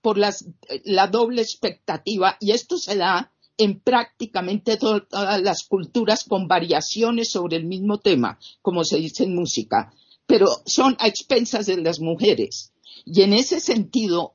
por 0.00 0.18
la 0.18 1.06
doble 1.08 1.42
expectativa, 1.42 2.36
y 2.40 2.52
esto 2.52 2.78
se 2.78 2.96
da 2.96 3.33
en 3.56 3.80
prácticamente 3.80 4.76
todas 4.76 5.40
las 5.42 5.64
culturas 5.64 6.24
con 6.24 6.48
variaciones 6.48 7.30
sobre 7.30 7.56
el 7.56 7.64
mismo 7.64 7.98
tema, 7.98 8.38
como 8.62 8.84
se 8.84 8.96
dice 8.96 9.24
en 9.24 9.34
música, 9.34 9.92
pero 10.26 10.46
son 10.66 10.96
a 10.98 11.06
expensas 11.06 11.66
de 11.66 11.76
las 11.76 12.00
mujeres. 12.00 12.72
Y 13.04 13.22
en 13.22 13.32
ese 13.32 13.60
sentido, 13.60 14.32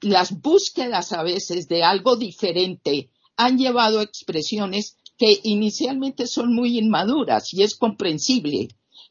las 0.00 0.40
búsquedas 0.40 1.12
a 1.12 1.22
veces 1.22 1.68
de 1.68 1.84
algo 1.84 2.16
diferente 2.16 3.10
han 3.36 3.58
llevado 3.58 4.00
a 4.00 4.04
expresiones 4.04 4.96
que 5.16 5.40
inicialmente 5.42 6.26
son 6.26 6.54
muy 6.54 6.78
inmaduras 6.78 7.52
y 7.52 7.62
es 7.62 7.76
comprensible, 7.76 8.68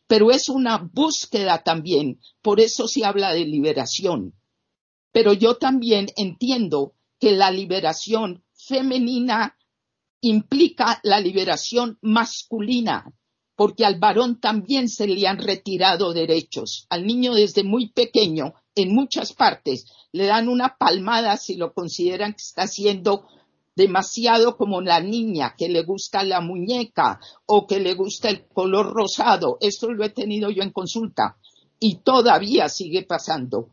pero 0.08 0.32
es 0.32 0.50
una 0.50 0.78
búsqueda 0.78 1.64
también, 1.64 2.20
por 2.42 2.60
eso 2.60 2.88
se 2.88 3.06
habla 3.06 3.34
de 3.34 3.46
liberación. 3.46 4.34
Pero 5.12 5.34
yo 5.34 5.56
también 5.56 6.08
entiendo 6.16 6.94
que 7.20 7.32
la 7.32 7.52
liberación 7.52 8.44
femenina 8.68 9.58
implica 10.22 11.00
la 11.04 11.20
liberación 11.20 11.98
masculina, 12.02 13.14
porque 13.56 13.86
al 13.86 14.00
varón 14.00 14.40
también 14.40 14.90
se 14.90 15.08
le 15.08 15.28
han 15.28 15.38
retirado 15.38 16.14
derechos. 16.14 16.86
Al 16.90 17.06
niño 17.06 17.34
desde 17.34 17.64
muy 17.64 17.90
pequeño, 17.90 18.54
en 18.76 18.94
muchas 18.94 19.34
partes, 19.34 19.86
le 20.12 20.26
dan 20.26 20.48
una 20.48 20.78
palmada 20.78 21.38
si 21.38 21.56
lo 21.56 21.74
consideran 21.74 22.34
que 22.34 22.44
está 22.44 22.64
haciendo 22.64 23.28
demasiado 23.76 24.58
como 24.58 24.82
la 24.82 25.00
niña, 25.00 25.56
que 25.56 25.70
le 25.70 25.84
gusta 25.84 26.24
la 26.24 26.42
muñeca 26.42 27.20
o 27.46 27.68
que 27.68 27.80
le 27.80 27.94
gusta 27.94 28.30
el 28.30 28.48
color 28.48 28.92
rosado. 28.92 29.58
Esto 29.62 29.92
lo 29.92 30.04
he 30.04 30.10
tenido 30.10 30.50
yo 30.50 30.64
en 30.64 30.72
consulta 30.72 31.38
y 31.80 31.98
todavía 31.98 32.70
sigue 32.70 33.04
pasando. 33.04 33.70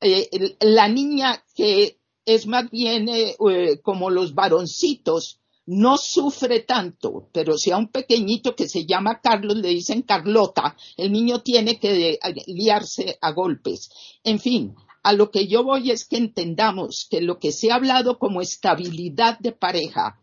Eh, 0.00 0.56
la 0.60 0.88
niña 0.88 1.44
que 1.54 1.98
es 2.24 2.46
más 2.46 2.70
bien 2.70 3.08
eh, 3.08 3.36
eh, 3.50 3.80
como 3.82 4.10
los 4.10 4.34
varoncitos, 4.34 5.40
no 5.64 5.96
sufre 5.96 6.60
tanto, 6.60 7.28
pero 7.32 7.56
si 7.56 7.70
a 7.70 7.76
un 7.76 7.88
pequeñito 7.88 8.56
que 8.56 8.68
se 8.68 8.84
llama 8.84 9.20
Carlos 9.20 9.56
le 9.56 9.68
dicen 9.68 10.02
Carlota, 10.02 10.76
el 10.96 11.12
niño 11.12 11.40
tiene 11.42 11.78
que 11.78 12.18
liarse 12.46 13.16
a 13.20 13.30
golpes. 13.30 13.90
En 14.24 14.40
fin, 14.40 14.74
a 15.04 15.12
lo 15.12 15.30
que 15.30 15.46
yo 15.46 15.62
voy 15.62 15.90
es 15.90 16.04
que 16.04 16.16
entendamos 16.16 17.06
que 17.08 17.20
lo 17.20 17.38
que 17.38 17.52
se 17.52 17.70
ha 17.70 17.76
hablado 17.76 18.18
como 18.18 18.40
estabilidad 18.40 19.38
de 19.38 19.52
pareja 19.52 20.20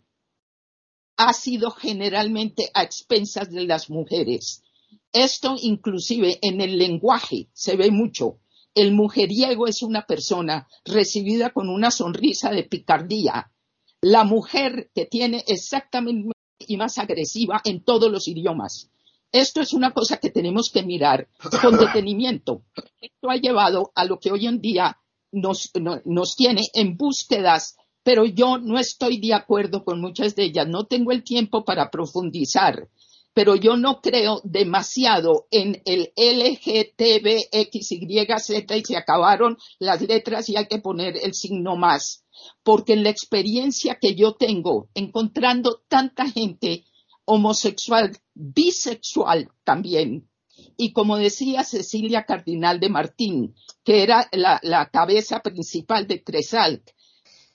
ha 1.18 1.34
sido 1.34 1.72
generalmente 1.72 2.70
a 2.74 2.84
expensas 2.84 3.50
de 3.50 3.66
las 3.66 3.90
mujeres. 3.90 4.64
Esto 5.12 5.56
inclusive 5.62 6.40
en 6.42 6.62
el 6.62 6.78
lenguaje 6.78 7.50
se 7.54 7.76
ve 7.76 7.92
mucho 7.92 8.40
el 8.82 8.94
mujeriego 8.94 9.68
es 9.68 9.84
una 9.84 10.06
persona 10.06 10.68
recibida 10.86 11.50
con 11.52 11.70
una 11.70 11.92
sonrisa 11.92 12.50
de 12.52 12.64
picardía. 12.64 13.52
La 14.02 14.24
mujer 14.24 14.90
que 14.96 15.06
tiene 15.06 15.44
exactamente 15.48 16.32
y 16.60 16.78
más 16.78 16.98
agresiva 16.98 17.62
en 17.66 17.84
todos 17.84 18.12
los 18.12 18.28
idiomas. 18.28 18.90
Esto 19.32 19.62
es 19.62 19.74
una 19.74 19.92
cosa 19.92 20.18
que 20.18 20.30
tenemos 20.30 20.72
que 20.72 20.84
mirar 20.84 21.28
con 21.62 21.78
detenimiento. 21.80 22.64
Esto 23.02 23.30
ha 23.30 23.36
llevado 23.36 23.92
a 23.96 24.06
lo 24.06 24.20
que 24.20 24.32
hoy 24.32 24.48
en 24.48 24.62
día 24.62 24.98
nos, 25.32 25.72
nos 26.06 26.36
tiene 26.36 26.70
en 26.74 26.96
búsquedas, 26.96 27.76
pero 28.02 28.26
yo 28.26 28.58
no 28.58 28.80
estoy 28.80 29.20
de 29.20 29.34
acuerdo 29.34 29.84
con 29.84 30.00
muchas 30.00 30.36
de 30.36 30.46
ellas. 30.46 30.68
No 30.68 30.86
tengo 30.86 31.12
el 31.12 31.24
tiempo 31.24 31.66
para 31.66 31.92
profundizar 31.92 32.88
pero 33.40 33.56
yo 33.56 33.78
no 33.78 34.02
creo 34.02 34.42
demasiado 34.44 35.48
en 35.50 35.82
el 35.86 36.12
LGTBXYZ 36.18 38.02
y 38.76 38.84
se 38.84 38.98
acabaron 38.98 39.58
las 39.80 40.02
letras 40.02 40.50
y 40.50 40.58
hay 40.58 40.68
que 40.68 40.80
poner 40.80 41.16
el 41.24 41.34
signo 41.34 41.78
más, 41.78 42.26
porque 42.64 42.92
en 42.92 43.06
la 43.06 43.12
experiencia 43.12 43.98
que 43.98 44.14
yo 44.14 44.34
tengo, 44.34 44.90
encontrando 44.94 45.84
tanta 45.88 46.30
gente 46.30 46.84
homosexual, 47.24 48.12
bisexual 48.34 49.50
también, 49.64 50.30
y 50.76 50.92
como 50.92 51.16
decía 51.16 51.64
Cecilia 51.64 52.26
Cardinal 52.26 52.82
de 52.82 52.90
Martín, 52.90 53.56
que 53.86 54.04
era 54.04 54.28
la, 54.34 54.90
cabeza 54.92 55.40
principal 55.40 56.08
de 56.08 56.26
Cresalt, 56.26 56.90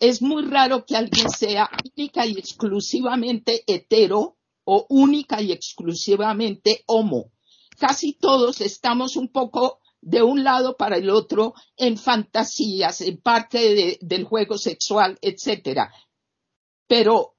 es 0.01 0.22
muy 0.22 0.47
raro 0.47 0.87
que 0.87 0.97
alguien 0.97 1.28
sea 1.28 1.68
única 1.95 2.24
y 2.24 2.39
exclusivamente 2.39 3.64
hetero 3.66 4.39
o 4.65 4.87
única 4.89 5.41
y 5.41 5.53
exclusivamente 5.53 6.83
homo. 6.87 7.33
casi 7.79 8.15
todos 8.15 8.61
estamos 8.61 9.17
un 9.17 9.29
poco 9.29 9.81
de 10.01 10.23
un 10.23 10.45
lado 10.45 10.77
para 10.77 10.97
el 10.97 11.11
otro 11.11 11.55
en 11.77 11.97
fantasías, 11.97 13.01
en 13.01 13.21
parte 13.21 13.99
del 14.01 14.25
juego 14.25 14.59
sexual, 14.59 15.19
etcétera. 15.21 15.93
Pero 16.87 17.37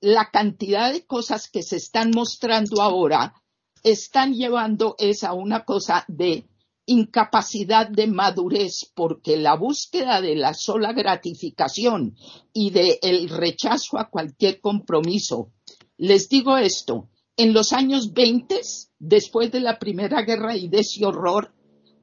la 0.00 0.30
cantidad 0.30 0.92
de 0.92 1.06
cosas 1.06 1.48
que 1.48 1.62
se 1.62 1.76
están 1.76 2.10
mostrando 2.10 2.82
ahora 2.82 3.34
están 3.82 4.34
llevando 4.34 4.96
es 4.98 5.24
a 5.24 5.32
una 5.32 5.64
cosa 5.64 6.04
de 6.08 6.48
incapacidad 6.86 7.86
de 7.88 8.06
madurez 8.06 8.90
porque 8.94 9.36
la 9.36 9.54
búsqueda 9.54 10.20
de 10.20 10.34
la 10.34 10.54
sola 10.54 10.92
gratificación 10.92 12.16
y 12.52 12.70
del 12.70 12.98
el 13.02 13.28
rechazo 13.28 13.98
a 13.98 14.08
cualquier 14.08 14.60
compromiso. 14.60 15.52
Les 15.98 16.28
digo 16.28 16.56
esto, 16.56 17.08
en 17.36 17.52
los 17.52 17.72
años 17.72 18.12
20, 18.12 18.60
después 19.00 19.50
de 19.50 19.60
la 19.60 19.78
Primera 19.80 20.22
Guerra 20.22 20.56
y 20.56 20.68
de 20.68 20.80
ese 20.80 21.04
horror, 21.04 21.52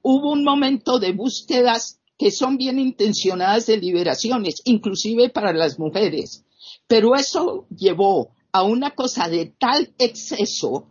hubo 0.02 0.32
un 0.32 0.44
momento 0.44 1.00
de 1.00 1.14
búsquedas 1.14 2.02
que 2.18 2.30
son 2.30 2.58
bien 2.58 2.78
intencionadas 2.78 3.66
de 3.68 3.78
liberaciones, 3.78 4.62
inclusive 4.66 5.30
para 5.30 5.54
las 5.54 5.80
mujeres. 5.80 6.44
Pero 6.88 7.16
eso 7.16 7.68
llevó 7.70 8.32
a 8.52 8.64
una 8.64 8.92
cosa 8.92 9.30
de 9.30 9.48
tal 9.58 9.94
exceso 9.98 10.90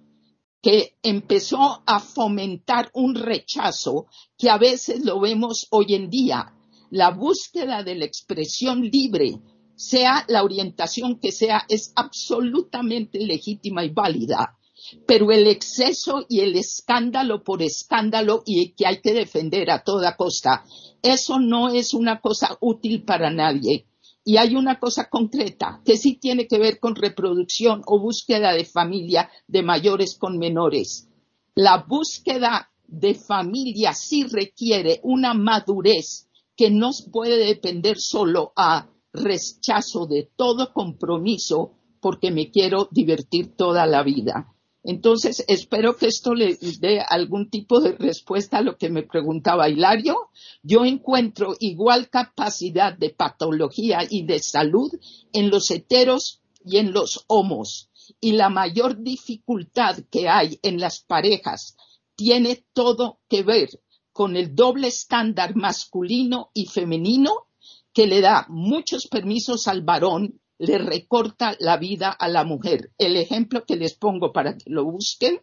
que 0.62 0.96
empezó 1.02 1.82
a 1.86 2.00
fomentar 2.00 2.90
un 2.94 3.14
rechazo 3.14 4.07
que 4.38 4.48
a 4.48 4.57
veces 4.57 5.05
lo 5.05 5.20
vemos 5.20 5.66
hoy 5.70 5.94
en 5.94 6.09
día. 6.09 6.55
La 6.90 7.11
búsqueda 7.11 7.82
de 7.82 7.96
la 7.96 8.07
expresión 8.07 8.80
libre, 8.80 9.40
sea 9.77 10.25
la 10.29 10.43
orientación 10.43 11.18
que 11.18 11.33
sea, 11.33 11.64
es 11.68 11.93
absolutamente 11.97 13.18
legítima 13.18 13.85
y 13.85 13.91
válida. 13.91 14.59
Pero 15.07 15.33
el 15.33 15.47
exceso 15.47 16.27
y 16.29 16.41
el 16.41 16.57
escándalo 16.57 17.43
por 17.43 17.62
escándalo 17.62 18.43
y 18.45 18.75
que 18.75 18.87
hay 18.87 19.01
que 19.01 19.14
defender 19.14 19.70
a 19.70 19.83
toda 19.83 20.16
costa, 20.16 20.64
eso 21.03 21.39
no 21.39 21.68
es 21.68 21.95
una 21.95 22.20
cosa 22.20 22.57
útil 22.61 23.03
para 23.05 23.31
nadie. 23.31 23.87
Y 24.25 24.39
hay 24.39 24.57
una 24.57 24.79
cosa 24.79 25.09
concreta 25.11 25.83
que 25.85 25.97
sí 25.97 26.14
tiene 26.14 26.47
que 26.47 26.59
ver 26.59 26.79
con 26.79 26.95
reproducción 26.95 27.83
o 27.87 27.99
búsqueda 27.99 28.53
de 28.53 28.64
familia 28.64 29.31
de 29.47 29.62
mayores 29.62 30.16
con 30.18 30.39
menores. 30.39 31.09
La 31.55 31.85
búsqueda 31.87 32.70
de 32.87 33.14
familia 33.14 33.93
sí 33.93 34.25
requiere 34.25 35.01
una 35.03 35.35
madurez 35.35 36.29
que 36.57 36.70
no 36.70 36.91
puede 37.12 37.45
depender 37.45 37.97
solo 37.99 38.53
a 38.57 38.89
rechazo 39.14 40.06
de 40.06 40.28
todo 40.36 40.72
compromiso 40.72 41.72
porque 42.00 42.30
me 42.30 42.50
quiero 42.50 42.88
divertir 42.90 43.56
toda 43.56 43.86
la 43.86 44.02
vida. 44.02 44.54
Entonces, 44.82 45.42
espero 45.48 45.96
que 45.96 46.08
esto 46.08 46.34
le 46.34 46.58
dé 46.78 47.00
algún 47.00 47.48
tipo 47.48 47.80
de 47.80 47.92
respuesta 47.92 48.58
a 48.58 48.62
lo 48.62 48.76
que 48.76 48.90
me 48.90 49.02
preguntaba 49.02 49.70
Hilario. 49.70 50.28
Yo 50.62 50.84
encuentro 50.84 51.56
igual 51.58 52.10
capacidad 52.10 52.92
de 52.92 53.08
patología 53.08 54.00
y 54.08 54.26
de 54.26 54.40
salud 54.40 54.92
en 55.32 55.48
los 55.48 55.70
heteros 55.70 56.42
y 56.62 56.76
en 56.76 56.92
los 56.92 57.24
homos. 57.28 57.88
Y 58.20 58.32
la 58.32 58.50
mayor 58.50 59.02
dificultad 59.02 60.00
que 60.10 60.28
hay 60.28 60.58
en 60.62 60.78
las 60.78 61.00
parejas 61.00 61.78
tiene 62.14 62.66
todo 62.74 63.20
que 63.30 63.42
ver 63.42 63.70
con 64.12 64.36
el 64.36 64.54
doble 64.54 64.88
estándar 64.88 65.56
masculino 65.56 66.50
y 66.52 66.66
femenino 66.66 67.46
que 67.95 68.07
le 68.07 68.20
da 68.20 68.45
muchos 68.49 69.07
permisos 69.07 69.68
al 69.68 69.82
varón 69.82 70.40
le 70.59 70.78
recorta 70.78 71.57
la 71.61 71.76
vida 71.76 72.11
a 72.11 72.28
la 72.28 72.45
mujer. 72.45 72.92
El 72.99 73.16
ejemplo 73.16 73.64
que 73.64 73.76
les 73.76 73.95
pongo 73.95 74.32
para 74.32 74.57
que 74.57 74.68
lo 74.68 74.84
busquen 74.84 75.40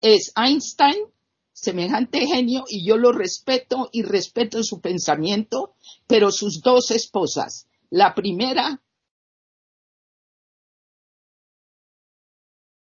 es 0.00 0.32
Einstein, 0.36 0.96
semejante 1.52 2.26
genio, 2.26 2.64
y 2.68 2.86
yo 2.86 2.96
lo 2.96 3.12
respeto 3.12 3.88
y 3.92 4.02
respeto 4.02 4.62
su 4.62 4.80
pensamiento, 4.80 5.74
pero 6.06 6.30
sus 6.30 6.60
dos 6.60 6.90
esposas. 6.92 7.66
La 7.90 8.14
primera, 8.14 8.80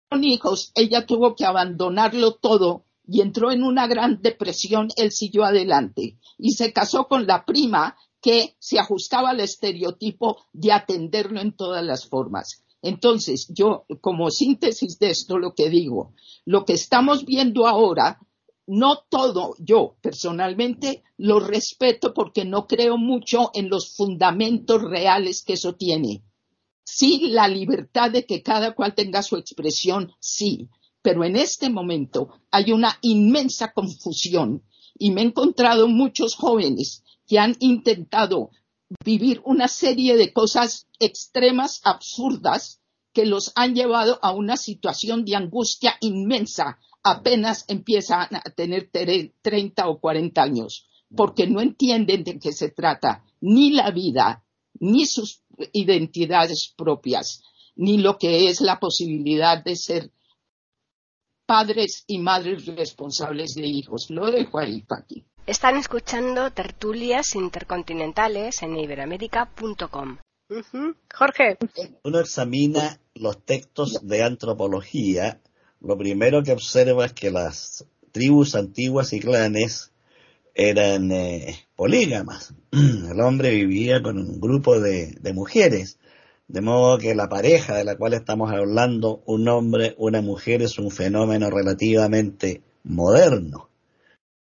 con 0.10 0.24
hijos, 0.24 0.72
ella 0.76 1.06
tuvo 1.06 1.36
que 1.36 1.46
abandonarlo 1.46 2.36
todo 2.36 2.86
y 3.08 3.22
entró 3.22 3.52
en 3.52 3.64
una 3.64 3.88
gran 3.88 4.22
depresión, 4.22 4.90
él 4.96 5.12
siguió 5.12 5.44
adelante 5.44 6.18
y 6.38 6.52
se 6.52 6.72
casó 6.72 7.08
con 7.08 7.26
la 7.26 7.46
prima 7.46 7.98
que 8.22 8.56
se 8.60 8.80
ajustaba 8.80 9.32
al 9.32 9.40
estereotipo 9.40 10.38
de 10.54 10.72
atenderlo 10.72 11.42
en 11.42 11.54
todas 11.54 11.84
las 11.84 12.08
formas. 12.08 12.64
Entonces, 12.82 13.48
yo, 13.50 13.86
como 14.00 14.32
síntesis 14.32 14.98
de 15.00 15.12
esto, 15.12 15.38
lo 15.38 15.54
que 15.54 15.70
digo, 15.70 16.14
lo 16.46 16.66
que 16.66 16.74
estamos 16.74 17.26
viendo 17.26 17.68
ahora, 17.68 18.20
no 18.68 19.00
todo, 19.10 19.56
yo 19.60 19.98
personalmente 20.02 21.04
lo 21.18 21.40
respeto 21.40 22.14
porque 22.14 22.46
no 22.46 22.68
creo 22.68 22.98
mucho 22.98 23.52
en 23.54 23.70
los 23.70 23.96
fundamentos 23.96 24.82
reales 24.82 25.44
que 25.44 25.54
eso 25.54 25.74
tiene. 25.74 26.24
Sí, 26.84 27.30
la 27.32 27.48
libertad 27.48 28.12
de 28.12 28.26
que 28.26 28.42
cada 28.42 28.74
cual 28.74 28.96
tenga 28.96 29.22
su 29.22 29.38
expresión, 29.38 30.14
sí, 30.20 30.70
pero 31.02 31.24
en 31.24 31.36
este 31.36 31.70
momento 31.70 32.30
hay 32.52 32.72
una 32.72 32.98
inmensa 33.02 33.74
confusión 33.74 34.64
y 34.98 35.12
me 35.12 35.22
he 35.22 35.26
encontrado 35.26 35.88
muchos 35.88 36.36
jóvenes 36.36 37.04
que 37.32 37.40
han 37.40 37.56
intentado 37.62 38.50
vivir 39.06 39.42
una 39.46 39.70
serie 39.70 40.18
de 40.18 40.34
cosas 40.34 40.90
extremas, 41.00 41.80
absurdas, 41.86 42.82
que 43.14 43.26
los 43.26 43.54
han 43.56 43.74
llevado 43.74 44.20
a 44.22 44.34
una 44.34 44.58
situación 44.58 45.24
de 45.24 45.38
angustia 45.38 45.96
inmensa 46.02 46.78
apenas 47.02 47.64
empiezan 47.70 48.36
a 48.36 48.42
tener 48.54 48.92
30 49.42 49.88
o 49.88 50.02
40 50.02 50.44
años, 50.44 50.90
porque 51.16 51.48
no 51.48 51.62
entienden 51.62 52.26
de 52.26 52.38
qué 52.38 52.52
se 52.52 52.72
trata 52.72 53.24
ni 53.40 53.72
la 53.72 53.92
vida, 53.92 54.44
ni 54.82 55.06
sus 55.06 55.42
identidades 55.72 56.74
propias, 56.76 57.44
ni 57.78 57.98
lo 57.98 58.18
que 58.18 58.50
es 58.50 58.60
la 58.60 58.78
posibilidad 58.78 59.64
de 59.64 59.78
ser 59.78 60.12
padres 61.46 62.04
y 62.08 62.18
madres 62.18 62.66
responsables 62.66 63.54
de 63.56 63.68
hijos. 63.68 64.10
Lo 64.10 64.30
dejo 64.30 64.60
ahí, 64.60 64.82
Paqui. 64.82 65.24
Están 65.48 65.76
escuchando 65.76 66.52
tertulias 66.52 67.34
intercontinentales 67.34 68.62
en 68.62 68.78
iberamérica.com. 68.78 70.18
Jorge. 71.12 71.58
Uno 72.04 72.20
examina 72.20 73.00
los 73.16 73.44
textos 73.44 74.08
de 74.08 74.22
antropología. 74.22 75.42
Lo 75.80 75.98
primero 75.98 76.44
que 76.44 76.52
observa 76.52 77.06
es 77.06 77.14
que 77.14 77.32
las 77.32 77.86
tribus 78.12 78.54
antiguas 78.54 79.14
y 79.14 79.20
clanes 79.20 79.92
eran 80.54 81.12
eh, 81.12 81.56
polígamas. 81.76 82.54
El 82.72 83.20
hombre 83.20 83.50
vivía 83.50 84.04
con 84.04 84.20
un 84.20 84.40
grupo 84.40 84.80
de, 84.80 85.16
de 85.20 85.34
mujeres. 85.34 85.98
De 86.48 86.62
modo 86.62 87.00
que 87.00 87.16
la 87.16 87.30
pareja 87.30 87.78
de 87.78 87.84
la 87.84 87.98
cual 87.98 88.14
estamos 88.14 88.52
hablando, 88.52 89.24
un 89.26 89.48
hombre, 89.48 89.96
una 89.98 90.22
mujer, 90.22 90.62
es 90.62 90.78
un 90.78 90.92
fenómeno 90.92 91.50
relativamente 91.50 92.62
moderno 92.84 93.71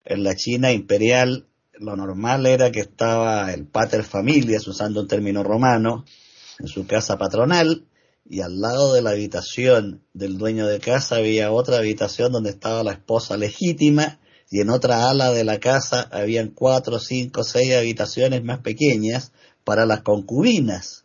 en 0.07 0.23
la 0.23 0.35
China 0.35 0.73
imperial 0.73 1.47
lo 1.79 1.97
normal 1.97 2.47
era 2.47 2.71
que 2.71 2.81
estaba 2.81 3.53
el 3.53 3.67
pater 3.67 4.03
familias, 4.03 4.67
usando 4.67 5.01
un 5.01 5.09
término 5.09 5.43
romano, 5.43 6.05
en 6.59 6.69
su 6.69 6.87
casa 6.87 7.19
patronal, 7.19 7.85
y 8.25 8.41
al 8.41 8.61
lado 8.61 8.95
de 8.95 9.03
la 9.03 9.11
habitación 9.11 10.03
del 10.15 10.39
dueño 10.39 10.67
de 10.67 10.81
casa 10.81 11.17
había 11.17 11.53
otra 11.53 11.79
habitación 11.79 12.33
donde 12.33 12.51
estaba 12.51 12.83
la 12.83 12.93
esposa 12.93 13.37
legítima, 13.37 14.19
y 14.51 14.61
en 14.61 14.71
otra 14.71 15.11
ala 15.11 15.33
de 15.33 15.45
la 15.45 15.59
casa 15.59 16.09
habían 16.11 16.49
cuatro, 16.49 16.99
cinco, 16.99 17.45
seis 17.45 17.75
habitaciones 17.75 18.43
más 18.43 18.61
pequeñas 18.61 19.33
para 19.65 19.85
las 19.87 20.03
concubinas. 20.03 21.05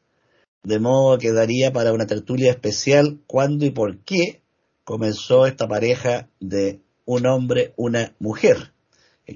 De 0.64 0.80
modo 0.80 1.18
que 1.18 1.34
daría 1.34 1.74
para 1.74 1.92
una 1.92 2.06
tertulia 2.06 2.52
especial 2.52 3.20
cuándo 3.26 3.66
y 3.66 3.72
por 3.72 4.04
qué 4.04 4.42
comenzó 4.84 5.48
esta 5.48 5.68
pareja 5.68 6.30
de 6.40 6.82
un 7.06 7.26
hombre, 7.26 7.74
una 7.78 8.16
mujer 8.20 8.72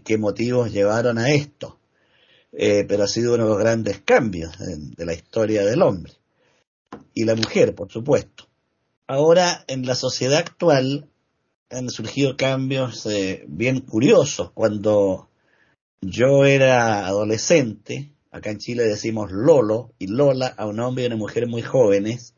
qué 0.01 0.17
motivos 0.17 0.71
llevaron 0.71 1.17
a 1.17 1.31
esto. 1.31 1.79
Eh, 2.57 2.85
pero 2.87 3.03
ha 3.03 3.07
sido 3.07 3.33
uno 3.33 3.43
de 3.43 3.49
los 3.49 3.59
grandes 3.59 3.99
cambios 3.99 4.57
de, 4.57 5.05
la 5.05 5.13
historia 5.13 5.65
del 5.65 5.81
hombre. 5.81 6.13
Y 7.13 7.25
la 7.25 7.35
mujer, 7.35 7.75
por 7.75 7.91
supuesto. 7.91 8.47
Ahora, 9.07 9.65
en 9.67 9.85
la 9.85 9.95
sociedad 9.95 10.39
actual, 10.39 11.09
han 11.69 11.89
surgido 11.89 12.37
cambios 12.37 13.05
eh, 13.07 13.43
bien 13.47 13.81
curiosos. 13.81 14.51
Cuando 14.51 15.29
yo 16.01 16.45
era 16.45 17.05
adolescente, 17.05 18.11
acá 18.31 18.51
en 18.51 18.59
Chile 18.59 18.83
decimos 18.83 19.31
Lolo 19.31 19.93
y 19.99 20.07
Lola 20.07 20.47
a 20.47 20.65
un 20.65 20.79
hombre 20.79 21.03
y 21.03 21.07
una 21.07 21.17
mujer 21.17 21.47
muy 21.47 21.61
jóvenes, 21.61 22.35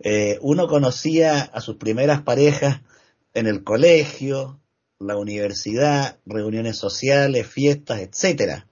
eh, 0.00 0.38
uno 0.40 0.66
conocía 0.66 1.42
a 1.42 1.60
sus 1.60 1.76
primeras 1.76 2.22
parejas 2.22 2.80
en 3.34 3.46
el 3.46 3.62
colegio, 3.62 4.58
la 5.02 5.16
universidad, 5.16 6.18
reuniones 6.26 6.76
sociales, 6.76 7.46
fiestas, 7.46 8.00
etcétera. 8.00 8.66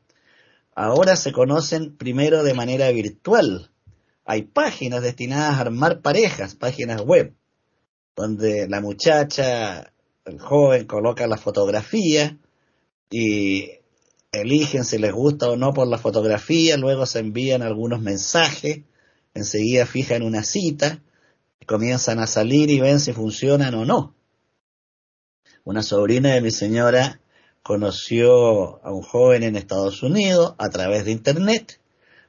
Ahora 0.74 1.16
se 1.16 1.32
conocen 1.32 1.96
primero 1.96 2.42
de 2.42 2.54
manera 2.54 2.90
virtual. 2.90 3.70
Hay 4.24 4.42
páginas 4.42 5.02
destinadas 5.02 5.56
a 5.56 5.60
armar 5.60 6.00
parejas, 6.00 6.54
páginas 6.54 7.02
web, 7.02 7.34
donde 8.16 8.68
la 8.68 8.80
muchacha 8.80 9.92
el 10.24 10.38
joven 10.38 10.86
coloca 10.86 11.26
la 11.26 11.36
fotografía 11.36 12.38
y 13.10 13.70
eligen 14.32 14.84
si 14.84 14.98
les 14.98 15.12
gusta 15.12 15.50
o 15.50 15.56
no 15.56 15.72
por 15.72 15.88
la 15.88 15.98
fotografía, 15.98 16.76
luego 16.76 17.06
se 17.06 17.18
envían 17.18 17.62
algunos 17.62 18.00
mensajes, 18.00 18.82
enseguida 19.34 19.86
fijan 19.86 20.22
una 20.22 20.44
cita, 20.44 21.02
comienzan 21.66 22.20
a 22.20 22.26
salir 22.26 22.70
y 22.70 22.80
ven 22.80 23.00
si 23.00 23.12
funcionan 23.12 23.74
o 23.74 23.84
no. 23.84 24.14
Una 25.64 25.82
sobrina 25.82 26.34
de 26.34 26.40
mi 26.40 26.50
señora 26.50 27.20
conoció 27.62 28.84
a 28.84 28.92
un 28.92 29.02
joven 29.02 29.42
en 29.42 29.56
Estados 29.56 30.02
Unidos 30.02 30.54
a 30.58 30.70
través 30.70 31.04
de 31.04 31.12
Internet, 31.12 31.80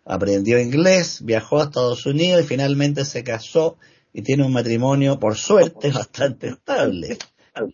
aprendió 0.05 0.59
inglés, 0.59 1.19
viajó 1.23 1.59
a 1.59 1.65
Estados 1.65 2.05
Unidos 2.05 2.43
y 2.43 2.47
finalmente 2.47 3.05
se 3.05 3.23
casó 3.23 3.77
y 4.13 4.21
tiene 4.23 4.45
un 4.45 4.53
matrimonio, 4.53 5.19
por 5.19 5.37
suerte, 5.37 5.89
bastante 5.93 6.49
estable. 6.49 7.17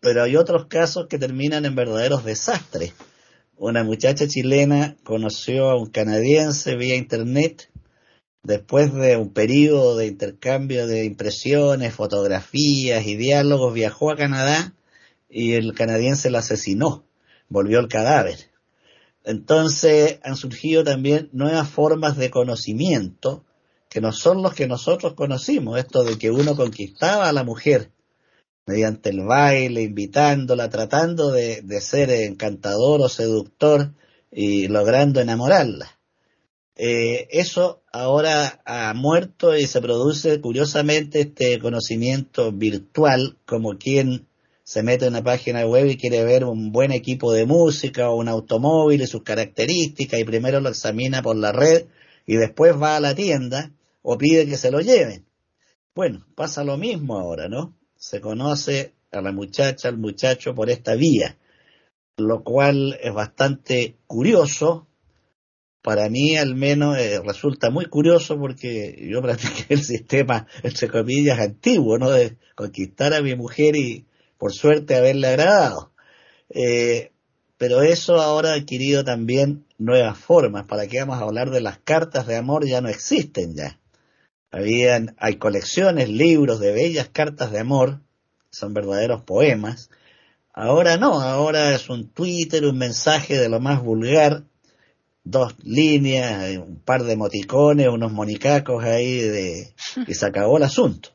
Pero 0.01 0.23
hay 0.23 0.35
otros 0.35 0.65
casos 0.67 1.07
que 1.07 1.19
terminan 1.19 1.65
en 1.65 1.75
verdaderos 1.75 2.23
desastres 2.23 2.93
una 3.59 3.83
muchacha 3.83 4.27
chilena 4.27 4.95
conoció 5.03 5.71
a 5.71 5.77
un 5.77 5.89
canadiense 5.89 6.75
vía 6.75 6.95
internet 6.95 7.71
después 8.43 8.93
de 8.93 9.17
un 9.17 9.33
periodo 9.33 9.97
de 9.97 10.05
intercambio 10.05 10.85
de 10.85 11.05
impresiones, 11.05 11.95
fotografías 11.95 13.05
y 13.07 13.15
diálogos, 13.15 13.73
viajó 13.73 14.11
a 14.11 14.15
Canadá 14.15 14.73
y 15.29 15.53
el 15.53 15.73
canadiense 15.73 16.29
la 16.29 16.39
asesinó, 16.39 17.05
volvió 17.49 17.79
el 17.79 17.87
cadáver. 17.87 18.37
Entonces 19.23 20.19
han 20.23 20.35
surgido 20.37 20.83
también 20.83 21.29
nuevas 21.33 21.69
formas 21.69 22.17
de 22.17 22.29
conocimiento 22.29 23.43
que 23.89 24.01
no 24.01 24.11
son 24.11 24.41
los 24.41 24.53
que 24.53 24.67
nosotros 24.67 25.13
conocimos, 25.13 25.79
esto 25.79 26.03
de 26.03 26.17
que 26.17 26.31
uno 26.31 26.55
conquistaba 26.55 27.27
a 27.29 27.33
la 27.33 27.43
mujer 27.43 27.91
mediante 28.65 29.09
el 29.09 29.21
baile, 29.21 29.81
invitándola, 29.81 30.69
tratando 30.69 31.31
de, 31.31 31.63
ser 31.81 32.09
encantador 32.11 33.01
o 33.01 33.09
seductor 33.09 33.93
y 34.31 34.67
logrando 34.67 35.21
enamorarla. 35.21 35.97
Eh, 36.75 37.27
eso 37.31 37.81
ahora 37.91 38.61
ha 38.65 38.93
muerto 38.93 39.57
y 39.57 39.65
se 39.65 39.81
produce 39.81 40.39
curiosamente 40.41 41.21
este 41.21 41.57
conocimiento 41.59 42.51
virtual 42.51 43.37
como 43.45 43.77
quien 43.77 44.27
se 44.67 44.83
mete 44.83 45.05
en 45.05 45.13
una 45.13 45.23
página 45.23 45.65
web 45.65 45.85
y 45.85 45.95
quiere 45.95 46.25
ver 46.25 46.43
un 46.43 46.73
buen 46.73 46.91
equipo 46.91 47.31
de 47.31 47.45
música 47.45 48.09
o 48.09 48.17
un 48.17 48.27
automóvil 48.27 49.01
y 49.01 49.07
sus 49.07 49.23
características 49.23 50.19
y 50.19 50.25
primero 50.25 50.59
lo 50.59 50.67
examina 50.67 51.21
por 51.21 51.37
la 51.37 51.53
red 51.53 51.85
y 52.25 52.35
después 52.35 52.75
va 52.75 52.97
a 52.97 52.99
la 52.99 53.15
tienda 53.15 53.71
o 54.01 54.17
pide 54.17 54.45
que 54.45 54.57
se 54.57 54.69
lo 54.69 54.81
lleven. 54.81 55.25
Bueno, 55.95 56.27
pasa 56.35 56.65
lo 56.65 56.75
mismo 56.75 57.17
ahora, 57.17 57.47
¿no? 57.47 57.77
se 57.95 58.19
conoce 58.19 58.93
a 59.11 59.21
la 59.21 59.31
muchacha, 59.31 59.87
al 59.87 59.97
muchacho 59.97 60.53
por 60.53 60.69
esta 60.69 60.95
vía, 60.95 61.37
lo 62.17 62.43
cual 62.43 62.99
es 63.01 63.13
bastante 63.13 63.95
curioso. 64.05 64.85
Para 65.81 66.09
mí 66.09 66.35
al 66.35 66.55
menos 66.55 66.97
eh, 66.97 67.21
resulta 67.23 67.69
muy 67.69 67.85
curioso 67.85 68.37
porque 68.37 69.07
yo 69.09 69.21
practiqué 69.23 69.73
el 69.73 69.81
sistema, 69.81 70.45
entre 70.61 70.89
comillas, 70.89 71.39
antiguo, 71.39 71.97
¿no? 71.97 72.09
De 72.09 72.35
conquistar 72.53 73.13
a 73.13 73.21
mi 73.21 73.33
mujer 73.33 73.77
y 73.77 74.05
por 74.37 74.53
suerte 74.53 74.95
haberle 74.95 75.27
agradado. 75.27 75.91
Eh, 76.49 77.11
pero 77.57 77.81
eso 77.81 78.21
ahora 78.21 78.51
ha 78.51 78.55
adquirido 78.55 79.03
también 79.03 79.65
nuevas 79.77 80.17
formas. 80.17 80.65
¿Para 80.65 80.87
qué 80.87 80.99
vamos 80.99 81.17
a 81.19 81.23
hablar 81.23 81.49
de 81.49 81.61
las 81.61 81.79
cartas 81.79 82.27
de 82.27 82.35
amor? 82.35 82.67
Ya 82.67 82.81
no 82.81 82.89
existen 82.89 83.55
ya. 83.55 83.79
Habían, 84.51 85.15
hay 85.19 85.35
colecciones, 85.35 86.09
libros 86.09 86.59
de 86.59 86.71
bellas 86.71 87.09
cartas 87.09 87.51
de 87.51 87.59
amor, 87.59 87.99
son 88.49 88.73
verdaderos 88.73 89.23
poemas. 89.23 89.89
Ahora 90.53 90.97
no, 90.97 91.19
ahora 91.19 91.75
es 91.75 91.89
un 91.89 92.09
Twitter, 92.09 92.65
un 92.65 92.77
mensaje 92.77 93.37
de 93.37 93.49
lo 93.49 93.59
más 93.59 93.83
vulgar, 93.83 94.43
dos 95.23 95.55
líneas, 95.63 96.57
un 96.57 96.79
par 96.79 97.03
de 97.03 97.13
emoticones, 97.13 97.87
unos 97.89 98.11
monicacos 98.11 98.83
ahí 98.83 99.19
de, 99.19 99.73
y 100.07 100.13
se 100.13 100.25
acabó 100.25 100.57
el 100.57 100.63
asunto. 100.63 101.09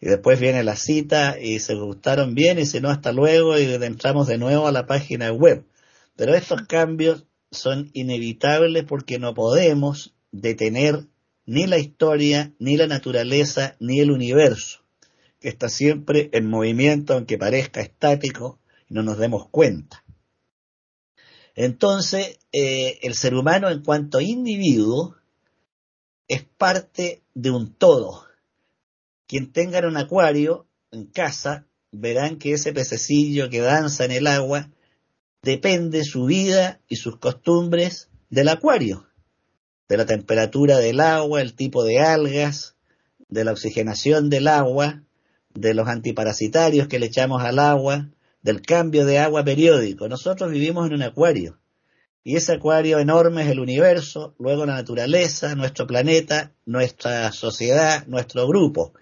Y 0.00 0.06
después 0.06 0.38
viene 0.38 0.62
la 0.62 0.76
cita 0.76 1.38
y 1.40 1.58
se 1.60 1.74
gustaron 1.74 2.34
bien 2.34 2.58
y 2.58 2.66
si 2.66 2.80
no 2.80 2.90
hasta 2.90 3.12
luego 3.12 3.58
y 3.58 3.64
entramos 3.64 4.26
de 4.26 4.38
nuevo 4.38 4.66
a 4.66 4.72
la 4.72 4.86
página 4.86 5.32
web. 5.32 5.64
Pero 6.16 6.34
estos 6.34 6.62
cambios 6.62 7.26
son 7.50 7.90
inevitables 7.94 8.84
porque 8.84 9.18
no 9.18 9.34
podemos 9.34 10.14
detener 10.32 11.06
ni 11.46 11.66
la 11.66 11.78
historia, 11.78 12.52
ni 12.58 12.76
la 12.76 12.86
naturaleza, 12.86 13.76
ni 13.78 14.00
el 14.00 14.10
universo, 14.10 14.80
que 15.40 15.48
está 15.48 15.68
siempre 15.68 16.28
en 16.32 16.48
movimiento 16.48 17.14
aunque 17.14 17.38
parezca 17.38 17.80
estático 17.80 18.58
y 18.88 18.94
no 18.94 19.02
nos 19.02 19.18
demos 19.18 19.48
cuenta. 19.48 20.04
Entonces, 21.54 22.38
eh, 22.52 22.98
el 23.02 23.14
ser 23.14 23.34
humano 23.34 23.70
en 23.70 23.82
cuanto 23.82 24.20
individuo 24.20 25.16
es 26.28 26.44
parte 26.44 27.22
de 27.34 27.50
un 27.50 27.72
todo. 27.72 28.25
Quien 29.26 29.52
tenga 29.52 29.86
un 29.86 29.96
acuario 29.96 30.68
en 30.90 31.06
casa 31.06 31.66
verán 31.90 32.38
que 32.38 32.52
ese 32.52 32.72
pececillo 32.72 33.50
que 33.50 33.60
danza 33.60 34.04
en 34.04 34.12
el 34.12 34.26
agua 34.26 34.70
depende 35.42 36.04
su 36.04 36.26
vida 36.26 36.80
y 36.88 36.96
sus 36.96 37.18
costumbres 37.18 38.08
del 38.30 38.48
acuario 38.48 39.06
de 39.88 39.96
la 39.96 40.06
temperatura 40.06 40.78
del 40.78 41.00
agua, 41.00 41.40
el 41.40 41.54
tipo 41.54 41.84
de 41.84 42.00
algas, 42.00 42.76
de 43.28 43.44
la 43.44 43.52
oxigenación 43.52 44.30
del 44.30 44.48
agua, 44.48 45.02
de 45.54 45.74
los 45.74 45.88
antiparasitarios 45.88 46.88
que 46.88 46.98
le 46.98 47.06
echamos 47.06 47.42
al 47.42 47.58
agua, 47.58 48.10
del 48.42 48.62
cambio 48.62 49.06
de 49.06 49.18
agua 49.18 49.44
periódico. 49.44 50.08
Nosotros 50.08 50.50
vivimos 50.50 50.86
en 50.86 50.94
un 50.94 51.02
acuario 51.02 51.58
y 52.22 52.36
ese 52.36 52.54
acuario 52.54 52.98
enorme 52.98 53.42
es 53.42 53.48
el 53.48 53.60
universo, 53.60 54.34
luego 54.38 54.66
la 54.66 54.74
naturaleza, 54.74 55.54
nuestro 55.54 55.86
planeta, 55.86 56.52
nuestra 56.64 57.30
sociedad, 57.32 58.06
nuestro 58.06 58.46
grupo. 58.48 58.92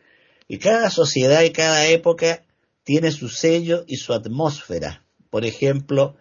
Y 0.46 0.58
cada 0.58 0.90
sociedad 0.90 1.42
y 1.42 1.50
cada 1.50 1.86
época 1.86 2.44
tiene 2.82 3.10
su 3.10 3.28
sello 3.28 3.84
y 3.86 3.96
su 3.96 4.12
atmósfera. 4.12 5.04
Por 5.30 5.44
ejemplo, 5.44 6.16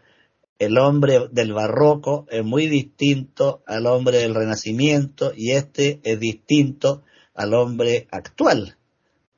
el 0.59 0.77
hombre 0.77 1.27
del 1.31 1.53
barroco 1.53 2.25
es 2.29 2.43
muy 2.43 2.67
distinto 2.67 3.63
al 3.67 3.85
hombre 3.85 4.19
del 4.19 4.33
renacimiento 4.35 5.33
y 5.35 5.51
este 5.51 5.99
es 6.03 6.19
distinto 6.19 7.03
al 7.33 7.53
hombre 7.53 8.07
actual, 8.11 8.77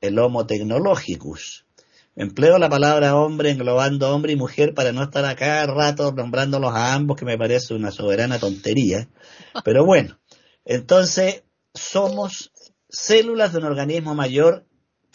el 0.00 0.18
homo 0.18 0.46
technologicus. 0.46 1.66
Empleo 2.14 2.58
la 2.58 2.70
palabra 2.70 3.16
hombre 3.16 3.50
englobando 3.50 4.14
hombre 4.14 4.32
y 4.32 4.36
mujer 4.36 4.72
para 4.72 4.92
no 4.92 5.02
estar 5.02 5.24
acá 5.24 5.66
rato 5.66 6.12
nombrándolos 6.12 6.74
a 6.74 6.94
ambos, 6.94 7.18
que 7.18 7.26
me 7.26 7.36
parece 7.36 7.74
una 7.74 7.90
soberana 7.90 8.38
tontería. 8.38 9.08
Pero 9.64 9.84
bueno, 9.84 10.18
entonces 10.64 11.44
somos 11.74 12.52
células 12.88 13.52
de 13.52 13.58
un 13.58 13.64
organismo 13.64 14.14
mayor 14.14 14.65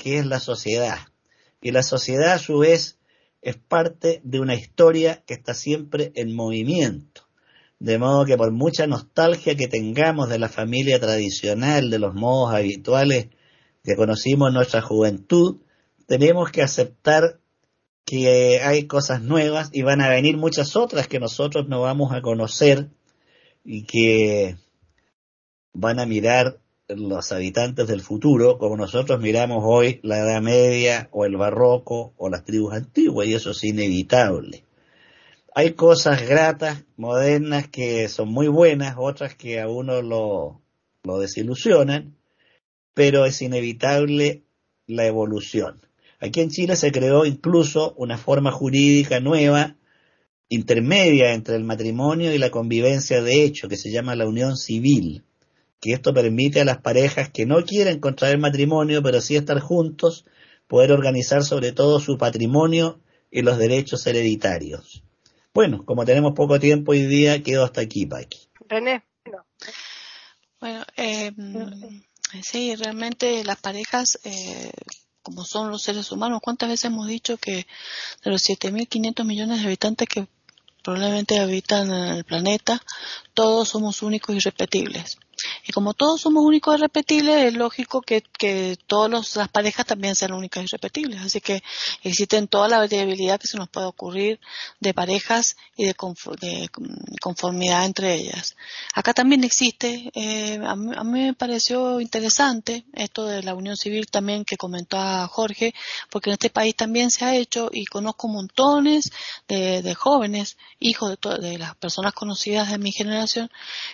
que 0.02 0.18
es 0.18 0.26
la 0.26 0.40
sociedad. 0.40 0.98
Y 1.62 1.70
la 1.70 1.84
sociedad 1.84 2.34
a 2.34 2.40
su 2.40 2.58
vez 2.58 2.98
es 3.44 3.56
parte 3.56 4.20
de 4.24 4.40
una 4.40 4.56
historia 4.56 5.22
que 5.28 5.36
está 5.36 5.54
siempre 5.54 6.12
en 6.16 6.36
movimiento. 6.36 7.28
De 7.78 8.00
modo 8.00 8.26
que 8.26 8.36
por 8.36 8.52
mucha 8.52 8.88
nostalgia 8.88 9.56
que 9.56 9.68
tengamos 9.68 10.28
de 10.28 10.40
la 10.40 10.50
familia 10.50 11.00
tradicional, 11.00 11.92
de 11.92 12.00
los 12.00 12.16
modos 12.16 12.52
habituales 12.52 13.30
que 13.84 13.96
conocimos 13.96 14.48
en 14.48 14.56
nuestra 14.56 14.82
juventud, 14.82 15.62
tenemos 16.08 16.50
que 16.50 16.64
aceptar 16.64 17.40
que 18.04 18.60
hay 18.64 18.88
cosas 18.88 19.22
nuevas 19.22 19.70
y 19.72 19.84
van 19.84 20.02
a 20.02 20.10
venir 20.10 20.36
muchas 20.36 20.76
otras 20.76 21.08
que 21.08 21.20
nosotros 21.20 21.68
no 21.68 21.82
vamos 21.82 22.12
a 22.12 22.22
conocer 22.22 22.90
y 23.64 23.84
que 23.84 24.58
van 25.74 26.00
a 26.00 26.08
mirar 26.08 26.60
los 26.96 27.32
habitantes 27.32 27.88
del 27.88 28.02
futuro, 28.02 28.58
como 28.58 28.78
nosotros 28.78 29.20
miramos 29.20 29.64
hoy 29.66 30.00
la 30.04 30.20
Edad 30.20 30.42
Media 30.42 31.10
o 31.12 31.26
el 31.26 31.38
Barroco 31.38 32.14
o 32.18 32.30
las 32.30 32.44
tribus 32.44 32.74
antiguas, 32.74 33.28
y 33.28 33.34
eso 33.34 33.52
es 33.52 33.64
inevitable. 33.64 34.66
Hay 35.54 35.74
cosas 35.74 36.28
gratas, 36.28 36.86
modernas, 36.98 37.68
que 37.68 38.08
son 38.08 38.30
muy 38.30 38.48
buenas, 38.48 38.96
otras 38.98 39.36
que 39.36 39.60
a 39.60 39.68
uno 39.68 40.02
lo, 40.02 40.62
lo 41.04 41.20
desilusionan, 41.20 42.16
pero 42.94 43.26
es 43.26 43.42
inevitable 43.42 44.44
la 44.88 45.06
evolución. 45.06 45.82
Aquí 46.20 46.42
en 46.42 46.50
Chile 46.50 46.76
se 46.76 46.92
creó 46.92 47.26
incluso 47.26 47.94
una 47.98 48.18
forma 48.18 48.52
jurídica 48.52 49.20
nueva, 49.20 49.76
intermedia 50.50 51.34
entre 51.34 51.56
el 51.56 51.64
matrimonio 51.64 52.34
y 52.34 52.38
la 52.38 52.52
convivencia 52.52 53.22
de 53.22 53.44
hecho, 53.44 53.68
que 53.68 53.78
se 53.78 53.92
llama 53.92 54.16
la 54.16 54.28
unión 54.28 54.58
civil 54.58 55.24
que 55.82 55.94
esto 55.94 56.14
permite 56.14 56.62
a 56.62 56.66
las 56.66 56.78
parejas 56.78 57.30
que 57.30 57.46
no 57.46 57.66
quieren 57.66 58.00
contraer 58.00 58.38
matrimonio, 58.38 59.02
pero 59.02 59.20
sí 59.20 59.36
estar 59.36 59.60
juntos, 59.60 60.26
poder 60.68 60.92
organizar 60.92 61.44
sobre 61.44 61.72
todo 61.72 62.00
su 62.00 62.18
patrimonio 62.18 63.02
y 63.32 63.42
los 63.42 63.58
derechos 63.58 64.06
hereditarios. 64.06 65.04
Bueno, 65.54 65.84
como 65.84 66.06
tenemos 66.06 66.34
poco 66.34 66.60
tiempo 66.60 66.92
hoy 66.92 67.08
día, 67.08 67.42
quedo 67.42 67.66
hasta 67.66 67.82
aquí, 67.82 68.06
Paqui. 68.06 68.40
René. 68.70 69.04
Bueno, 70.60 70.86
eh, 70.96 71.32
sí, 72.44 72.76
realmente 72.76 73.44
las 73.44 73.60
parejas, 73.60 74.20
eh, 74.24 74.72
como 75.24 75.44
son 75.44 75.72
los 75.72 75.82
seres 75.82 76.12
humanos. 76.12 76.40
¿Cuántas 76.44 76.70
veces 76.70 76.86
hemos 76.86 77.08
dicho 77.08 77.38
que 77.38 77.66
de 78.24 78.32
los 78.32 78.44
7.500 78.44 79.26
millones 79.26 79.60
de 79.60 79.66
habitantes 79.66 80.08
que 80.08 80.28
probablemente 80.84 81.40
habitan 81.40 81.92
en 81.92 82.08
el 82.18 82.24
planeta, 82.24 82.82
todos 83.34 83.70
somos 83.70 84.04
únicos 84.04 84.36
y 84.36 84.38
irrepetibles? 84.38 85.18
Y 85.68 85.72
como 85.72 85.94
todos 85.94 86.22
somos 86.22 86.44
únicos 86.44 86.78
y 86.78 86.82
repetibles, 86.82 87.46
es 87.46 87.54
lógico 87.54 88.02
que, 88.02 88.22
que 88.22 88.78
todas 88.88 89.36
las 89.36 89.50
parejas 89.50 89.86
también 89.86 90.16
sean 90.16 90.34
únicas 90.34 90.64
y 90.64 90.68
repetibles. 90.68 91.22
Así 91.22 91.42
que 91.42 91.64
existen 92.04 92.48
toda 92.48 92.68
la 92.68 92.80
variabilidad 92.80 93.40
que 93.40 93.48
se 93.48 93.58
nos 93.58 93.70
puede 93.70 93.88
ocurrir 93.88 94.40
de 94.80 94.94
parejas 94.94 95.56
y 95.76 95.86
de, 95.86 95.96
conformidad 97.20 97.86
entre 97.86 98.16
ellas. 98.16 98.56
Acá 98.94 99.14
también 99.14 99.44
existe, 99.44 100.12
eh, 100.14 100.60
a, 100.64 100.76
mí, 100.76 101.22
me 101.22 101.34
pareció 101.34 102.00
interesante 102.00 102.86
esto 102.94 103.26
de 103.26 103.44
la 103.44 103.54
unión 103.54 103.78
civil 103.78 104.08
también 104.08 104.46
que 104.46 104.58
comentó 104.58 104.98
Jorge, 105.28 105.74
porque 106.10 106.30
en 106.30 106.34
este 106.34 106.50
país 106.50 106.76
también 106.76 107.12
se 107.12 107.26
ha 107.26 107.36
hecho 107.36 107.70
y 107.72 107.86
conozco 107.86 108.28
montones 108.28 109.12
de, 109.48 109.96
jóvenes, 109.96 110.58
hijos 110.80 111.18
de, 111.22 111.38
de 111.40 111.58
las 111.58 111.76
personas 111.76 112.14
conocidas 112.14 112.72
de 112.72 112.78
mi 112.78 112.92
generación, 112.92 113.50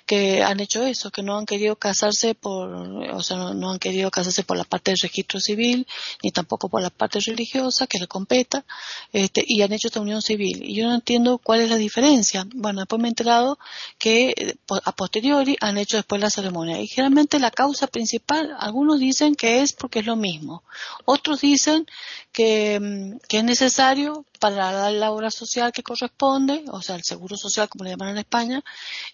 que 0.05 0.43
han 0.43 0.59
hecho 0.59 0.83
eso, 0.83 1.11
que 1.11 1.23
no 1.23 1.36
han 1.37 1.45
querido 1.45 1.75
casarse 1.75 2.35
por, 2.35 2.69
o 2.69 3.23
sea, 3.23 3.37
no, 3.37 3.71
han 3.71 3.79
querido 3.79 4.11
casarse 4.11 4.43
por 4.43 4.57
la 4.57 4.63
parte 4.63 4.91
del 4.91 4.99
registro 5.01 5.39
civil, 5.39 5.87
ni 6.23 6.31
tampoco 6.31 6.69
por 6.69 6.81
la 6.81 6.89
parte 6.89 7.19
religiosa 7.19 7.87
que 7.87 7.99
le 7.99 8.07
competa, 8.07 8.65
este, 9.13 9.43
y 9.45 9.61
han 9.61 9.73
hecho 9.73 9.87
esta 9.87 10.01
unión 10.01 10.21
civil. 10.21 10.63
Y 10.63 10.75
yo 10.75 10.87
no 10.87 10.95
entiendo 10.95 11.37
cuál 11.37 11.61
es 11.61 11.69
la 11.69 11.77
diferencia. 11.77 12.45
Bueno, 12.53 12.81
después 12.81 13.01
me 13.01 13.07
he 13.07 13.09
enterado 13.09 13.59
que 13.97 14.33
eh, 14.35 14.55
a 14.83 14.91
posteriori 14.91 15.55
han 15.61 15.77
hecho 15.77 15.97
después 15.97 16.21
la 16.21 16.29
ceremonia. 16.29 16.79
Y 16.81 16.87
generalmente 16.87 17.39
la 17.39 17.51
causa 17.51 17.87
principal, 17.87 18.55
algunos 18.59 18.99
dicen 18.99 19.35
que 19.35 19.61
es 19.61 19.73
porque 19.73 19.99
es 19.99 20.05
lo 20.05 20.15
mismo. 20.15 20.63
Otros 21.05 21.41
dicen 21.41 21.85
que, 22.31 22.79
mm, 22.79 23.19
que 23.27 23.37
es 23.39 23.43
necesario 23.43 24.25
para 24.37 24.89
la 24.91 25.11
obra 25.11 25.31
social 25.31 25.71
que 25.71 25.83
corresponde, 25.83 26.63
o 26.71 26.81
sea, 26.81 26.95
el 26.95 27.03
seguro 27.03 27.35
social, 27.37 27.69
como 27.69 27.83
le 27.83 27.91
llaman 27.91 28.09
en 28.09 28.17
España, 28.19 28.63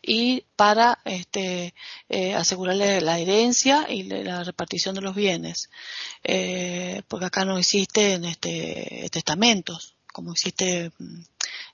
y 0.01 0.45
para 0.55 0.99
este, 1.05 1.73
eh, 2.09 2.33
asegurarle 2.35 3.01
la 3.01 3.19
herencia 3.19 3.87
y 3.89 4.03
la 4.03 4.43
repartición 4.43 4.95
de 4.95 5.01
los 5.01 5.15
bienes, 5.15 5.69
eh, 6.23 7.01
porque 7.07 7.25
acá 7.25 7.45
no 7.45 7.57
existen 7.57 8.25
este, 8.25 9.09
testamentos, 9.11 9.95
como 10.11 10.31
existe, 10.31 10.91
mm, 10.99 11.21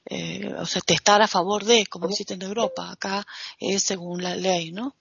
eh, 0.05 0.53
o 0.57 0.65
sea, 0.65 0.81
testar 0.81 1.21
a 1.21 1.27
favor 1.27 1.65
de, 1.65 1.85
como 1.87 2.07
existe 2.09 2.33
en 2.35 2.41
Europa, 2.41 2.91
acá 2.91 3.25
es 3.59 3.83
según 3.83 4.23
la 4.23 4.35
ley, 4.35 4.71
¿no? 4.71 4.95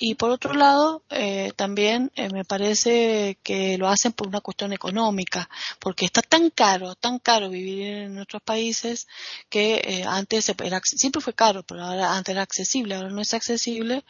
Y 0.00 0.16
por 0.16 0.30
otro 0.30 0.54
lado, 0.54 1.04
eh, 1.10 1.52
también 1.56 2.10
eh, 2.16 2.28
me 2.30 2.44
parece 2.44 3.38
que 3.42 3.78
lo 3.78 3.88
hacen 3.88 4.12
por 4.12 4.26
una 4.26 4.40
cuestión 4.40 4.72
económica, 4.72 5.48
porque 5.78 6.04
está 6.04 6.20
tan 6.20 6.50
caro, 6.50 6.94
tan 6.96 7.18
caro 7.18 7.48
vivir 7.48 7.86
en 7.86 8.14
nuestros 8.14 8.42
países 8.42 9.06
que 9.48 9.74
eh, 9.84 10.04
antes 10.06 10.48
era, 10.48 10.80
siempre 10.82 11.22
fue 11.22 11.34
caro, 11.34 11.62
pero 11.62 11.84
ahora 11.84 12.16
antes 12.16 12.32
era 12.32 12.42
accesible, 12.42 12.96
ahora 12.96 13.10
no 13.10 13.20
es 13.20 13.34
accesible 13.34 14.04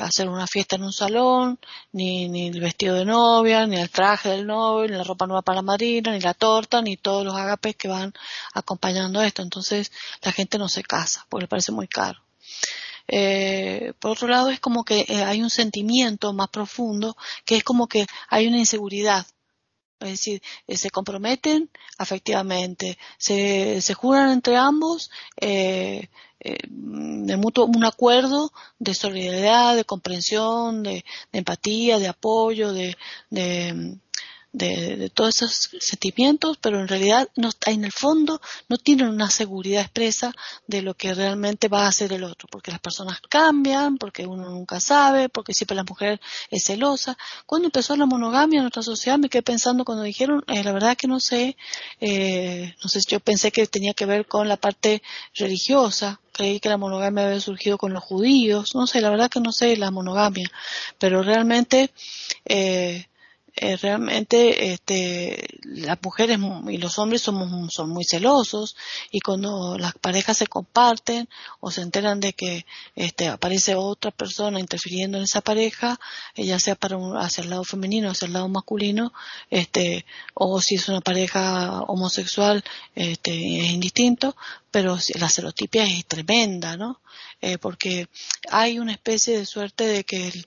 hacer 0.00 0.28
una 0.28 0.46
fiesta 0.46 0.76
en 0.76 0.84
un 0.84 0.92
salón, 0.92 1.58
ni, 1.92 2.28
ni 2.28 2.48
el 2.48 2.60
vestido 2.60 2.96
de 2.96 3.04
novia, 3.04 3.66
ni 3.66 3.76
el 3.76 3.90
traje 3.90 4.30
del 4.30 4.46
novio, 4.46 4.88
ni 4.88 4.96
la 4.96 5.04
ropa 5.04 5.26
nueva 5.26 5.42
para 5.42 5.56
la 5.56 5.62
marina, 5.62 6.12
ni 6.12 6.20
la 6.20 6.34
torta, 6.34 6.82
ni 6.82 6.96
todos 6.96 7.24
los 7.24 7.34
agapes 7.34 7.76
que 7.76 7.88
van 7.88 8.12
acompañando 8.54 9.15
esto. 9.22 9.42
Entonces 9.42 9.92
la 10.22 10.32
gente 10.32 10.58
no 10.58 10.68
se 10.68 10.82
casa, 10.82 11.26
porque 11.28 11.44
le 11.44 11.48
parece 11.48 11.72
muy 11.72 11.88
caro. 11.88 12.20
Eh, 13.08 13.92
por 14.00 14.12
otro 14.12 14.28
lado, 14.28 14.50
es 14.50 14.60
como 14.60 14.84
que 14.84 15.06
eh, 15.08 15.22
hay 15.24 15.42
un 15.42 15.50
sentimiento 15.50 16.32
más 16.32 16.48
profundo, 16.48 17.16
que 17.44 17.56
es 17.56 17.64
como 17.64 17.86
que 17.86 18.06
hay 18.28 18.46
una 18.48 18.58
inseguridad. 18.58 19.26
Es 20.00 20.10
decir, 20.10 20.42
eh, 20.66 20.76
se 20.76 20.90
comprometen 20.90 21.70
afectivamente, 21.98 22.98
se, 23.18 23.80
se 23.80 23.94
juran 23.94 24.30
entre 24.30 24.56
ambos 24.56 25.10
de 26.68 27.36
mutuo 27.36 27.66
un 27.66 27.84
acuerdo 27.84 28.52
de 28.78 28.94
solidaridad, 28.94 29.74
de 29.74 29.84
comprensión, 29.84 30.82
de, 30.82 31.04
empatía, 31.32 31.98
de 31.98 32.08
apoyo, 32.08 32.72
de, 32.72 32.96
todos 35.14 35.36
esos 35.36 35.70
sentimientos, 35.80 36.58
pero 36.60 36.80
en 36.80 36.88
realidad 36.88 37.28
no, 37.36 37.50
en 37.66 37.84
el 37.84 37.92
fondo 37.92 38.40
no 38.68 38.78
tienen 38.78 39.08
una 39.08 39.30
seguridad 39.30 39.82
expresa 39.82 40.34
de 40.66 40.82
lo 40.82 40.94
que 40.94 41.14
realmente 41.14 41.68
va 41.68 41.84
a 41.84 41.88
hacer 41.88 42.12
el 42.12 42.24
otro, 42.24 42.48
porque 42.50 42.70
las 42.70 42.80
personas 42.80 43.20
cambian, 43.28 43.98
porque 43.98 44.26
uno 44.26 44.48
nunca 44.50 44.80
sabe, 44.80 45.28
porque 45.28 45.52
siempre 45.52 45.76
la 45.76 45.84
mujer 45.84 46.20
es 46.50 46.64
celosa. 46.64 47.16
Cuando 47.44 47.66
empezó 47.66 47.96
la 47.96 48.06
monogamia 48.06 48.58
en 48.58 48.64
nuestra 48.64 48.82
sociedad 48.82 49.18
me 49.18 49.28
quedé 49.28 49.42
pensando 49.42 49.84
cuando 49.84 50.04
dijeron, 50.04 50.44
eh, 50.48 50.64
la 50.64 50.72
verdad 50.72 50.96
que 50.96 51.06
no 51.06 51.20
sé, 51.20 51.56
eh, 52.00 52.74
no 52.82 52.88
sé, 52.88 53.00
yo 53.08 53.20
pensé 53.20 53.52
que 53.52 53.66
tenía 53.66 53.94
que 53.94 54.06
ver 54.06 54.26
con 54.26 54.48
la 54.48 54.56
parte 54.56 55.02
religiosa, 55.34 56.20
creí 56.32 56.60
que 56.60 56.68
la 56.68 56.76
monogamia 56.76 57.26
había 57.26 57.40
surgido 57.40 57.78
con 57.78 57.92
los 57.92 58.02
judíos, 58.02 58.74
no 58.74 58.86
sé, 58.86 59.00
la 59.00 59.10
verdad 59.10 59.30
que 59.30 59.40
no 59.40 59.52
sé 59.52 59.76
la 59.76 59.90
monogamia, 59.90 60.50
pero 60.98 61.22
realmente 61.22 61.90
eh, 62.44 63.06
eh, 63.58 63.78
realmente 63.78 64.72
este, 64.72 65.48
las 65.62 65.96
mujeres 66.02 66.38
y 66.68 66.76
los 66.76 66.98
hombres 66.98 67.22
somos, 67.22 67.72
son 67.72 67.88
muy 67.88 68.04
celosos 68.04 68.76
y 69.10 69.20
cuando 69.20 69.78
las 69.78 69.94
parejas 69.94 70.36
se 70.36 70.46
comparten 70.46 71.26
o 71.60 71.70
se 71.70 71.80
enteran 71.80 72.20
de 72.20 72.34
que 72.34 72.66
este, 72.96 73.28
aparece 73.28 73.74
otra 73.74 74.10
persona 74.10 74.60
interfiriendo 74.60 75.16
en 75.16 75.24
esa 75.24 75.40
pareja, 75.40 75.98
eh, 76.34 76.44
ya 76.44 76.58
sea 76.58 76.74
para 76.74 76.98
hacia 77.18 77.44
el 77.44 77.48
lado 77.48 77.64
femenino 77.64 78.10
hacia 78.10 78.26
el 78.26 78.34
lado 78.34 78.46
masculino, 78.50 79.14
este, 79.48 80.04
o 80.34 80.60
si 80.60 80.74
es 80.74 80.86
una 80.90 81.00
pareja 81.00 81.80
homosexual, 81.82 82.62
este, 82.94 83.60
es 83.60 83.70
indistinto, 83.70 84.36
pero 84.70 84.98
la 85.14 85.30
celotipia 85.30 85.84
es 85.84 86.04
tremenda, 86.04 86.76
¿no? 86.76 87.00
Eh, 87.40 87.56
porque 87.56 88.08
hay 88.50 88.78
una 88.78 88.92
especie 88.92 89.38
de 89.38 89.46
suerte 89.46 89.84
de 89.86 90.04
que 90.04 90.44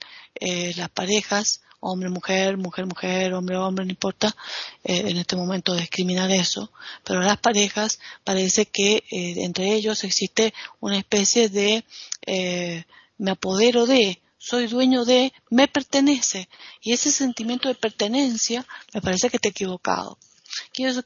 las 0.76 0.90
parejas 0.90 1.62
hombre, 1.80 2.10
mujer, 2.10 2.58
mujer, 2.58 2.86
mujer, 2.86 3.34
hombre, 3.34 3.58
hombre, 3.58 3.86
no 3.86 3.92
importa 3.92 4.36
eh, 4.84 5.04
en 5.08 5.18
este 5.18 5.36
momento 5.36 5.76
discriminar 5.76 6.30
eso, 6.32 6.72
pero 7.04 7.22
las 7.22 7.38
parejas 7.38 8.00
parece 8.24 8.66
que 8.66 9.04
eh, 9.10 9.44
entre 9.44 9.74
ellos 9.74 10.04
existe 10.04 10.54
una 10.80 10.98
especie 10.98 11.50
de 11.50 11.86
eh, 12.26 12.84
me 13.18 13.32
apodero 13.32 13.86
de, 13.86 14.22
soy 14.38 14.68
dueño 14.68 15.04
de, 15.06 15.34
me 15.50 15.68
pertenece. 15.68 16.48
Y 16.82 16.94
ese 16.94 17.12
sentimiento 17.12 17.68
de 17.68 17.76
pertenencia 17.76 18.66
me 18.94 19.02
parece 19.02 19.30
que 19.30 19.38
está 19.38 19.50
equivocado. 19.50 20.18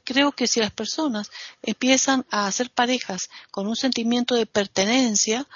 Creo 0.04 0.32
que 0.32 0.46
si 0.46 0.60
las 0.60 0.70
personas 0.70 1.30
empiezan 1.62 2.24
a 2.30 2.46
hacer 2.46 2.70
parejas 2.70 3.28
con 3.50 3.66
un 3.66 3.76
sentimiento 3.76 4.34
de 4.34 4.46
pertenencia, 4.46 5.46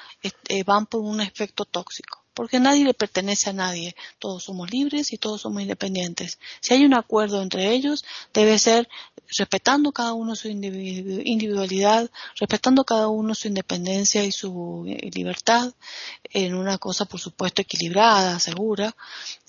van 0.66 0.86
por 0.86 1.00
un 1.00 1.20
efecto 1.20 1.64
tóxico 1.64 2.27
porque 2.38 2.60
nadie 2.60 2.84
le 2.84 2.94
pertenece 2.94 3.50
a 3.50 3.52
nadie. 3.52 3.96
Todos 4.20 4.44
somos 4.44 4.70
libres 4.70 5.12
y 5.12 5.18
todos 5.18 5.40
somos 5.40 5.60
independientes. 5.60 6.38
Si 6.60 6.72
hay 6.72 6.84
un 6.84 6.94
acuerdo 6.94 7.42
entre 7.42 7.72
ellos, 7.72 8.04
debe 8.32 8.60
ser 8.60 8.88
respetando 9.36 9.90
cada 9.90 10.12
uno 10.12 10.36
su 10.36 10.46
individualidad, 10.46 12.08
respetando 12.38 12.84
cada 12.84 13.08
uno 13.08 13.34
su 13.34 13.48
independencia 13.48 14.24
y 14.24 14.30
su 14.30 14.84
eh, 14.86 15.10
libertad, 15.12 15.72
en 16.30 16.54
una 16.54 16.78
cosa, 16.78 17.06
por 17.06 17.18
supuesto, 17.18 17.62
equilibrada, 17.62 18.38
segura. 18.38 18.94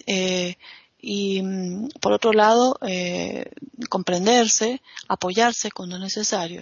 Eh, 0.08 0.58
y 1.02 1.42
mm, 1.42 1.90
por 2.02 2.12
otro 2.14 2.34
lado 2.34 2.78
eh, 2.82 3.52
comprenderse, 3.90 4.82
apoyarse 5.08 5.72
cuando 5.72 5.96
es 5.96 6.02
necesario. 6.02 6.62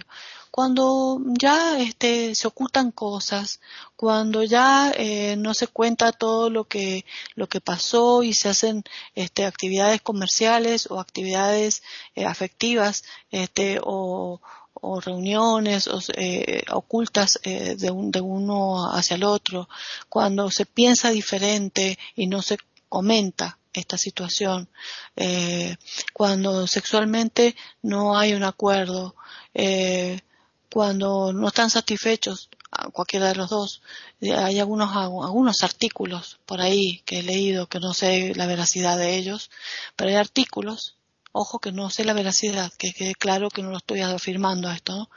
Cuando 0.50 1.20
ya 1.38 1.78
este, 1.78 2.34
se 2.34 2.48
ocultan 2.48 2.90
cosas, 2.90 3.60
cuando 3.96 4.42
ya 4.44 4.92
eh, 4.96 5.36
no 5.36 5.54
se 5.54 5.66
cuenta 5.66 6.12
todo 6.12 6.50
lo 6.50 6.64
que, 6.64 7.04
lo 7.34 7.48
que 7.48 7.60
pasó 7.60 8.22
y 8.22 8.32
se 8.32 8.48
hacen 8.48 8.82
este, 9.14 9.44
actividades 9.44 10.00
comerciales 10.00 10.90
o 10.90 11.00
actividades 11.00 11.82
eh, 12.14 12.24
afectivas 12.24 13.04
este, 13.30 13.78
o, 13.82 14.40
o 14.74 15.00
reuniones 15.00 15.88
eh, 16.16 16.64
ocultas 16.72 17.38
de, 17.44 17.74
de 17.76 18.20
uno 18.20 18.90
hacia 18.90 19.16
el 19.16 19.24
otro, 19.24 19.68
cuando 20.08 20.50
se 20.50 20.66
piensa 20.66 21.10
diferente 21.10 21.98
y 22.16 22.26
no 22.26 22.42
se 22.42 22.58
comenta 22.88 23.57
esta 23.72 23.98
situación, 23.98 24.68
cuando 26.12 26.66
sexualmente 26.66 27.56
no 27.82 28.18
hay 28.18 28.34
un 28.34 28.44
acuerdo, 28.44 29.14
eh, 29.54 30.20
cuando 30.70 31.32
no 31.32 31.48
están 31.48 31.70
satisfechos 31.70 32.50
cualquiera 32.92 33.28
de 33.28 33.34
los 33.34 33.50
dos. 33.50 33.82
Hay 34.20 34.58
algunos, 34.58 34.94
algunos 34.94 35.62
artículos 35.62 36.38
por 36.46 36.60
ahí 36.60 37.02
que 37.04 37.20
he 37.20 37.22
leído 37.22 37.66
que 37.66 37.80
no 37.80 37.94
sé 37.94 38.34
la 38.34 38.46
veracidad 38.46 38.98
de 38.98 39.16
ellos, 39.16 39.50
pero 39.96 40.10
hay 40.10 40.16
artículos 40.16 40.97
ojo 41.32 41.58
que 41.58 41.72
no 41.72 41.90
sé 41.90 42.04
la 42.04 42.14
veracidad, 42.14 42.72
que 42.78 42.92
quede 42.92 43.14
claro 43.14 43.50
que 43.50 43.62
no 43.62 43.70
lo 43.70 43.78
estoy 43.78 44.00
afirmando 44.00 44.68
a 44.68 44.74
esto, 44.74 44.96
¿no? 44.96 45.10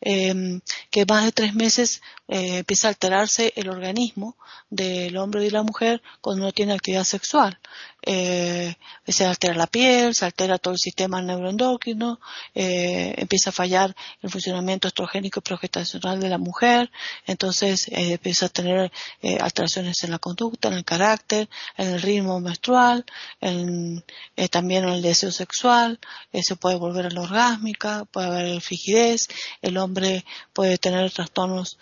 eh, 0.00 0.60
que 0.90 1.06
más 1.06 1.24
de 1.24 1.32
tres 1.32 1.54
meses 1.54 2.02
eh, 2.28 2.58
empieza 2.58 2.88
a 2.88 2.90
alterarse 2.90 3.52
el 3.56 3.68
organismo 3.68 4.36
del 4.70 5.16
hombre 5.16 5.42
y 5.42 5.46
de 5.46 5.50
la 5.50 5.62
mujer 5.62 6.02
cuando 6.20 6.46
no 6.46 6.52
tiene 6.52 6.72
actividad 6.72 7.04
sexual. 7.04 7.58
Eh, 8.02 8.74
se 9.06 9.26
altera 9.26 9.54
la 9.54 9.66
piel, 9.66 10.14
se 10.14 10.24
altera 10.24 10.58
todo 10.58 10.74
el 10.74 10.78
sistema 10.78 11.20
neuroendocrino, 11.20 12.20
eh, 12.54 13.14
empieza 13.18 13.50
a 13.50 13.52
fallar 13.52 13.94
el 14.22 14.30
funcionamiento 14.30 14.88
estrogénico 14.88 15.40
y 15.40 15.42
progestacional 15.42 16.20
de 16.20 16.28
la 16.28 16.38
mujer, 16.38 16.90
entonces 17.26 17.88
eh, 17.88 18.12
empieza 18.12 18.46
a 18.46 18.48
tener 18.48 18.92
eh, 19.22 19.38
alteraciones 19.40 20.02
en 20.04 20.12
la 20.12 20.18
conducta, 20.18 20.68
en 20.68 20.74
el 20.74 20.84
carácter, 20.84 21.48
en 21.76 21.88
el 21.88 22.02
ritmo 22.02 22.40
menstrual, 22.40 23.04
en, 23.40 24.04
eh, 24.36 24.48
también 24.48 24.84
en 24.84 24.90
el 24.90 25.02
deseo 25.02 25.30
sexual, 25.32 25.98
se 26.32 26.56
puede 26.56 26.76
volver 26.76 27.06
a 27.06 27.10
la 27.10 27.22
orgásmica, 27.22 28.04
puede 28.06 28.26
haber 28.28 28.60
frigidez, 28.60 29.28
el 29.62 29.76
hombre 29.76 30.24
puede 30.52 30.78
tener 30.78 31.10
trastornos 31.10 31.78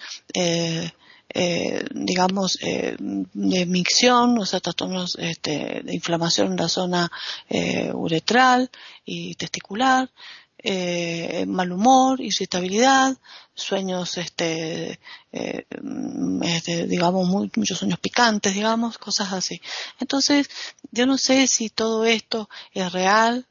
eh, 1.34 1.84
digamos, 1.92 2.58
eh, 2.62 2.96
de 2.98 3.66
micción, 3.66 4.38
o 4.38 4.46
sea, 4.46 4.60
trastornos 4.60 5.16
este, 5.18 5.82
de 5.84 5.94
inflamación 5.94 6.52
en 6.52 6.56
la 6.56 6.68
zona 6.68 7.10
eh, 7.48 7.90
uretral 7.92 8.70
y 9.04 9.34
testicular, 9.34 10.10
eh, 10.60 11.44
mal 11.46 11.70
humor, 11.70 12.20
irritabilidad, 12.20 13.16
sueños, 13.54 14.16
este, 14.18 14.98
eh, 15.32 15.66
este 16.42 16.86
digamos, 16.86 17.28
muchos 17.28 17.78
sueños 17.78 18.00
picantes, 18.00 18.54
digamos, 18.54 18.98
cosas 18.98 19.32
así. 19.32 19.60
Entonces, 20.00 20.48
yo 20.90 21.06
no 21.06 21.18
sé 21.18 21.46
si 21.46 21.70
todo 21.70 22.04
esto 22.04 22.48
es 22.72 22.92
real, 22.92 23.46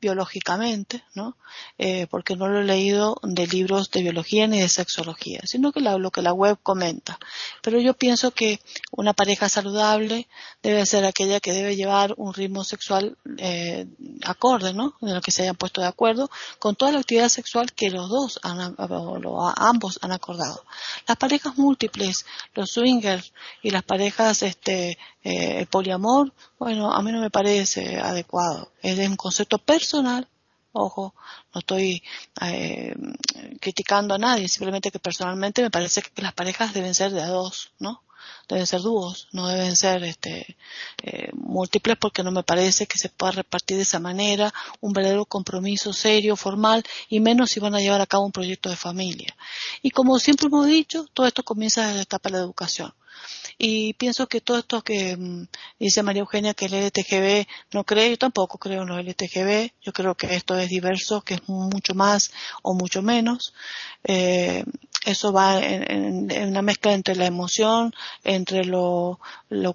biológicamente, 0.00 1.02
¿no? 1.14 1.36
Eh, 1.76 2.06
porque 2.10 2.36
no 2.36 2.48
lo 2.48 2.60
he 2.60 2.64
leído 2.64 3.16
de 3.22 3.46
libros 3.46 3.90
de 3.90 4.02
biología 4.02 4.46
ni 4.46 4.60
de 4.60 4.68
sexología, 4.68 5.40
sino 5.44 5.72
que 5.72 5.80
la, 5.80 5.98
lo 5.98 6.10
que 6.10 6.22
la 6.22 6.32
web 6.32 6.58
comenta. 6.62 7.18
Pero 7.62 7.80
yo 7.80 7.94
pienso 7.94 8.30
que 8.30 8.60
una 8.92 9.12
pareja 9.12 9.48
saludable 9.48 10.28
debe 10.62 10.86
ser 10.86 11.04
aquella 11.04 11.40
que 11.40 11.52
debe 11.52 11.76
llevar 11.76 12.14
un 12.16 12.32
ritmo 12.34 12.64
sexual 12.64 13.16
eh, 13.38 13.86
acorde, 14.24 14.72
¿no? 14.72 14.94
De 15.00 15.14
lo 15.14 15.20
que 15.20 15.30
se 15.30 15.42
hayan 15.42 15.56
puesto 15.56 15.80
de 15.80 15.88
acuerdo 15.88 16.30
con 16.58 16.76
toda 16.76 16.92
la 16.92 17.00
actividad 17.00 17.28
sexual 17.28 17.72
que 17.72 17.90
los 17.90 18.08
dos 18.08 18.40
han, 18.42 18.76
o 18.78 19.52
ambos 19.56 19.98
han 20.02 20.12
acordado. 20.12 20.64
Las 21.06 21.16
parejas 21.16 21.56
múltiples, 21.56 22.24
los 22.54 22.70
swingers 22.70 23.32
y 23.62 23.70
las 23.70 23.82
parejas, 23.82 24.42
este, 24.42 24.98
eh, 25.28 25.58
el 25.60 25.66
poliamor, 25.66 26.32
bueno, 26.58 26.90
a 26.90 27.02
mí 27.02 27.12
no 27.12 27.20
me 27.20 27.28
parece 27.28 27.98
adecuado. 28.00 28.72
Es 28.80 28.98
un 28.98 29.16
concepto 29.16 29.58
personal, 29.58 30.26
ojo, 30.72 31.14
no 31.52 31.58
estoy 31.58 32.02
eh, 32.40 32.94
criticando 33.60 34.14
a 34.14 34.18
nadie, 34.18 34.48
simplemente 34.48 34.90
que 34.90 34.98
personalmente 34.98 35.60
me 35.60 35.70
parece 35.70 36.00
que 36.00 36.22
las 36.22 36.32
parejas 36.32 36.72
deben 36.72 36.94
ser 36.94 37.12
de 37.12 37.20
a 37.20 37.26
dos, 37.26 37.72
¿no? 37.78 38.02
Deben 38.48 38.66
ser 38.66 38.80
dúos, 38.80 39.28
no 39.32 39.48
deben 39.48 39.76
ser 39.76 40.02
este, 40.04 40.56
eh, 41.02 41.28
múltiples 41.34 41.98
porque 41.98 42.22
no 42.22 42.30
me 42.30 42.42
parece 42.42 42.86
que 42.86 42.96
se 42.96 43.10
pueda 43.10 43.32
repartir 43.32 43.76
de 43.76 43.82
esa 43.82 43.98
manera 43.98 44.54
un 44.80 44.94
verdadero 44.94 45.26
compromiso 45.26 45.92
serio, 45.92 46.36
formal 46.36 46.82
y 47.10 47.20
menos 47.20 47.50
si 47.50 47.60
van 47.60 47.74
a 47.74 47.80
llevar 47.80 48.00
a 48.00 48.06
cabo 48.06 48.24
un 48.24 48.32
proyecto 48.32 48.70
de 48.70 48.76
familia. 48.76 49.36
Y 49.82 49.90
como 49.90 50.18
siempre 50.18 50.46
hemos 50.46 50.66
dicho, 50.66 51.04
todo 51.12 51.26
esto 51.26 51.42
comienza 51.42 51.82
desde 51.82 51.96
la 51.96 52.02
etapa 52.02 52.30
de 52.30 52.38
la 52.38 52.44
educación. 52.44 52.94
Y 53.58 53.94
pienso 53.94 54.28
que 54.28 54.40
todo 54.40 54.58
esto 54.58 54.82
que 54.82 55.16
mm, 55.16 55.48
dice 55.80 56.04
María 56.04 56.20
Eugenia 56.20 56.54
que 56.54 56.66
el 56.66 56.74
LTGB 56.74 57.46
no 57.72 57.84
cree, 57.84 58.10
yo 58.10 58.18
tampoco 58.18 58.58
creo 58.58 58.82
en 58.82 58.88
los 58.88 58.98
LTGB, 59.04 59.72
yo 59.82 59.92
creo 59.92 60.14
que 60.14 60.34
esto 60.36 60.56
es 60.56 60.68
diverso, 60.68 61.22
que 61.22 61.34
es 61.34 61.48
mucho 61.48 61.94
más 61.94 62.30
o 62.62 62.74
mucho 62.74 63.02
menos. 63.02 63.52
Eh, 64.04 64.64
eso 65.04 65.32
va 65.32 65.58
en, 65.60 66.30
una 66.48 66.62
mezcla 66.62 66.92
entre 66.92 67.16
la 67.16 67.26
emoción, 67.26 67.94
entre 68.24 68.64
lo, 68.64 69.18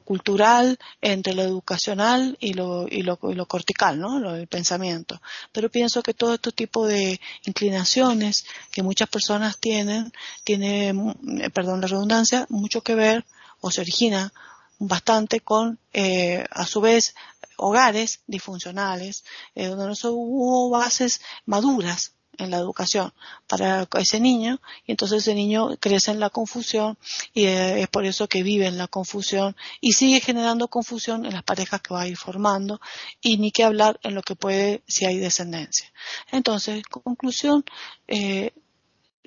cultural, 0.06 0.78
entre 1.02 1.34
lo 1.34 1.42
educacional 1.42 2.38
y 2.40 2.54
lo, 2.54 2.88
y 2.88 3.02
lo, 3.02 3.18
cortical, 3.48 4.00
¿no? 4.00 4.36
el 4.36 4.48
pensamiento. 4.48 5.22
Pero 5.52 5.70
pienso 5.70 6.04
que 6.04 6.14
todo 6.14 6.36
este 6.36 6.52
tipo 6.52 6.88
de 6.88 7.20
inclinaciones 7.46 8.46
que 8.72 8.84
muchas 8.84 9.10
personas 9.10 9.60
tienen, 9.60 10.12
tiene, 10.44 10.94
mm, 10.94 11.52
perdón 11.54 11.82
la 11.82 11.88
redundancia, 11.88 12.46
mucho 12.50 12.82
que 12.82 12.96
ver 12.96 13.26
o 13.64 13.72
se 13.72 13.82
origina 13.82 14.34
bastante 14.78 15.40
con, 15.40 15.80
eh, 15.94 16.44
a 16.52 16.66
su 16.66 16.82
vez, 16.82 17.16
hogares 17.56 18.20
disfuncionales, 18.28 19.24
eh, 19.56 19.68
donde 19.68 19.88
no 19.88 19.94
hubo 20.12 20.70
bases 20.70 21.22
maduras 21.46 22.12
en 22.38 22.52
la 22.52 22.58
educación 22.58 23.14
para 23.48 23.88
ese 24.00 24.20
niño 24.20 24.60
y 24.86 24.92
entonces 24.92 25.20
ese 25.20 25.36
niño 25.36 25.78
crece 25.80 26.12
en 26.12 26.20
la 26.20 26.30
confusión 26.30 26.98
y 27.34 27.46
eh, 27.46 27.82
es 27.82 27.88
por 27.88 28.06
eso 28.06 28.28
que 28.28 28.44
vive 28.44 28.68
en 28.68 28.78
la 28.78 28.88
confusión 28.88 29.56
y 29.80 29.94
sigue 29.94 30.20
generando 30.20 30.68
confusión 30.68 31.26
en 31.26 31.34
las 31.34 31.44
parejas 31.44 31.82
que 31.82 31.94
va 31.94 32.02
a 32.02 32.08
ir 32.08 32.18
formando 32.18 32.82
y 33.22 33.38
ni 33.38 33.52
que 33.52 33.64
hablar 33.64 33.98
en 34.04 34.16
lo 34.16 34.24
que 34.24 34.36
puede 34.36 34.84
si 34.88 35.06
hay 35.06 35.20
descendencia. 35.20 35.88
Entonces, 36.32 36.84
conclusión, 36.90 37.64
eh, 38.08 38.52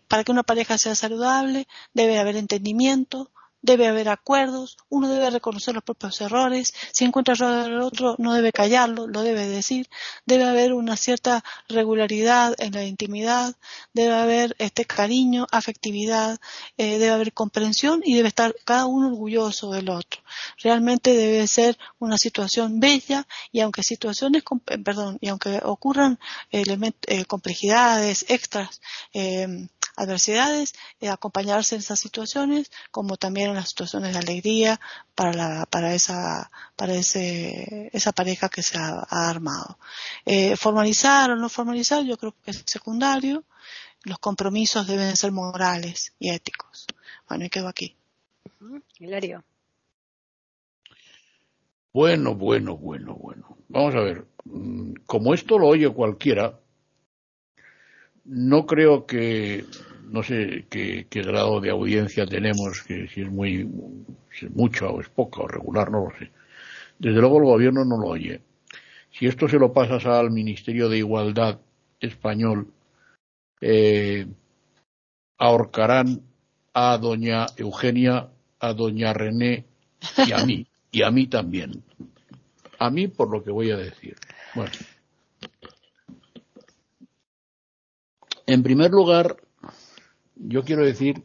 para 0.08 0.24
que 0.24 0.32
una 0.32 0.42
pareja 0.42 0.76
sea 0.76 0.94
saludable 0.94 1.66
debe 1.94 2.18
haber 2.18 2.36
entendimiento, 2.36 3.30
debe 3.66 3.88
haber 3.88 4.08
acuerdos, 4.08 4.78
uno 4.88 5.08
debe 5.08 5.28
reconocer 5.28 5.74
los 5.74 5.82
propios 5.82 6.20
errores, 6.20 6.72
si 6.92 7.04
encuentra 7.04 7.34
error 7.34 7.64
del 7.64 7.80
otro 7.80 8.14
no 8.18 8.32
debe 8.32 8.52
callarlo, 8.52 9.08
lo 9.08 9.22
debe 9.22 9.46
decir, 9.46 9.88
debe 10.24 10.44
haber 10.44 10.72
una 10.72 10.96
cierta 10.96 11.44
regularidad 11.68 12.54
en 12.58 12.72
la 12.72 12.84
intimidad, 12.84 13.56
debe 13.92 14.14
haber 14.14 14.54
este 14.58 14.84
cariño, 14.84 15.46
afectividad, 15.50 16.38
eh, 16.78 16.98
debe 16.98 17.10
haber 17.10 17.32
comprensión 17.32 18.02
y 18.04 18.14
debe 18.14 18.28
estar 18.28 18.54
cada 18.64 18.86
uno 18.86 19.08
orgulloso 19.08 19.72
del 19.72 19.90
otro. 19.90 20.22
Realmente 20.62 21.14
debe 21.14 21.46
ser 21.48 21.76
una 21.98 22.18
situación 22.18 22.78
bella 22.78 23.26
y 23.50 23.60
aunque 23.60 23.82
situaciones, 23.82 24.44
eh, 24.68 24.78
perdón, 24.78 25.18
y 25.20 25.28
aunque 25.28 25.60
ocurran 25.64 26.20
eh, 26.52 27.24
complejidades 27.26 28.26
extras, 28.28 28.80
adversidades, 29.96 30.74
eh, 31.00 31.08
acompañarse 31.08 31.74
en 31.74 31.80
esas 31.80 31.98
situaciones, 31.98 32.70
como 32.90 33.16
también 33.16 33.50
en 33.50 33.56
las 33.56 33.70
situaciones 33.70 34.12
de 34.12 34.18
alegría 34.18 34.80
para, 35.14 35.32
la, 35.32 35.66
para, 35.66 35.94
esa, 35.94 36.50
para 36.76 36.94
ese, 36.94 37.90
esa 37.92 38.12
pareja 38.12 38.48
que 38.48 38.62
se 38.62 38.78
ha, 38.78 39.00
armado. 39.08 39.78
Eh, 40.24 40.56
formalizar 40.56 41.30
o 41.30 41.36
no 41.36 41.48
formalizar, 41.48 42.04
yo 42.04 42.16
creo 42.16 42.34
que 42.44 42.50
es 42.50 42.62
secundario. 42.66 43.44
Los 44.04 44.18
compromisos 44.18 44.86
deben 44.86 45.16
ser 45.16 45.32
morales 45.32 46.12
y 46.18 46.30
éticos. 46.30 46.86
Bueno, 47.28 47.44
y 47.44 47.48
quedo 47.48 47.68
aquí. 47.68 47.96
Hilario. 48.98 49.42
Bueno, 51.92 52.34
bueno, 52.34 52.76
bueno, 52.76 53.14
bueno. 53.14 53.56
Vamos 53.68 53.94
a 53.94 54.00
ver. 54.00 54.26
Mm, 54.44 54.92
como 55.06 55.32
esto 55.34 55.58
lo 55.58 55.68
oye 55.68 55.88
cualquiera, 55.88 56.60
no 58.26 58.66
creo 58.66 59.06
que, 59.06 59.64
no 60.10 60.22
sé 60.22 60.66
qué, 60.68 61.06
grado 61.10 61.60
de 61.60 61.70
audiencia 61.70 62.26
tenemos, 62.26 62.82
que 62.82 63.08
si 63.08 63.22
es 63.22 63.30
muy, 63.30 63.68
si 64.32 64.46
es 64.46 64.52
mucho 64.52 64.88
o 64.90 65.00
es 65.00 65.08
poco 65.08 65.42
o 65.42 65.48
regular, 65.48 65.90
no 65.90 66.06
lo 66.06 66.18
sé. 66.18 66.30
Desde 66.98 67.20
luego 67.20 67.38
el 67.38 67.44
gobierno 67.44 67.84
no 67.84 67.98
lo 67.98 68.08
oye. 68.08 68.40
Si 69.10 69.26
esto 69.26 69.48
se 69.48 69.58
lo 69.58 69.72
pasas 69.72 70.04
al 70.06 70.30
Ministerio 70.30 70.88
de 70.88 70.98
Igualdad 70.98 71.60
español, 72.00 72.72
eh, 73.60 74.26
ahorcarán 75.38 76.22
a 76.74 76.98
doña 76.98 77.46
Eugenia, 77.56 78.28
a 78.58 78.72
doña 78.74 79.12
René 79.12 79.64
y 80.26 80.32
a 80.32 80.44
mí, 80.44 80.66
y 80.90 81.02
a 81.02 81.10
mí 81.10 81.26
también. 81.26 81.82
A 82.78 82.90
mí 82.90 83.08
por 83.08 83.30
lo 83.30 83.42
que 83.42 83.50
voy 83.50 83.70
a 83.70 83.76
decir. 83.76 84.16
Bueno. 84.54 84.72
En 88.46 88.62
primer 88.62 88.92
lugar, 88.92 89.36
yo 90.36 90.62
quiero 90.62 90.84
decir 90.84 91.24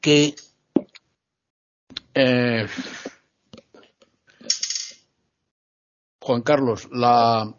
que 0.00 0.34
eh, 2.14 2.66
Juan 6.20 6.42
Carlos, 6.42 6.88
la, 6.90 7.54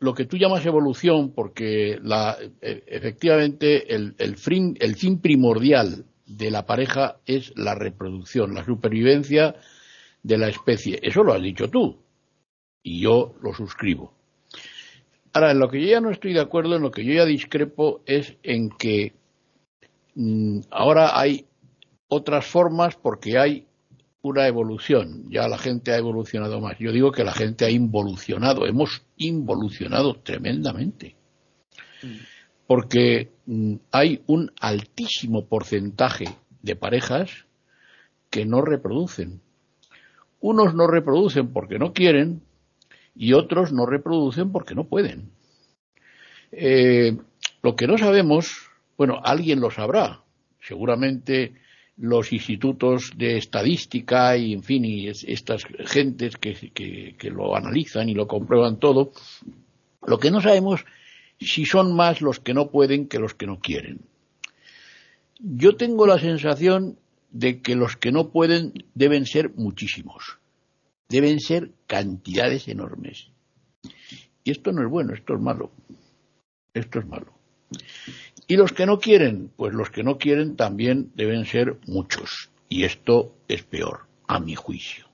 lo 0.00 0.14
que 0.14 0.24
tú 0.24 0.36
llamas 0.36 0.66
evolución, 0.66 1.32
porque 1.32 1.98
la, 2.02 2.36
e, 2.60 2.82
efectivamente 2.88 3.94
el, 3.94 4.16
el, 4.18 4.36
fin, 4.36 4.76
el 4.80 4.96
fin 4.96 5.20
primordial 5.20 6.04
de 6.26 6.50
la 6.50 6.66
pareja 6.66 7.20
es 7.26 7.52
la 7.56 7.76
reproducción, 7.76 8.54
la 8.54 8.64
supervivencia 8.64 9.54
de 10.24 10.38
la 10.38 10.48
especie. 10.48 10.98
Eso 11.00 11.22
lo 11.22 11.32
has 11.32 11.42
dicho 11.42 11.70
tú 11.70 12.02
y 12.82 13.00
yo 13.00 13.34
lo 13.40 13.54
suscribo. 13.54 14.15
Ahora, 15.32 15.52
en 15.52 15.58
lo 15.58 15.68
que 15.68 15.80
yo 15.80 15.88
ya 15.88 16.00
no 16.00 16.10
estoy 16.10 16.32
de 16.32 16.40
acuerdo, 16.40 16.76
en 16.76 16.82
lo 16.82 16.90
que 16.90 17.04
yo 17.04 17.12
ya 17.12 17.24
discrepo, 17.24 18.02
es 18.06 18.36
en 18.42 18.70
que 18.70 19.14
mm, 20.14 20.60
ahora 20.70 21.18
hay 21.18 21.46
otras 22.08 22.46
formas 22.46 22.96
porque 22.96 23.38
hay 23.38 23.66
una 24.22 24.46
evolución, 24.46 25.30
ya 25.30 25.46
la 25.48 25.58
gente 25.58 25.92
ha 25.92 25.98
evolucionado 25.98 26.60
más. 26.60 26.78
Yo 26.78 26.92
digo 26.92 27.12
que 27.12 27.24
la 27.24 27.32
gente 27.32 27.64
ha 27.64 27.70
involucionado, 27.70 28.66
hemos 28.66 29.02
involucionado 29.16 30.14
tremendamente. 30.14 31.16
Porque 32.66 33.30
mm, 33.46 33.74
hay 33.92 34.22
un 34.26 34.52
altísimo 34.60 35.46
porcentaje 35.46 36.26
de 36.62 36.76
parejas 36.76 37.46
que 38.30 38.44
no 38.44 38.62
reproducen. 38.62 39.40
Unos 40.40 40.74
no 40.74 40.86
reproducen 40.86 41.52
porque 41.52 41.78
no 41.78 41.92
quieren 41.92 42.42
y 43.16 43.32
otros 43.32 43.72
no 43.72 43.86
reproducen 43.86 44.52
porque 44.52 44.74
no 44.74 44.84
pueden. 44.84 45.30
Eh, 46.52 47.16
lo 47.62 47.74
que 47.74 47.86
no 47.86 47.98
sabemos, 47.98 48.70
bueno, 48.96 49.20
alguien 49.24 49.60
lo 49.60 49.70
sabrá. 49.70 50.22
Seguramente 50.60 51.54
los 51.96 52.32
institutos 52.32 53.12
de 53.16 53.38
estadística 53.38 54.36
y, 54.36 54.52
en 54.52 54.62
fin, 54.62 54.84
y 54.84 55.08
estas 55.08 55.64
gentes 55.86 56.36
que, 56.36 56.54
que, 57.18 57.30
lo 57.30 57.56
analizan 57.56 58.08
y 58.08 58.14
lo 58.14 58.26
comprueban 58.26 58.78
todo, 58.78 59.12
lo 60.06 60.18
que 60.18 60.30
no 60.30 60.40
sabemos 60.40 60.84
si 61.40 61.64
son 61.64 61.94
más 61.94 62.20
los 62.20 62.40
que 62.40 62.54
no 62.54 62.70
pueden 62.70 63.08
que 63.08 63.18
los 63.18 63.34
que 63.34 63.46
no 63.46 63.60
quieren. 63.60 64.00
Yo 65.38 65.76
tengo 65.76 66.06
la 66.06 66.18
sensación 66.18 66.98
de 67.30 67.60
que 67.60 67.76
los 67.76 67.96
que 67.96 68.12
no 68.12 68.30
pueden 68.30 68.72
deben 68.94 69.26
ser 69.26 69.50
muchísimos, 69.54 70.38
deben 71.08 71.40
ser 71.40 71.70
cantidades 71.86 72.68
enormes. 72.68 73.28
Y 74.44 74.50
esto 74.50 74.72
no 74.72 74.82
es 74.82 74.90
bueno, 74.90 75.14
esto 75.14 75.34
es 75.34 75.40
malo, 75.40 75.70
esto 76.72 77.00
es 77.00 77.06
malo. 77.06 77.32
Y 78.48 78.56
los 78.56 78.72
que 78.72 78.86
no 78.86 78.98
quieren, 78.98 79.50
pues 79.56 79.74
los 79.74 79.90
que 79.90 80.04
no 80.04 80.18
quieren 80.18 80.56
también 80.56 81.10
deben 81.14 81.46
ser 81.46 81.78
muchos. 81.86 82.50
Y 82.68 82.84
esto 82.84 83.34
es 83.48 83.62
peor, 83.64 84.06
a 84.28 84.38
mi 84.38 84.54
juicio. 84.54 85.06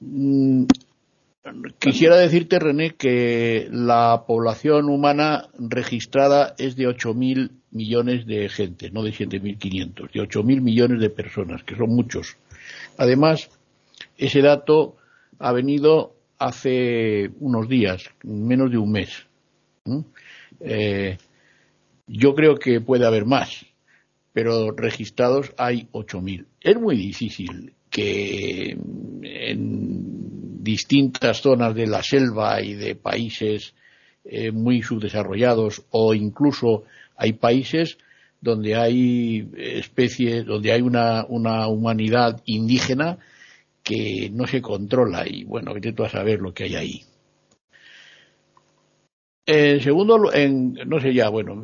Mm, 0.00 0.64
quisiera 1.78 2.16
decirte, 2.16 2.58
René, 2.58 2.94
que 2.96 3.68
la 3.70 4.24
población 4.26 4.88
humana 4.88 5.48
registrada 5.58 6.54
es 6.58 6.76
de 6.76 6.88
8.000 6.88 7.50
millones 7.70 8.26
de 8.26 8.48
gente, 8.48 8.90
no 8.90 9.02
de 9.02 9.12
7.500, 9.12 10.12
de 10.12 10.20
8.000 10.20 10.60
millones 10.60 11.00
de 11.00 11.10
personas, 11.10 11.62
que 11.62 11.76
son 11.76 11.90
muchos. 11.90 12.36
Además, 12.98 13.50
ese 14.16 14.40
dato 14.42 14.96
ha 15.38 15.52
venido 15.52 16.14
hace 16.38 17.30
unos 17.40 17.68
días, 17.68 18.10
menos 18.22 18.70
de 18.70 18.78
un 18.78 18.92
mes. 18.92 19.26
Eh, 20.60 21.16
yo 22.06 22.34
creo 22.34 22.56
que 22.56 22.80
puede 22.80 23.06
haber 23.06 23.24
más, 23.24 23.66
pero 24.32 24.70
registrados 24.72 25.52
hay 25.56 25.88
8.000. 25.92 26.46
Es 26.60 26.76
muy 26.78 26.96
difícil 26.96 27.74
que 27.90 28.76
en 29.22 30.62
distintas 30.62 31.40
zonas 31.40 31.74
de 31.74 31.86
la 31.86 32.02
selva 32.02 32.60
y 32.60 32.74
de 32.74 32.94
países 32.96 33.74
eh, 34.24 34.50
muy 34.50 34.82
subdesarrollados 34.82 35.84
o 35.90 36.12
incluso 36.12 36.84
hay 37.16 37.34
países 37.34 37.98
donde 38.46 38.76
hay 38.76 39.50
especies, 39.56 40.46
donde 40.46 40.70
hay 40.70 40.80
una, 40.80 41.26
una 41.28 41.66
humanidad 41.66 42.40
indígena 42.44 43.18
que 43.82 44.30
no 44.32 44.46
se 44.46 44.62
controla 44.62 45.24
y 45.26 45.42
bueno, 45.42 45.74
que 45.74 45.92
tú 45.92 46.04
a 46.04 46.08
saber 46.08 46.40
lo 46.40 46.54
que 46.54 46.64
hay 46.64 46.76
ahí. 46.76 47.02
En 49.46 49.80
segundo, 49.80 50.32
en, 50.32 50.74
no 50.86 51.00
sé 51.00 51.12
ya, 51.12 51.28
bueno, 51.28 51.60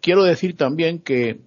quiero 0.00 0.24
decir 0.24 0.56
también 0.56 0.98
que, 0.98 1.38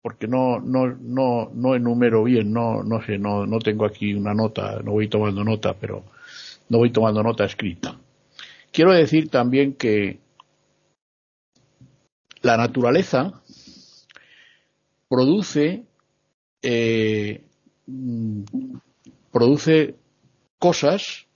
porque 0.00 0.28
no, 0.28 0.60
no, 0.60 0.86
no, 0.86 1.50
no 1.52 1.74
enumero 1.74 2.22
bien, 2.22 2.52
no, 2.52 2.84
no 2.84 3.02
sé, 3.02 3.18
no, 3.18 3.46
no 3.46 3.58
tengo 3.58 3.84
aquí 3.84 4.14
una 4.14 4.32
nota, 4.32 4.80
no 4.84 4.92
voy 4.92 5.08
tomando 5.08 5.42
nota, 5.42 5.74
pero 5.74 6.04
no 6.68 6.78
voy 6.78 6.90
tomando 6.90 7.22
nota 7.22 7.44
escrita. 7.44 7.98
Quiero 8.72 8.92
decir 8.92 9.28
también 9.28 9.74
que 9.74 10.23
la 12.44 12.56
naturaleza 12.56 13.42
produce, 15.08 15.84
eh, 16.62 17.44
produce 19.32 19.96
cosas 20.58 21.26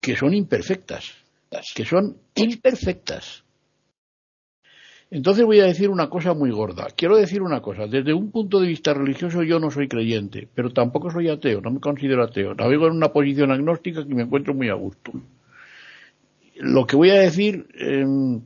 que 0.00 0.16
son 0.16 0.34
imperfectas 0.34 1.26
que 1.74 1.84
son 1.84 2.16
imperfectas. 2.34 3.44
Entonces 5.10 5.44
voy 5.44 5.60
a 5.60 5.66
decir 5.66 5.88
una 5.88 6.10
cosa 6.10 6.34
muy 6.34 6.50
gorda. 6.50 6.88
Quiero 6.96 7.16
decir 7.16 7.40
una 7.40 7.60
cosa. 7.60 7.86
Desde 7.86 8.12
un 8.12 8.32
punto 8.32 8.60
de 8.60 8.66
vista 8.66 8.92
religioso 8.92 9.42
yo 9.44 9.60
no 9.60 9.70
soy 9.70 9.86
creyente, 9.86 10.48
pero 10.52 10.70
tampoco 10.70 11.10
soy 11.10 11.28
ateo, 11.28 11.60
no 11.60 11.70
me 11.70 11.80
considero 11.80 12.24
ateo. 12.24 12.54
Navego 12.54 12.88
en 12.88 12.94
una 12.94 13.12
posición 13.12 13.52
agnóstica 13.52 14.04
que 14.04 14.14
me 14.14 14.24
encuentro 14.24 14.52
muy 14.52 14.68
a 14.68 14.74
gusto. 14.74 15.12
Lo 16.56 16.86
que 16.86 16.96
voy 16.96 17.10
a 17.10 17.20
decir, 17.20 17.66
em, 17.78 18.40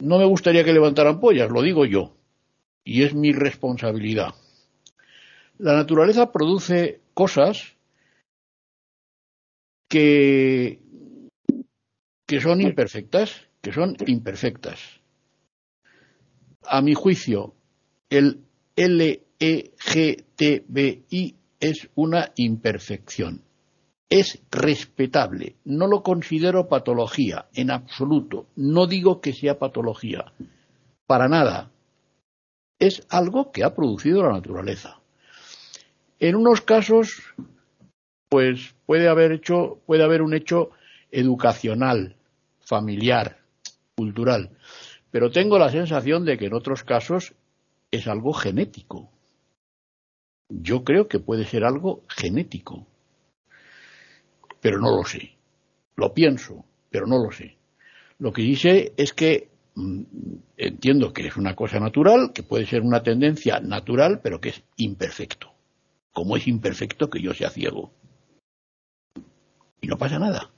no 0.00 0.18
me 0.18 0.26
gustaría 0.26 0.64
que 0.64 0.72
levantaran 0.72 1.20
pollas, 1.20 1.50
lo 1.50 1.62
digo 1.62 1.84
yo. 1.84 2.16
Y 2.84 3.04
es 3.04 3.14
mi 3.14 3.32
responsabilidad. 3.32 4.34
La 5.58 5.74
naturaleza 5.74 6.32
produce 6.32 7.00
cosas 7.14 7.76
que 9.88 10.80
que 12.26 12.40
son 12.40 12.60
imperfectas, 12.60 13.46
que 13.60 13.72
son 13.72 13.96
imperfectas. 14.06 14.80
A 16.62 16.80
mi 16.80 16.94
juicio, 16.94 17.54
el 18.08 18.44
LEGTBI 18.76 19.26
es 21.60 21.90
una 21.94 22.32
imperfección. 22.36 23.42
Es 24.08 24.42
respetable. 24.50 25.56
No 25.64 25.86
lo 25.86 26.02
considero 26.02 26.68
patología, 26.68 27.48
en 27.54 27.70
absoluto. 27.70 28.46
No 28.54 28.86
digo 28.86 29.20
que 29.20 29.32
sea 29.32 29.58
patología. 29.58 30.32
Para 31.06 31.28
nada. 31.28 31.70
Es 32.78 33.06
algo 33.08 33.50
que 33.50 33.64
ha 33.64 33.74
producido 33.74 34.22
la 34.22 34.32
naturaleza. 34.32 35.00
En 36.20 36.36
unos 36.36 36.60
casos, 36.60 37.22
pues 38.28 38.74
puede 38.86 39.08
haber 39.08 39.32
hecho, 39.32 39.80
puede 39.86 40.04
haber 40.04 40.22
un 40.22 40.34
hecho 40.34 40.70
educacional, 41.10 42.16
familiar, 42.60 43.38
cultural. 43.96 44.50
Pero 45.10 45.30
tengo 45.30 45.58
la 45.58 45.70
sensación 45.70 46.24
de 46.24 46.36
que 46.36 46.46
en 46.46 46.54
otros 46.54 46.82
casos 46.82 47.34
es 47.90 48.08
algo 48.08 48.32
genético. 48.32 49.10
Yo 50.48 50.84
creo 50.84 51.08
que 51.08 51.20
puede 51.20 51.44
ser 51.44 51.64
algo 51.64 52.02
genético. 52.08 52.86
Pero 54.64 54.78
no 54.78 54.96
lo 54.96 55.04
sé. 55.04 55.36
Lo 55.94 56.14
pienso, 56.14 56.64
pero 56.88 57.06
no 57.06 57.22
lo 57.22 57.30
sé. 57.30 57.58
Lo 58.18 58.32
que 58.32 58.40
dice 58.40 58.94
es 58.96 59.12
que 59.12 59.50
mm, 59.74 60.02
entiendo 60.56 61.12
que 61.12 61.26
es 61.26 61.36
una 61.36 61.54
cosa 61.54 61.78
natural, 61.78 62.32
que 62.32 62.42
puede 62.42 62.64
ser 62.64 62.80
una 62.80 63.02
tendencia 63.02 63.60
natural, 63.60 64.20
pero 64.22 64.40
que 64.40 64.48
es 64.48 64.64
imperfecto. 64.78 65.52
Como 66.14 66.34
es 66.38 66.48
imperfecto 66.48 67.10
que 67.10 67.20
yo 67.20 67.34
sea 67.34 67.50
ciego. 67.50 67.92
Y 69.82 69.86
no 69.86 69.98
pasa 69.98 70.18
nada. 70.18 70.50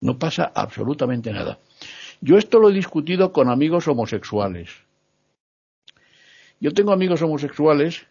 No 0.00 0.18
pasa 0.18 0.50
absolutamente 0.54 1.34
nada. 1.34 1.58
Yo 2.22 2.38
esto 2.38 2.58
lo 2.58 2.70
he 2.70 2.72
discutido 2.72 3.30
con 3.30 3.50
amigos 3.50 3.88
homosexuales. 3.88 4.70
Yo 6.60 6.72
tengo 6.72 6.92
amigos 6.92 7.20
homosexuales, 7.20 8.06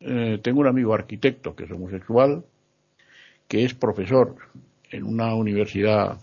eh, 0.00 0.38
tengo 0.42 0.60
un 0.60 0.66
amigo 0.66 0.94
arquitecto 0.94 1.54
que 1.54 1.64
es 1.64 1.70
homosexual, 1.70 2.46
que 3.48 3.64
es 3.64 3.74
profesor 3.74 4.36
en 4.90 5.04
una 5.04 5.34
universidad 5.34 6.18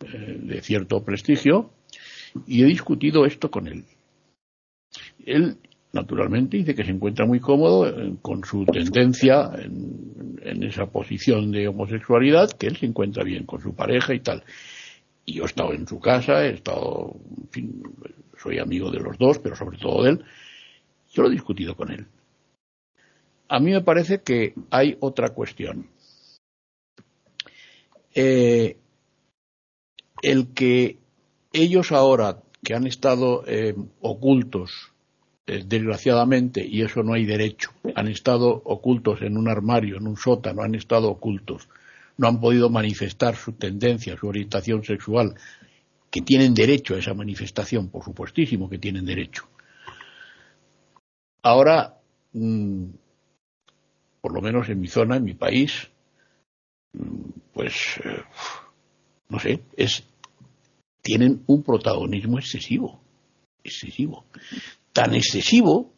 eh, 0.00 0.38
de 0.42 0.60
cierto 0.62 1.04
prestigio, 1.04 1.70
y 2.46 2.62
he 2.62 2.66
discutido 2.66 3.26
esto 3.26 3.50
con 3.50 3.68
él. 3.68 3.84
Él 5.24 5.58
naturalmente 5.92 6.56
dice 6.56 6.74
que 6.74 6.84
se 6.84 6.90
encuentra 6.90 7.26
muy 7.26 7.40
cómodo 7.40 7.88
eh, 7.88 8.14
con 8.22 8.44
su 8.44 8.64
tendencia 8.64 9.50
en, 9.54 10.62
esa 10.62 10.86
posición 10.86 11.52
de 11.52 11.68
homosexualidad, 11.68 12.50
que 12.52 12.66
él 12.66 12.76
se 12.76 12.86
encuentra 12.86 13.22
bien 13.24 13.44
con 13.44 13.60
su 13.60 13.74
pareja 13.74 14.14
y 14.14 14.20
tal. 14.20 14.42
Y 15.24 15.34
yo 15.34 15.44
he 15.44 15.46
estado 15.46 15.72
en 15.72 15.86
su 15.86 16.00
casa, 16.00 16.44
he 16.44 16.54
estado, 16.54 17.16
en 17.38 17.48
fin, 17.48 17.82
soy 18.38 18.58
amigo 18.58 18.90
de 18.90 19.00
los 19.00 19.18
dos, 19.18 19.38
pero 19.38 19.54
sobre 19.54 19.78
todo 19.78 20.02
de 20.02 20.10
él. 20.10 20.24
Yo 21.12 21.22
lo 21.22 21.28
he 21.28 21.32
discutido 21.32 21.76
con 21.76 21.92
él. 21.92 22.06
A 23.48 23.60
mí 23.60 23.70
me 23.70 23.82
parece 23.82 24.22
que 24.22 24.54
hay 24.70 24.96
otra 25.00 25.30
cuestión. 25.30 25.86
Eh, 28.14 28.76
el 30.22 30.52
que 30.54 30.98
ellos 31.52 31.92
ahora, 31.92 32.42
que 32.62 32.74
han 32.74 32.86
estado 32.86 33.44
eh, 33.46 33.74
ocultos 34.00 34.92
eh, 35.46 35.64
desgraciadamente, 35.66 36.64
y 36.64 36.82
eso 36.82 37.02
no 37.02 37.14
hay 37.14 37.26
derecho, 37.26 37.70
han 37.94 38.08
estado 38.08 38.62
ocultos 38.64 39.22
en 39.22 39.36
un 39.36 39.48
armario, 39.48 39.96
en 39.96 40.06
un 40.06 40.16
sótano, 40.16 40.62
han 40.62 40.74
estado 40.74 41.10
ocultos, 41.10 41.68
no 42.16 42.28
han 42.28 42.40
podido 42.40 42.70
manifestar 42.70 43.36
su 43.36 43.52
tendencia, 43.52 44.16
su 44.16 44.28
orientación 44.28 44.84
sexual, 44.84 45.34
que 46.10 46.20
tienen 46.20 46.54
derecho 46.54 46.94
a 46.94 46.98
esa 46.98 47.14
manifestación, 47.14 47.88
por 47.88 48.04
supuestísimo 48.04 48.68
que 48.68 48.78
tienen 48.78 49.04
derecho. 49.06 49.48
ahora, 51.44 51.98
mm, 52.32 52.84
por 54.20 54.32
lo 54.32 54.40
menos 54.40 54.68
en 54.68 54.80
mi 54.80 54.86
zona, 54.86 55.16
en 55.16 55.24
mi 55.24 55.34
país, 55.34 55.91
pues, 57.52 57.98
eh, 58.04 58.22
no 59.28 59.38
sé, 59.38 59.62
es, 59.76 60.04
tienen 61.00 61.42
un 61.46 61.62
protagonismo 61.62 62.38
excesivo, 62.38 63.02
excesivo, 63.62 64.26
tan 64.92 65.14
excesivo 65.14 65.92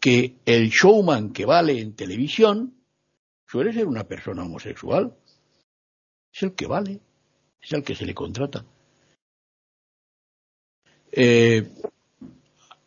que 0.00 0.36
el 0.44 0.70
showman 0.70 1.32
que 1.32 1.46
vale 1.46 1.80
en 1.80 1.94
televisión 1.94 2.74
suele 3.46 3.72
ser 3.72 3.86
una 3.86 4.04
persona 4.04 4.42
homosexual. 4.42 5.16
Es 6.32 6.42
el 6.42 6.54
que 6.54 6.66
vale, 6.66 7.00
es 7.62 7.72
el 7.72 7.82
que 7.82 7.94
se 7.94 8.04
le 8.04 8.14
contrata. 8.14 8.64
Eh, 11.12 11.70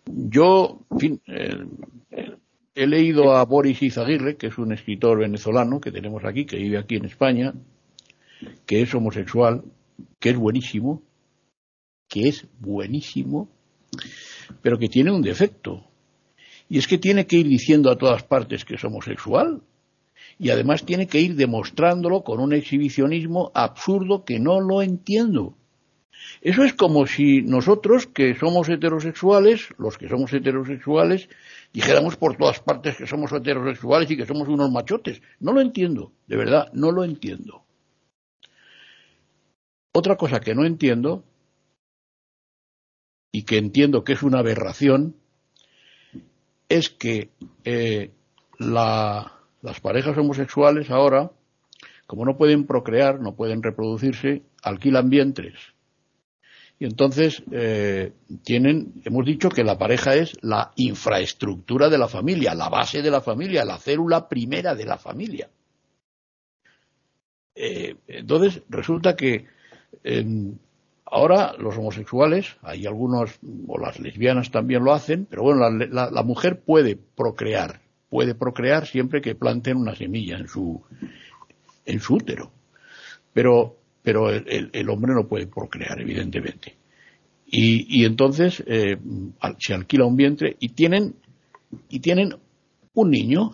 yo, 0.06 0.86
en 0.92 1.00
fin, 1.00 1.22
eh, 1.28 2.38
he 2.78 2.86
leído 2.86 3.36
a 3.36 3.44
Boris 3.44 3.82
Izaguirre, 3.82 4.38
que 4.38 4.48
es 4.48 4.58
un 4.60 4.72
escritor 4.72 5.18
venezolano 5.18 5.82
que 5.82 5.92
tenemos 5.92 6.24
aquí, 6.24 6.46
que 6.46 6.58
vive 6.58 6.78
aquí 6.78 6.98
en 6.98 7.06
España, 7.06 7.54
que 8.68 8.84
es 8.84 8.94
homosexual, 8.94 9.64
que 10.20 10.30
es 10.30 10.38
buenísimo, 10.38 11.02
que 12.08 12.28
es 12.28 12.46
buenísimo, 12.60 13.50
pero 14.62 14.78
que 14.78 14.90
tiene 14.90 15.12
un 15.12 15.24
defecto. 15.24 15.88
Y 16.70 16.78
es 16.78 16.86
que 16.86 17.00
tiene 17.00 17.26
que 17.26 17.38
ir 17.38 17.48
diciendo 17.48 17.90
a 17.90 17.98
todas 17.98 18.22
partes 18.22 18.64
que 18.64 18.76
es 18.76 18.84
homosexual. 18.84 19.64
Y 20.38 20.52
además 20.52 20.86
tiene 20.86 21.08
que 21.08 21.20
ir 21.20 21.36
demostrándolo 21.36 22.24
con 22.24 22.40
un 22.40 22.54
exhibicionismo 22.54 23.52
absurdo 23.56 24.24
que 24.24 24.40
no 24.40 24.62
lo 24.62 24.84
entiendo. 24.84 25.58
Eso 26.42 26.64
es 26.64 26.74
como 26.74 27.08
si 27.08 27.42
nosotros, 27.42 28.08
que 28.08 28.36
somos 28.36 28.70
heterosexuales, 28.70 29.70
los 29.78 29.98
que 29.98 30.10
somos 30.10 30.32
heterosexuales, 30.34 31.30
dijéramos 31.78 32.16
por 32.18 32.36
todas 32.36 32.60
partes 32.60 32.98
que 32.98 33.06
somos 33.06 33.32
heterosexuales 33.32 34.10
y 34.10 34.18
que 34.18 34.26
somos 34.26 34.48
unos 34.48 34.72
machotes. 34.72 35.22
No 35.40 35.54
lo 35.54 35.62
entiendo, 35.62 36.12
de 36.26 36.36
verdad, 36.36 36.72
no 36.74 36.92
lo 36.92 37.04
entiendo. 37.04 37.66
Otra 39.94 40.16
cosa 40.16 40.40
que 40.40 40.56
no 40.56 40.66
entiendo, 40.66 41.24
y 43.32 43.44
que 43.44 43.60
entiendo 43.60 44.04
que 44.04 44.14
es 44.14 44.24
una 44.24 44.40
aberración, 44.40 45.18
es 46.68 46.90
que 46.90 47.30
eh, 47.64 48.10
las 48.58 49.80
parejas 49.84 50.18
homosexuales 50.18 50.90
ahora, 50.90 51.32
como 52.08 52.26
no 52.26 52.38
pueden 52.38 52.66
procrear, 52.66 53.20
no 53.20 53.36
pueden 53.36 53.62
reproducirse, 53.62 54.42
alquilan 54.64 55.12
vientres. 55.12 55.54
Y 56.80 56.86
entonces 56.86 57.44
eh, 57.52 58.14
tienen, 58.44 59.02
hemos 59.04 59.26
dicho 59.26 59.50
que 59.50 59.64
la 59.64 59.78
pareja 59.78 60.16
es 60.16 60.38
la 60.42 60.72
infraestructura 60.76 61.90
de 61.90 61.98
la 61.98 62.08
familia, 62.08 62.54
la 62.54 62.70
base 62.70 63.02
de 63.02 63.10
la 63.10 63.22
familia, 63.22 63.66
la 63.66 63.80
célula 63.80 64.30
primera 64.30 64.76
de 64.76 64.86
la 64.86 64.98
familia. 64.98 65.50
Eh, 67.56 67.96
entonces 68.08 68.62
resulta 68.70 69.16
que 69.16 69.46
Ahora 71.10 71.54
los 71.58 71.78
homosexuales, 71.78 72.58
hay 72.62 72.86
algunos, 72.86 73.40
o 73.68 73.80
las 73.80 74.00
lesbianas 74.00 74.52
también 74.52 74.84
lo 74.84 74.94
hacen, 74.94 75.26
pero 75.26 75.44
bueno, 75.44 75.70
la, 75.70 76.24
mujer 76.24 76.60
puede 76.60 76.98
procrear, 76.98 77.80
puede 78.10 78.36
procrear 78.36 78.86
siempre 78.86 79.22
que 79.22 79.34
planten 79.34 79.78
una 79.78 79.96
semilla 79.96 80.38
en 80.38 80.50
su, 80.50 80.84
en 81.86 82.02
su 82.02 82.16
útero. 82.16 82.52
Pero, 83.32 83.77
pero 84.08 84.30
el, 84.30 84.90
hombre 84.90 85.14
no 85.14 85.28
puede 85.28 85.48
procrear, 85.48 86.00
evidentemente. 86.00 86.78
Y, 87.46 88.06
entonces 88.06 88.64
eh, 88.66 88.96
se 89.60 89.74
alquila 89.74 90.06
un 90.06 90.16
vientre 90.16 90.56
y 90.62 90.70
tienen, 90.70 91.16
y 91.90 92.00
tienen 92.00 92.34
un 92.94 93.12
niño. 93.12 93.52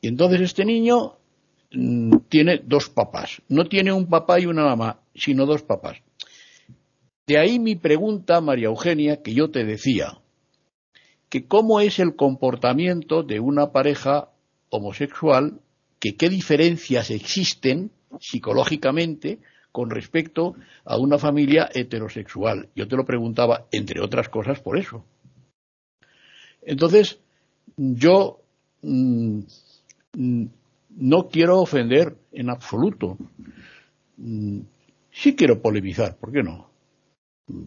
Y 0.00 0.08
entonces 0.08 0.40
este 0.40 0.64
niño 0.64 1.18
mm, 1.70 2.16
tiene 2.28 2.62
dos 2.64 2.88
papás. 2.88 3.40
No 3.48 3.66
tiene 3.66 3.92
un 3.92 4.08
papá 4.08 4.40
y 4.40 4.46
una 4.46 4.64
mamá, 4.64 4.98
sino 5.14 5.46
dos 5.46 5.62
papás. 5.62 5.98
De 7.24 7.38
ahí 7.38 7.60
mi 7.60 7.76
pregunta, 7.76 8.40
María 8.40 8.66
Eugenia, 8.66 9.22
que 9.22 9.34
yo 9.34 9.52
te 9.52 9.64
decía, 9.64 10.18
que 11.28 11.46
cómo 11.46 11.78
es 11.78 12.00
el 12.00 12.16
comportamiento 12.16 13.22
de 13.22 13.38
una 13.38 13.70
pareja 13.70 14.30
homosexual, 14.68 15.60
que 16.00 16.16
qué 16.16 16.28
diferencias 16.28 17.12
existen 17.12 17.92
psicológicamente 18.20 19.38
con 19.70 19.90
respecto 19.90 20.54
a 20.84 20.98
una 20.98 21.18
familia 21.18 21.70
heterosexual. 21.72 22.68
Yo 22.74 22.86
te 22.86 22.96
lo 22.96 23.04
preguntaba, 23.04 23.66
entre 23.70 24.00
otras 24.00 24.28
cosas, 24.28 24.60
por 24.60 24.76
eso. 24.78 25.04
Entonces, 26.60 27.18
yo 27.76 28.40
mm, 28.82 29.40
mm, 30.12 30.44
no 30.96 31.28
quiero 31.28 31.60
ofender 31.60 32.16
en 32.32 32.50
absoluto. 32.50 33.16
Mm, 34.18 34.60
sí 35.10 35.34
quiero 35.34 35.60
polemizar, 35.60 36.16
¿por 36.16 36.32
qué 36.32 36.42
no? 36.42 36.72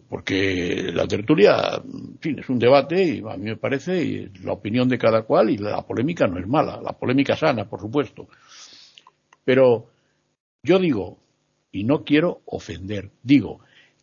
porque 0.08 0.90
la 0.92 1.06
tertulia, 1.06 1.82
en 1.84 2.18
fin, 2.18 2.38
es 2.38 2.48
un 2.48 2.58
debate 2.58 3.02
y 3.02 3.18
a 3.20 3.36
mí 3.36 3.44
me 3.44 3.56
parece 3.56 4.02
y 4.02 4.28
la 4.42 4.52
opinión 4.52 4.88
de 4.88 4.98
cada 4.98 5.22
cual 5.22 5.50
y 5.50 5.58
la 5.58 5.82
polémica 5.82 6.26
no 6.26 6.38
es 6.38 6.46
mala, 6.46 6.80
la 6.82 6.92
polémica 6.92 7.36
sana, 7.36 7.68
por 7.68 7.80
supuesto. 7.80 8.28
Pero 9.44 9.86
yo 10.66 10.80
digo, 10.80 11.18
y 11.70 11.84
no 11.84 12.04
quiero 12.04 12.42
ofender, 12.44 13.12
digo 13.22 13.60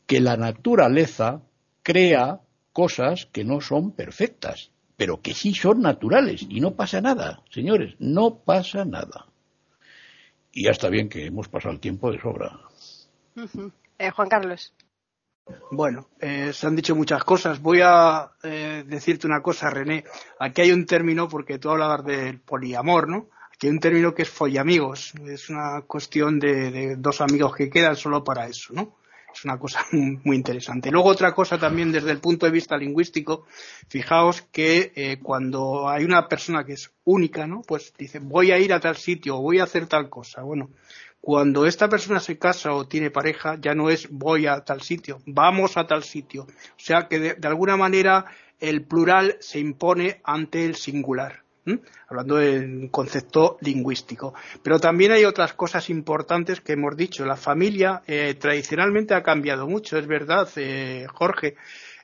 que 0.08 0.22
la 0.22 0.38
naturaleza 0.38 1.42
crea 1.84 2.42
cosas 2.72 3.28
que 3.32 3.44
no 3.44 3.62
son 3.62 3.92
perfectas, 3.92 4.72
pero 4.96 5.22
que 5.22 5.34
sí 5.34 5.54
son 5.54 5.82
naturales 5.82 6.46
y 6.50 6.62
no 6.62 6.76
pasa 6.76 7.02
nada, 7.02 7.44
señores, 7.52 7.96
no 8.00 8.40
pasa 8.40 8.86
nada. 8.86 9.28
Y 10.52 10.64
ya 10.64 10.72
está 10.72 10.90
bien 10.90 11.10
que 11.10 11.26
hemos 11.26 11.50
pasado 11.50 11.74
el 11.74 11.80
tiempo 11.80 12.12
de 12.12 12.22
sobra. 12.22 12.60
Eh, 13.98 14.12
Juan 14.12 14.30
Carlos. 14.30 14.74
Bueno, 15.72 16.08
eh, 16.20 16.54
se 16.54 16.68
han 16.68 16.76
dicho 16.76 16.96
muchas 16.96 17.24
cosas. 17.24 17.62
Voy 17.62 17.82
a 17.84 18.32
eh, 18.44 18.84
decirte 18.88 19.28
una 19.28 19.42
cosa, 19.42 19.70
René. 19.70 20.06
Aquí 20.40 20.62
hay 20.62 20.72
un 20.72 20.86
término, 20.86 21.28
porque 21.28 21.60
tú 21.60 21.70
hablabas 21.70 22.06
del 22.06 22.40
poliamor, 22.40 23.10
¿no? 23.10 23.30
Hay 23.64 23.70
un 23.70 23.80
término 23.80 24.14
que 24.14 24.24
es 24.24 24.30
follamigos. 24.30 25.14
Es 25.26 25.50
una 25.50 25.82
cuestión 25.88 26.38
de, 26.38 26.96
dos 26.98 27.22
amigos 27.22 27.56
que 27.56 27.70
quedan 27.70 27.96
solo 27.96 28.22
para 28.24 28.48
eso, 28.48 28.74
¿no? 28.74 28.98
Es 29.34 29.46
una 29.46 29.58
cosa 29.58 29.86
muy 29.92 30.36
interesante. 30.36 30.92
Luego 30.92 31.10
otra 31.10 31.34
cosa 31.34 31.58
también 31.58 31.92
desde 31.92 32.12
el 32.12 32.20
punto 32.20 32.46
de 32.46 32.52
vista 32.52 32.76
lingüístico, 32.76 33.46
fijaos 33.88 34.42
que 34.52 34.92
eh, 34.96 35.20
cuando 35.24 35.88
hay 35.90 36.04
una 36.04 36.28
persona 36.28 36.66
que 36.66 36.74
es 36.74 36.92
única, 37.06 37.48
¿no? 37.48 37.62
Pues 37.62 37.94
dice 37.98 38.20
voy 38.20 38.52
a 38.52 38.60
ir 38.60 38.74
a 38.74 38.82
tal 38.82 38.98
sitio 38.98 39.38
voy 39.38 39.60
a 39.60 39.64
hacer 39.64 39.88
tal 39.88 40.10
cosa. 40.10 40.42
Bueno, 40.42 40.70
cuando 41.22 41.66
esta 41.66 41.88
persona 41.88 42.20
se 42.20 42.38
casa 42.38 42.74
o 42.74 42.86
tiene 42.86 43.12
pareja, 43.12 43.58
ya 43.62 43.74
no 43.74 43.90
es 43.90 44.10
voy 44.10 44.46
a 44.46 44.66
tal 44.66 44.82
sitio, 44.82 45.22
vamos 45.26 45.78
a 45.78 45.88
tal 45.88 46.04
sitio. 46.04 46.44
O 46.44 46.80
sea 46.80 47.08
que 47.08 47.18
de, 47.20 47.48
alguna 47.48 47.78
manera 47.78 48.26
el 48.60 48.84
plural 48.84 49.38
se 49.40 49.60
impone 49.60 50.20
ante 50.26 50.66
el 50.66 50.76
singular. 50.76 51.43
Hablando 52.08 52.38
del 52.38 52.90
concepto 52.92 53.58
lingüístico. 53.62 54.34
Pero 54.62 54.80
también 54.80 55.12
hay 55.12 55.26
otras 55.26 55.54
cosas 55.54 55.90
importantes 55.90 56.62
que 56.62 56.74
hemos 56.74 56.96
dicho. 56.96 57.26
La 57.26 57.38
familia 57.38 58.02
eh, 58.08 58.36
tradicionalmente 58.40 59.14
ha 59.14 59.24
cambiado 59.24 59.68
mucho, 59.68 59.98
es 59.98 60.08
verdad, 60.08 60.50
eh, 60.56 61.08
Jorge. 61.14 61.56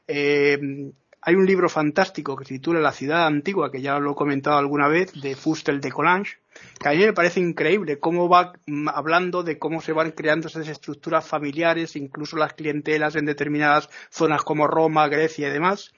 Eh, 0.07 0.91
hay 1.21 1.35
un 1.35 1.45
libro 1.45 1.67
fantástico 1.67 2.35
que 2.35 2.45
se 2.45 2.55
titula 2.55 2.79
La 2.79 2.93
ciudad 2.93 3.27
antigua, 3.27 3.71
que 3.71 3.81
ya 3.81 3.99
lo 3.99 4.11
he 4.11 4.15
comentado 4.15 4.57
alguna 4.57 4.87
vez, 4.87 5.11
de 5.19 5.35
Fustel 5.35 5.81
de 5.81 5.91
Colange, 5.91 6.37
que 6.79 6.87
a 6.87 6.91
mí 6.93 6.99
me 6.99 7.13
parece 7.13 7.41
increíble 7.41 7.99
cómo 7.99 8.29
va 8.29 8.53
mm, 8.65 8.87
hablando 8.89 9.43
de 9.43 9.59
cómo 9.59 9.81
se 9.81 9.91
van 9.91 10.11
creando 10.11 10.47
esas 10.47 10.67
estructuras 10.67 11.27
familiares, 11.27 11.95
incluso 11.95 12.37
las 12.37 12.53
clientelas 12.53 13.15
en 13.15 13.25
determinadas 13.25 13.89
zonas 14.09 14.43
como 14.43 14.67
Roma, 14.67 15.07
Grecia 15.07 15.49
y 15.49 15.51
demás, 15.51 15.93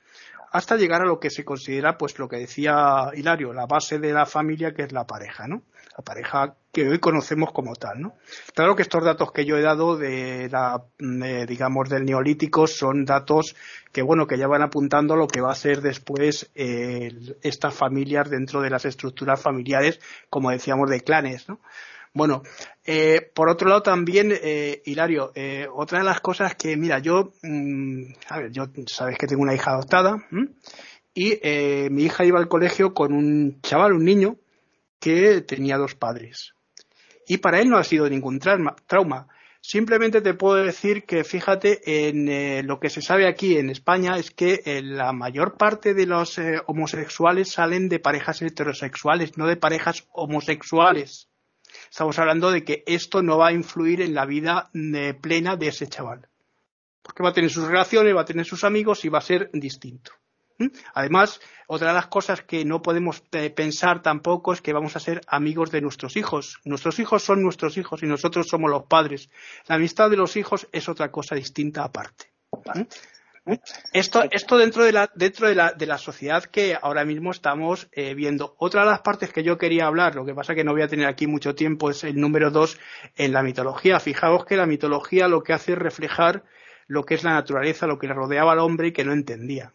hasta 0.52 0.76
llegar 0.76 1.02
a 1.02 1.06
lo 1.06 1.20
que 1.20 1.30
se 1.30 1.46
considera, 1.46 1.98
pues 1.98 2.20
lo 2.20 2.28
que 2.28 2.38
decía 2.38 3.10
Hilario, 3.14 3.54
la 3.54 3.66
base 3.66 4.00
de 4.00 4.12
la 4.12 4.26
familia, 4.26 4.74
que 4.74 4.84
es 4.84 4.92
la 4.92 5.08
pareja, 5.08 5.48
¿no? 5.48 5.64
La 5.98 6.04
pareja 6.04 6.56
que 6.74 6.90
hoy 6.90 7.00
conocemos 7.00 7.54
como 7.54 7.74
tal, 7.76 8.02
¿no? 8.02 8.16
Claro 8.54 8.76
que 8.76 8.82
estos 8.82 9.04
datos 9.04 9.32
que 9.32 9.46
yo 9.46 9.58
he 9.58 9.62
dado 9.62 9.98
de 9.98 10.50
la, 10.50 10.84
digamos, 11.00 11.90
del 11.90 12.06
neolítico 12.06 12.68
son 12.68 13.06
datos 13.06 13.56
que, 13.94 14.02
bueno, 14.02 14.28
que 14.28 14.38
ya 14.38 14.48
van 14.48 14.62
apuntando 14.62 15.14
a 15.14 15.18
lo 15.18 15.28
que 15.28 15.42
va 15.42 15.54
a 15.54 15.56
ser 15.56 15.82
después 15.82 16.52
eh, 16.56 17.38
estas 17.42 17.74
familias 17.74 18.30
dentro 18.30 18.62
de 18.62 18.70
las 18.70 18.84
estructuras 18.84 19.42
familiares, 19.42 20.02
como 20.30 20.52
decíamos, 20.52 20.90
de 20.90 21.02
clanes, 21.02 21.48
¿no? 21.48 21.62
Bueno, 22.14 22.44
eh, 22.86 23.32
por 23.34 23.50
otro 23.50 23.70
lado 23.70 23.84
también, 23.84 24.34
eh, 24.34 24.82
Hilario, 24.86 25.32
eh, 25.34 25.68
otra 25.74 26.00
de 26.00 26.04
las 26.04 26.20
cosas 26.20 26.56
que, 26.56 26.76
mira, 26.76 27.00
yo, 27.00 27.34
mm, 27.42 28.04
a 28.28 28.40
ver, 28.40 28.52
yo 28.52 28.66
sabes 28.88 29.18
que 29.18 29.28
tengo 29.28 29.42
una 29.44 29.56
hija 29.56 29.72
adoptada 29.72 30.28
y 31.14 31.40
eh, 31.42 31.90
mi 31.90 32.04
hija 32.04 32.26
iba 32.26 32.40
al 32.40 32.50
colegio 32.50 32.94
con 32.94 33.14
un 33.14 33.62
chaval, 33.62 33.94
un 33.94 34.04
niño, 34.04 34.38
que 35.00 35.42
tenía 35.42 35.78
dos 35.78 35.96
padres. 35.96 36.54
Y 37.28 37.38
para 37.38 37.62
él 37.62 37.70
no 37.70 37.78
ha 37.78 37.84
sido 37.84 38.10
ningún 38.10 38.40
trauma, 38.40 38.76
trauma 38.88 39.28
Simplemente 39.64 40.22
te 40.22 40.34
puedo 40.34 40.56
decir 40.56 41.06
que 41.06 41.24
fíjate 41.24 42.10
en 42.10 42.28
eh, 42.30 42.64
lo 42.64 42.80
que 42.80 42.90
se 42.90 43.04
sabe 43.04 43.28
aquí 43.28 43.58
en 43.58 43.70
España 43.70 44.18
es 44.18 44.32
que 44.32 44.64
eh, 44.66 44.82
la 44.82 45.14
mayor 45.14 45.56
parte 45.56 45.94
de 45.94 46.08
los 46.08 46.40
eh, 46.40 46.60
homosexuales 46.66 47.52
salen 47.52 47.88
de 47.88 48.00
parejas 48.00 48.42
heterosexuales, 48.42 49.38
no 49.38 49.46
de 49.46 49.58
parejas 49.58 50.08
homosexuales. 50.14 51.30
Estamos 51.90 52.18
hablando 52.20 52.52
de 52.52 52.64
que 52.64 52.84
esto 52.86 53.22
no 53.22 53.38
va 53.38 53.48
a 53.48 53.54
influir 53.54 54.02
en 54.02 54.14
la 54.14 54.26
vida 54.26 54.70
plena 55.22 55.56
de 55.56 55.68
ese 55.68 55.88
chaval. 55.88 56.28
Porque 57.02 57.24
va 57.24 57.30
a 57.30 57.34
tener 57.34 57.50
sus 57.50 57.66
relaciones, 57.66 58.16
va 58.16 58.22
a 58.22 58.26
tener 58.26 58.46
sus 58.46 58.64
amigos 58.64 59.04
y 59.06 59.10
va 59.10 59.20
a 59.20 59.22
ser 59.22 59.50
distinto. 59.54 60.12
Además, 60.94 61.40
otra 61.68 61.90
de 61.90 61.94
las 61.94 62.08
cosas 62.08 62.44
que 62.44 62.66
no 62.66 62.82
podemos 62.82 63.24
eh, 63.32 63.50
pensar 63.50 64.02
tampoco 64.02 64.54
es 64.54 64.62
que 64.62 64.74
vamos 64.74 64.96
a 64.96 65.00
ser 65.00 65.22
amigos 65.28 65.72
de 65.72 65.82
nuestros 65.82 66.16
hijos. 66.18 66.60
Nuestros 66.66 67.00
hijos 67.00 67.24
son 67.24 67.42
nuestros 67.42 67.78
hijos 67.78 68.04
y 68.04 68.08
nosotros 68.08 68.48
somos 68.48 68.70
los 68.70 68.84
padres. 68.84 69.30
La 69.68 69.76
amistad 69.76 70.10
de 70.10 70.18
los 70.18 70.36
hijos 70.36 70.68
es 70.72 70.90
otra 70.90 71.12
cosa 71.12 71.36
distinta 71.36 71.84
aparte. 71.84 72.32
Esto, 73.92 74.24
esto 74.30 74.58
dentro, 74.58 74.84
de 74.84 74.92
la, 74.92 75.12
dentro 75.16 75.48
de, 75.48 75.56
la, 75.56 75.72
de 75.72 75.88
la 75.88 75.98
sociedad 75.98 76.44
que 76.44 76.78
ahora 76.80 77.06
mismo 77.06 77.32
estamos 77.32 77.90
eh, 77.92 78.14
viendo. 78.14 78.56
Otra 78.60 78.82
de 78.82 78.92
las 78.92 79.02
partes 79.02 79.34
que 79.34 79.44
yo 79.44 79.58
quería 79.58 79.88
hablar, 79.88 80.16
lo 80.16 80.26
que 80.26 80.36
pasa 80.36 80.54
que 80.54 80.64
no 80.64 80.74
voy 80.74 80.84
a 80.84 80.88
tener 80.88 81.08
aquí 81.08 81.26
mucho 81.26 81.56
tiempo, 81.56 81.90
es 81.90 82.04
el 82.04 82.20
número 82.20 82.52
dos 82.52 82.78
en 83.16 83.34
la 83.34 83.42
mitología. 83.42 84.00
Fijaos 84.00 84.46
que 84.46 84.58
la 84.58 84.68
mitología 84.68 85.28
lo 85.28 85.42
que 85.42 85.54
hace 85.54 85.74
es 85.74 85.78
reflejar 85.80 86.44
lo 86.88 87.04
que 87.04 87.16
es 87.16 87.24
la 87.24 87.34
naturaleza, 87.34 87.88
lo 87.88 87.98
que 87.98 88.08
le 88.08 88.14
rodeaba 88.14 88.52
al 88.52 88.60
hombre 88.60 88.90
y 88.90 88.92
que 88.92 89.06
no 89.06 89.14
entendía. 89.14 89.74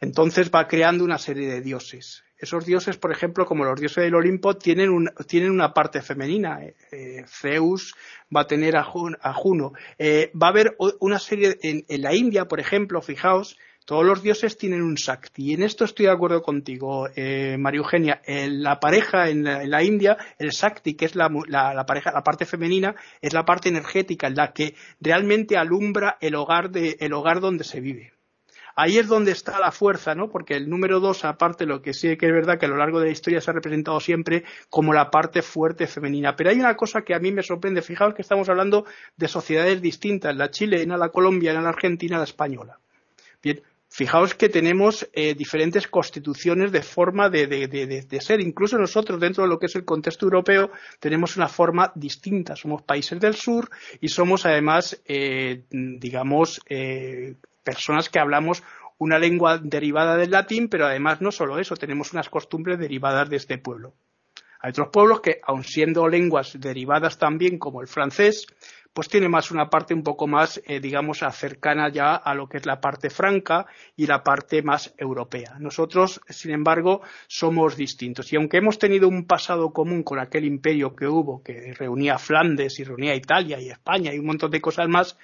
Entonces 0.00 0.50
va 0.50 0.68
creando 0.68 1.02
una 1.02 1.18
serie 1.18 1.48
de 1.48 1.62
dioses. 1.62 2.24
Esos 2.42 2.66
dioses, 2.66 2.96
por 2.96 3.12
ejemplo, 3.12 3.46
como 3.46 3.64
los 3.64 3.78
dioses 3.78 4.02
del 4.02 4.16
Olimpo, 4.16 4.56
tienen, 4.56 4.90
una 4.90 5.72
parte 5.72 6.02
femenina. 6.02 6.60
Eh, 6.60 6.74
eh, 6.90 7.24
Zeus 7.28 7.94
va 8.34 8.40
a 8.40 8.46
tener 8.48 8.76
a, 8.76 8.82
Juno. 8.82 9.72
Eh, 9.96 10.32
va 10.34 10.48
a 10.48 10.50
haber 10.50 10.76
una 10.98 11.20
serie, 11.20 11.56
en 11.62 12.02
la 12.02 12.12
India, 12.16 12.46
por 12.46 12.58
ejemplo, 12.58 13.00
fijaos, 13.00 13.56
todos 13.84 14.04
los 14.04 14.24
dioses 14.24 14.58
tienen 14.58 14.82
un 14.82 14.98
Sakti. 14.98 15.50
Y 15.50 15.54
en 15.54 15.62
esto 15.62 15.84
estoy 15.84 16.06
de 16.06 16.12
acuerdo 16.12 16.42
contigo, 16.42 17.08
eh, 17.14 17.56
María 17.60 17.78
Eugenia. 17.78 18.20
la 18.26 18.80
pareja 18.80 19.28
en 19.28 19.44
la, 19.44 19.82
India, 19.84 20.16
el 20.36 20.50
Sakti, 20.50 20.94
que 20.94 21.04
es 21.04 21.14
la, 21.14 21.28
pareja, 21.86 22.10
la 22.10 22.24
parte 22.24 22.44
femenina, 22.44 22.96
es 23.20 23.32
la 23.32 23.44
parte 23.44 23.68
energética, 23.68 24.30
la 24.30 24.52
que 24.52 24.74
realmente 25.00 25.56
alumbra 25.56 26.18
el 26.20 26.34
hogar, 26.34 26.70
el 26.74 27.12
hogar 27.12 27.40
donde 27.40 27.62
se 27.62 27.80
vive. 27.80 28.12
Ahí 28.74 28.98
es 28.98 29.08
donde 29.08 29.32
está 29.32 29.58
la 29.58 29.72
fuerza, 29.72 30.14
¿no? 30.14 30.28
Porque 30.30 30.54
el 30.54 30.68
número 30.68 31.00
dos, 31.00 31.24
aparte, 31.24 31.66
lo 31.66 31.82
que 31.82 31.94
sí 31.94 32.16
que 32.16 32.26
es 32.26 32.32
verdad 32.32 32.58
que 32.58 32.66
a 32.66 32.68
lo 32.68 32.76
largo 32.76 33.00
de 33.00 33.06
la 33.06 33.12
historia 33.12 33.40
se 33.40 33.50
ha 33.50 33.54
representado 33.54 34.00
siempre 34.00 34.44
como 34.70 34.92
la 34.92 35.10
parte 35.10 35.42
fuerte 35.42 35.86
femenina. 35.86 36.36
Pero 36.36 36.50
hay 36.50 36.58
una 36.58 36.76
cosa 36.76 37.02
que 37.02 37.14
a 37.14 37.18
mí 37.18 37.32
me 37.32 37.42
sorprende. 37.42 37.82
Fijaos 37.82 38.14
que 38.14 38.22
estamos 38.22 38.48
hablando 38.48 38.84
de 39.16 39.28
sociedades 39.28 39.80
distintas, 39.82 40.36
la 40.36 40.50
chilena, 40.50 40.96
la 40.96 41.10
colombiana, 41.10 41.60
la 41.60 41.70
argentina, 41.70 42.18
la 42.18 42.24
española. 42.24 42.78
Bien, 43.42 43.62
Fijaos 43.94 44.34
que 44.34 44.48
tenemos 44.48 45.06
eh, 45.12 45.34
diferentes 45.34 45.86
constituciones 45.86 46.72
de 46.72 46.80
forma 46.80 47.28
de, 47.28 48.20
ser. 48.22 48.40
Incluso 48.40 48.78
nosotros, 48.78 49.20
dentro 49.20 49.42
de 49.42 49.50
lo 49.50 49.58
que 49.58 49.66
es 49.66 49.74
el 49.76 49.84
contexto 49.84 50.24
europeo, 50.24 50.70
tenemos 50.98 51.36
una 51.36 51.46
forma 51.46 51.92
distinta. 51.94 52.56
Somos 52.56 52.80
países 52.80 53.20
del 53.20 53.34
sur 53.34 53.68
y 54.00 54.08
somos 54.08 54.46
además, 54.46 54.98
eh, 55.04 55.64
digamos, 55.70 56.62
eh, 56.70 57.34
personas 57.64 58.08
que 58.08 58.18
hablamos 58.18 58.62
una 58.98 59.18
lengua 59.18 59.58
derivada 59.58 60.16
del 60.16 60.30
latín, 60.30 60.68
pero 60.68 60.86
además 60.86 61.20
no 61.20 61.32
solo 61.32 61.58
eso, 61.58 61.76
tenemos 61.76 62.12
unas 62.12 62.28
costumbres 62.28 62.78
derivadas 62.78 63.28
de 63.28 63.36
este 63.36 63.58
pueblo. 63.58 63.94
Hay 64.60 64.70
otros 64.70 64.90
pueblos 64.92 65.20
que, 65.20 65.40
aun 65.42 65.64
siendo 65.64 66.06
lenguas 66.06 66.56
derivadas 66.60 67.18
también 67.18 67.58
como 67.58 67.80
el 67.80 67.88
francés, 67.88 68.46
pues 68.92 69.08
tiene 69.08 69.28
más 69.28 69.50
una 69.50 69.70
parte 69.70 69.94
un 69.94 70.02
poco 70.02 70.26
más, 70.26 70.60
eh, 70.66 70.80
digamos, 70.80 71.20
cercana 71.32 71.88
ya 71.88 72.14
a 72.14 72.34
lo 72.34 72.48
que 72.48 72.58
es 72.58 72.66
la 72.66 72.80
parte 72.80 73.08
franca 73.10 73.66
y 73.96 74.06
la 74.06 74.22
parte 74.22 74.62
más 74.62 74.94
europea. 74.98 75.56
Nosotros, 75.58 76.20
sin 76.28 76.52
embargo, 76.52 77.00
somos 77.26 77.76
distintos. 77.76 78.32
Y 78.32 78.36
aunque 78.36 78.58
hemos 78.58 78.78
tenido 78.78 79.08
un 79.08 79.26
pasado 79.26 79.72
común 79.72 80.02
con 80.02 80.18
aquel 80.18 80.44
imperio 80.44 80.94
que 80.94 81.06
hubo, 81.06 81.42
que 81.42 81.72
reunía 81.74 82.18
Flandes 82.18 82.78
y 82.78 82.84
reunía 82.84 83.14
Italia 83.14 83.58
y 83.60 83.70
España 83.70 84.12
y 84.12 84.18
un 84.18 84.26
montón 84.26 84.50
de 84.50 84.60
cosas 84.60 84.88
más, 84.88 85.16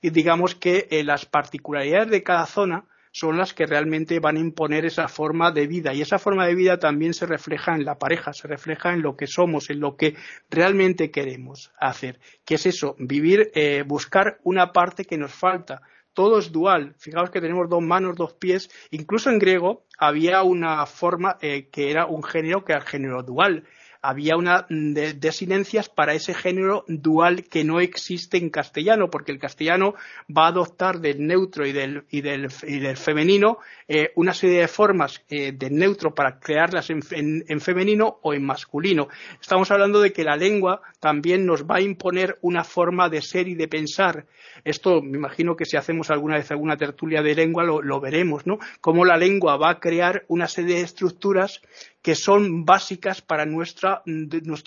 digamos 0.00 0.54
que 0.54 0.86
eh, 0.90 1.02
las 1.02 1.26
particularidades 1.26 2.10
de 2.10 2.22
cada 2.22 2.46
zona 2.46 2.84
son 3.12 3.36
las 3.36 3.54
que 3.54 3.66
realmente 3.66 4.20
van 4.20 4.36
a 4.36 4.40
imponer 4.40 4.84
esa 4.84 5.08
forma 5.08 5.50
de 5.52 5.66
vida. 5.66 5.94
Y 5.94 6.02
esa 6.02 6.18
forma 6.18 6.46
de 6.46 6.54
vida 6.54 6.78
también 6.78 7.14
se 7.14 7.26
refleja 7.26 7.74
en 7.74 7.84
la 7.84 7.98
pareja, 7.98 8.32
se 8.32 8.48
refleja 8.48 8.92
en 8.92 9.02
lo 9.02 9.16
que 9.16 9.26
somos, 9.26 9.70
en 9.70 9.80
lo 9.80 9.96
que 9.96 10.16
realmente 10.50 11.10
queremos 11.10 11.72
hacer. 11.78 12.20
¿Qué 12.44 12.54
es 12.54 12.66
eso? 12.66 12.96
Vivir, 12.98 13.50
eh, 13.54 13.84
buscar 13.86 14.38
una 14.44 14.72
parte 14.72 15.04
que 15.04 15.18
nos 15.18 15.32
falta. 15.32 15.82
Todo 16.12 16.38
es 16.38 16.50
dual. 16.50 16.94
Fijaos 16.98 17.30
que 17.30 17.40
tenemos 17.40 17.68
dos 17.68 17.82
manos, 17.82 18.16
dos 18.16 18.34
pies. 18.34 18.70
Incluso 18.90 19.30
en 19.30 19.38
griego 19.38 19.84
había 19.98 20.42
una 20.42 20.84
forma 20.86 21.38
eh, 21.40 21.68
que 21.70 21.90
era 21.90 22.06
un 22.06 22.22
género 22.22 22.64
que 22.64 22.72
era 22.72 22.82
el 22.82 22.88
género 22.88 23.22
dual 23.22 23.64
había 24.02 24.36
una 24.36 24.66
de, 24.68 25.14
desinencias 25.14 25.88
para 25.88 26.14
ese 26.14 26.34
género 26.34 26.84
dual 26.88 27.44
que 27.44 27.64
no 27.64 27.80
existe 27.80 28.36
en 28.36 28.50
castellano, 28.50 29.10
porque 29.10 29.32
el 29.32 29.38
castellano 29.38 29.94
va 30.34 30.44
a 30.44 30.48
adoptar 30.48 31.00
del 31.00 31.26
neutro 31.26 31.66
y 31.66 31.72
del, 31.72 32.04
y 32.10 32.20
del, 32.20 32.50
femenino 32.96 33.58
eh, 33.88 34.12
una 34.14 34.34
serie 34.34 34.60
de 34.60 34.68
formas 34.68 35.22
eh, 35.28 35.52
de 35.52 35.70
neutro 35.70 36.14
para 36.14 36.38
crearlas 36.38 36.90
en, 36.90 37.02
en, 37.10 37.60
femenino 37.60 38.18
o 38.22 38.34
en 38.34 38.44
masculino. 38.44 39.08
Estamos 39.40 39.70
hablando 39.70 40.00
de 40.00 40.12
que 40.12 40.24
la 40.24 40.36
lengua 40.36 40.82
también 41.00 41.46
nos 41.46 41.64
va 41.64 41.76
a 41.76 41.80
imponer 41.80 42.38
una 42.42 42.64
forma 42.64 43.08
de 43.08 43.22
ser 43.22 43.48
y 43.48 43.54
de 43.54 43.68
pensar. 43.68 44.26
Esto 44.64 45.02
me 45.02 45.18
imagino 45.18 45.56
que 45.56 45.64
si 45.64 45.76
hacemos 45.76 46.10
alguna 46.10 46.36
vez 46.36 46.50
alguna 46.50 46.76
tertulia 46.76 47.22
de 47.22 47.34
lengua 47.34 47.64
lo, 47.64 47.82
lo 47.82 48.00
veremos, 48.00 48.46
¿no? 48.46 48.58
Cómo 48.80 49.04
la 49.04 49.16
lengua 49.16 49.56
va 49.56 49.70
a 49.70 49.80
crear 49.80 50.24
una 50.28 50.48
serie 50.48 50.76
de 50.76 50.82
estructuras 50.82 51.62
que 52.02 52.14
son 52.14 52.64
básicas 52.64 53.22
para 53.22 53.44
nuestro 53.44 54.02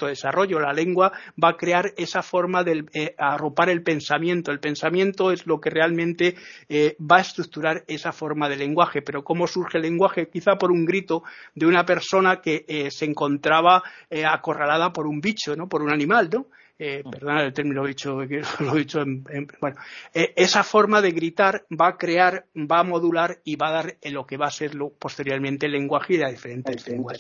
desarrollo. 0.08 0.60
La 0.60 0.74
lengua 0.74 1.12
va 1.42 1.50
a 1.50 1.58
crear 1.58 1.94
esa 1.98 2.22
forma 2.24 2.64
de 2.64 2.86
eh, 2.94 3.16
arropar 3.18 3.70
el 3.70 3.84
pensamiento. 3.84 4.52
El 4.52 4.60
pensamiento 4.60 5.32
es 5.32 5.48
lo 5.48 5.60
que 5.62 5.70
realmente 5.70 6.36
eh, 6.68 6.96
va 7.00 7.18
a 7.18 7.22
estructurar 7.22 7.84
esa 7.88 8.12
forma 8.12 8.50
de 8.50 8.58
lenguaje. 8.58 9.02
Pero 9.02 9.24
¿cómo 9.24 9.48
surge 9.48 9.78
el 9.78 9.84
lenguaje? 9.84 10.30
Quizá 10.30 10.58
por 10.58 10.72
un 10.72 10.86
grito 10.86 11.24
de 11.56 11.66
una 11.66 11.86
persona 11.86 12.42
que 12.42 12.66
eh, 12.68 12.92
se 12.92 13.06
encontraba 13.06 13.84
acorralada 14.28 14.92
por 14.92 15.08
un 15.08 15.22
bicho, 15.22 15.56
¿no? 15.56 15.70
por 15.70 15.82
un 15.82 15.92
animal. 15.92 16.30
¿no? 16.32 16.48
Eh, 16.84 17.04
perdona 17.04 17.44
el 17.44 17.54
término 17.54 17.86
dicho, 17.86 18.24
lo 18.60 18.76
he 18.76 18.80
dicho 18.80 19.02
en, 19.04 19.24
bueno, 19.60 19.76
eh, 20.16 20.34
esa 20.36 20.64
forma 20.64 21.00
de 21.00 21.12
gritar 21.12 21.64
va 21.70 21.90
a 21.90 21.96
crear, 21.96 22.48
va 22.56 22.80
a 22.80 22.84
modular 22.84 23.38
y 23.44 23.56
va 23.56 23.68
a 23.68 23.72
dar 23.72 23.98
en 24.02 24.16
lo 24.16 24.26
que 24.26 24.36
va 24.36 24.48
a 24.48 24.52
ser 24.52 24.72
posteriormente 24.98 25.68
el 25.68 25.74
lenguaje 25.74 26.16
y 26.16 26.18
las 26.18 26.32
diferentes 26.32 26.88
lenguas. 26.88 27.20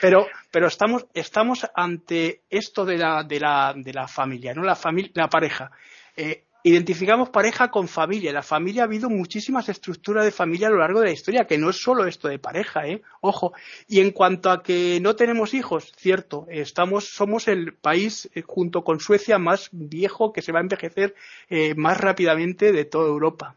Pero, 0.00 0.26
pero 0.50 0.68
estamos, 0.68 1.04
estamos 1.12 1.66
ante 1.74 2.44
esto 2.48 2.86
de 2.86 2.96
la, 2.96 3.22
de 3.24 3.40
la, 3.40 3.74
de 3.76 3.92
la 3.92 4.08
familia, 4.08 4.54
¿no? 4.54 4.62
La 4.62 4.74
familia, 4.74 5.10
la 5.14 5.28
pareja. 5.28 5.70
Eh, 6.16 6.44
identificamos 6.64 7.28
pareja 7.28 7.70
con 7.70 7.88
familia. 7.88 8.32
La 8.32 8.42
familia 8.42 8.82
ha 8.82 8.86
habido 8.86 9.10
muchísimas 9.10 9.68
estructuras 9.68 10.24
de 10.24 10.32
familia 10.32 10.68
a 10.68 10.70
lo 10.70 10.78
largo 10.78 11.00
de 11.00 11.06
la 11.06 11.12
historia, 11.12 11.46
que 11.46 11.58
no 11.58 11.70
es 11.70 11.76
solo 11.76 12.06
esto 12.06 12.26
de 12.26 12.38
pareja, 12.38 12.88
¿eh? 12.88 13.02
Ojo. 13.20 13.52
Y 13.86 14.00
en 14.00 14.10
cuanto 14.12 14.50
a 14.50 14.62
que 14.62 14.98
no 15.02 15.14
tenemos 15.14 15.52
hijos, 15.52 15.92
cierto, 15.96 16.46
estamos, 16.48 17.04
somos 17.04 17.48
el 17.48 17.74
país, 17.74 18.30
eh, 18.34 18.42
junto 18.42 18.82
con 18.82 18.98
Suecia, 18.98 19.38
más 19.38 19.68
viejo 19.72 20.32
que 20.32 20.40
se 20.42 20.52
va 20.52 20.60
a 20.60 20.62
envejecer 20.62 21.14
eh, 21.50 21.74
más 21.76 22.00
rápidamente 22.00 22.72
de 22.72 22.84
toda 22.86 23.08
Europa 23.08 23.56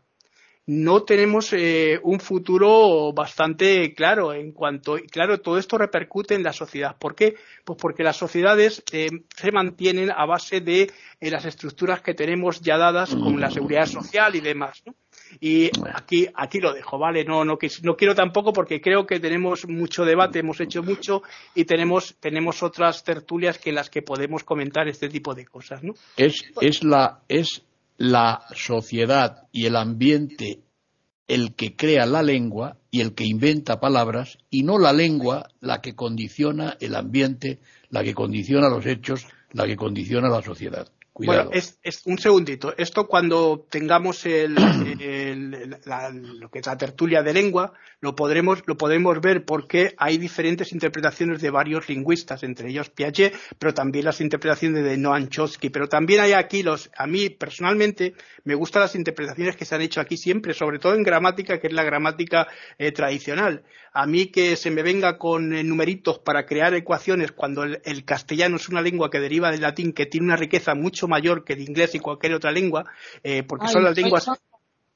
no 0.68 1.04
tenemos 1.04 1.54
eh, 1.54 1.98
un 2.04 2.20
futuro 2.20 3.14
bastante 3.14 3.94
claro 3.94 4.34
en 4.34 4.52
cuanto 4.52 4.98
y 4.98 5.08
claro 5.08 5.40
todo 5.40 5.58
esto 5.58 5.78
repercute 5.78 6.36
en 6.36 6.44
la 6.44 6.52
sociedad 6.52 6.98
¿por 6.98 7.16
qué? 7.16 7.36
pues 7.64 7.80
porque 7.82 8.04
las 8.04 8.18
sociedades 8.18 8.84
eh, 8.92 9.08
se 9.34 9.52
mantienen 9.54 10.12
a 10.12 10.26
base 10.26 10.60
de 10.60 10.92
eh, 11.22 11.32
las 11.32 11.46
estructuras 11.46 12.02
que 12.02 12.14
tenemos 12.14 12.60
ya 12.60 12.78
dadas 12.78 13.16
con 13.16 13.40
la 13.40 13.50
seguridad 13.50 13.86
social 13.86 14.36
y 14.36 14.42
demás 14.42 14.84
¿no? 14.86 14.94
y 15.40 15.72
aquí 15.94 16.28
aquí 16.36 16.60
lo 16.60 16.74
dejo 16.74 17.00
vale 17.00 17.24
no 17.24 17.46
no 17.46 17.58
no 17.84 17.96
quiero 17.96 18.14
tampoco 18.14 18.52
porque 18.52 18.82
creo 18.82 19.08
que 19.08 19.22
tenemos 19.22 19.66
mucho 19.70 20.04
debate 20.04 20.40
hemos 20.40 20.60
hecho 20.60 20.84
mucho 20.84 21.22
y 21.56 21.64
tenemos 21.64 22.18
tenemos 22.20 22.62
otras 22.62 23.06
tertulias 23.06 23.58
que 23.58 23.70
en 23.70 23.76
las 23.76 23.90
que 23.90 24.02
podemos 24.02 24.44
comentar 24.44 24.90
este 24.90 25.08
tipo 25.08 25.34
de 25.34 25.46
cosas 25.46 25.82
¿no? 25.82 25.94
es 26.18 26.36
es 26.60 26.84
la 26.84 27.22
es 27.30 27.64
la 27.98 28.46
sociedad 28.54 29.48
y 29.52 29.66
el 29.66 29.76
ambiente 29.76 30.62
el 31.28 31.56
que 31.56 31.76
crea 31.76 32.06
la 32.06 32.24
lengua 32.24 32.78
y 32.90 33.02
el 33.02 33.14
que 33.14 33.26
inventa 33.26 33.80
palabras, 33.80 34.38
y 34.50 34.64
no 34.64 34.80
la 34.80 34.94
lengua 34.94 35.50
la 35.60 35.82
que 35.82 35.94
condiciona 35.94 36.78
el 36.80 36.96
ambiente, 36.96 37.60
la 37.90 38.04
que 38.04 38.14
condiciona 38.14 38.70
los 38.70 38.86
hechos, 38.86 39.28
la 39.52 39.66
que 39.66 39.76
condiciona 39.76 40.30
la 40.30 40.42
sociedad. 40.42 40.88
Bueno, 41.26 41.50
es, 41.52 41.78
un 42.06 42.18
segundito. 42.18 42.74
Esto 42.78 43.08
cuando 43.08 43.66
tengamos 43.70 44.26
el, 44.26 44.56
lo 46.40 46.50
que 46.50 46.60
es 46.60 46.66
la 46.66 46.78
tertulia 46.78 47.24
de 47.24 47.34
lengua, 47.34 47.74
lo 48.00 48.16
podremos, 48.16 48.62
lo 48.66 48.78
podemos 48.78 49.20
ver 49.22 49.46
porque 49.46 49.96
hay 49.98 50.18
diferentes 50.18 50.72
interpretaciones 50.72 51.42
de 51.42 51.50
varios 51.50 51.90
lingüistas, 51.90 52.44
entre 52.44 52.70
ellos 52.70 52.90
Piaget, 52.90 53.34
pero 53.58 53.74
también 53.74 54.06
las 54.06 54.22
interpretaciones 54.22 54.84
de 54.84 54.98
Noam 54.98 55.30
Chomsky. 55.30 55.70
Pero 55.70 55.88
también 55.88 56.22
hay 56.22 56.34
aquí 56.34 56.62
los, 56.62 56.92
a 56.96 57.08
mí 57.08 57.30
personalmente 57.30 58.14
me 58.44 58.56
gustan 58.56 58.84
las 58.84 58.96
interpretaciones 58.96 59.56
que 59.56 59.66
se 59.66 59.76
han 59.76 59.82
hecho 59.82 60.02
aquí 60.02 60.18
siempre, 60.18 60.54
sobre 60.54 60.80
todo 60.80 60.94
en 60.94 61.04
gramática, 61.04 61.60
que 61.60 61.68
es 61.68 61.74
la 61.74 61.84
gramática 61.84 62.48
eh, 62.78 62.92
tradicional. 62.92 63.64
A 63.94 64.06
mí 64.06 64.28
que 64.28 64.56
se 64.58 64.70
me 64.70 64.84
venga 64.84 65.18
con 65.18 65.54
eh, 65.54 65.64
numeritos 65.64 66.20
para 66.20 66.46
crear 66.46 66.74
ecuaciones 66.76 67.32
cuando 67.32 67.64
el 67.64 68.06
castellano 68.06 68.58
es 68.58 68.70
una 68.70 68.82
lengua 68.82 69.10
que 69.10 69.20
deriva 69.20 69.50
del 69.50 69.62
latín, 69.62 69.94
que 69.94 70.06
tiene 70.06 70.28
una 70.28 70.36
riqueza 70.36 70.76
mucho 70.76 71.07
mayor 71.08 71.44
que 71.44 71.54
el 71.54 71.62
inglés 71.62 71.96
y 71.96 72.00
cualquier 72.00 72.34
otra 72.34 72.52
lengua, 72.52 72.86
eh, 73.24 73.44
porque 73.44 73.68
son 73.68 73.84
las 73.84 73.96
lenguas 73.96 74.30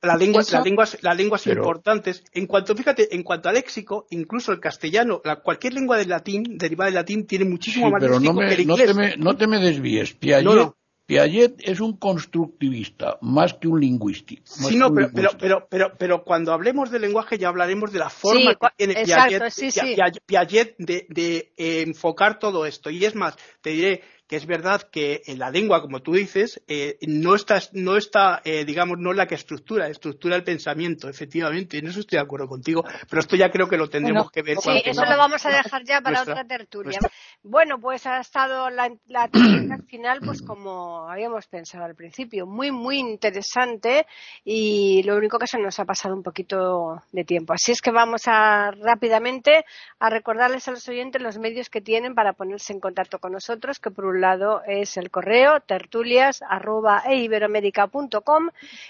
las 0.01 0.19
lenguas, 0.19 0.51
las 0.51 0.63
lenguas, 0.63 0.97
las 1.01 1.15
lenguas 1.15 1.47
importantes. 1.47 2.23
En 2.33 2.47
cuanto, 2.47 2.75
fíjate, 2.75 3.15
en 3.15 3.23
cuanto 3.23 3.49
al 3.49 3.55
léxico, 3.55 4.07
incluso 4.09 4.51
el 4.51 4.59
castellano, 4.59 5.21
la, 5.23 5.38
cualquier 5.38 5.73
lengua 5.73 5.97
del 5.97 6.09
latín, 6.09 6.57
derivada 6.57 6.88
del 6.88 6.95
latín, 6.95 7.27
tiene 7.27 7.45
muchísimo 7.45 7.89
más 7.89 8.01
pero 8.01 8.13
léxico 8.13 8.33
no 8.33 8.41
me, 8.41 8.47
que 8.47 8.53
el 8.55 8.61
inglés. 8.61 8.88
No 8.88 8.93
te 8.93 8.99
me, 8.99 9.17
no 9.17 9.38
te 9.38 9.47
me 9.47 9.59
desvíes. 9.59 10.13
Piaget, 10.13 10.73
Piaget 11.05 11.55
es 11.59 11.79
un 11.79 11.97
constructivista, 11.97 13.17
más 13.21 13.53
que 13.53 13.67
un 13.67 13.79
lingüístico. 13.79 14.41
Sí, 14.45 14.75
no, 14.75 14.93
pero, 14.93 15.11
pero, 15.13 15.29
pero, 15.38 15.67
pero, 15.69 15.91
pero, 15.97 16.23
cuando 16.23 16.51
hablemos 16.53 16.89
del 16.89 17.01
lenguaje 17.01 17.38
ya 17.38 17.49
hablaremos 17.49 17.91
de 17.91 17.99
la 17.99 18.09
forma 18.09 18.55
que 18.55 18.67
tiene 18.77 19.03
Piaget, 19.03 20.23
Piaget 20.25 20.75
de, 20.79 21.05
de 21.09 21.53
eh, 21.57 21.83
enfocar 21.85 22.39
todo 22.39 22.65
esto. 22.65 22.89
Y 22.89 23.05
es 23.05 23.13
más, 23.13 23.35
te 23.61 23.71
diré, 23.71 24.01
que 24.32 24.38
es 24.38 24.45
verdad 24.45 24.84
que 24.84 25.24
en 25.26 25.40
la 25.40 25.52
lengua, 25.52 25.82
como 25.82 25.99
tú 25.99 26.14
dices, 26.14 26.64
eh, 26.70 26.98
no 27.02 27.36
está, 27.36 27.60
no 27.74 27.98
está 27.98 28.41
eh, 28.45 28.64
digamos, 28.64 28.98
no 28.98 29.12
es 29.12 29.18
la 29.18 29.28
que 29.28 29.36
estructura, 29.36 29.90
estructura 29.90 30.38
el 30.38 30.45
pensamiento, 30.45 31.10
efectivamente, 31.10 31.80
en 31.80 31.88
eso 31.88 31.99
estoy 31.99 32.16
de 32.16 32.24
acuerdo 32.24 32.48
contigo, 32.48 32.82
pero 33.10 33.20
esto 33.20 33.36
ya 33.36 33.52
creo 33.52 33.68
que 33.68 33.76
lo 33.76 33.90
tendremos 33.90 34.32
que 34.32 34.41
ver. 34.41 34.56
Sí, 34.62 34.84
eso 34.86 35.03
lo 35.03 35.18
vamos 35.18 35.45
a 35.45 35.49
dejar 35.49 35.84
ya 35.84 35.99
para 35.99 36.22
otra 36.22 36.45
tertulia. 36.45 36.98
Bueno, 37.44 37.78
pues 37.82 38.08
ha 38.08 38.22
estado 38.22 38.70
la, 38.70 38.90
la 39.08 39.28
tertulia 39.28 39.78
final, 39.86 40.22
pues 40.24 40.41
como 40.41 41.10
habíamos 41.10 41.48
pensado 41.48 41.84
al 41.84 41.95
principio, 41.95 42.45
muy, 42.45 42.72
muy 42.72 42.99
interesante 42.99 44.06
y 44.45 45.03
lo 45.03 45.18
único 45.18 45.40
que 45.40 45.48
se 45.48 45.60
nos 45.60 45.78
ha 45.82 45.84
pasado 45.84 46.16
un 46.16 46.24
poquito 46.24 47.03
de 47.12 47.26
tiempo. 47.26 47.52
Así 47.52 47.74
es 47.74 47.82
que 47.82 47.91
vamos 47.91 48.22
a 48.28 48.72
rápidamente 48.72 49.66
a 49.99 50.10
recordarles 50.10 50.70
a 50.70 50.72
los 50.72 50.88
oyentes 50.88 51.22
los 51.22 51.38
medios 51.38 51.70
que 51.70 51.82
tienen 51.82 52.16
para 52.16 52.32
ponerse 52.32 52.72
en 52.72 52.80
contacto 52.80 53.20
con 53.20 53.34
nosotros, 53.34 53.80
que 53.80 53.91
por 53.91 54.06
un 54.06 54.20
lado 54.22 54.61
es 54.65 54.95
el 54.98 55.11
correo 55.11 55.60
tertulias 55.60 56.41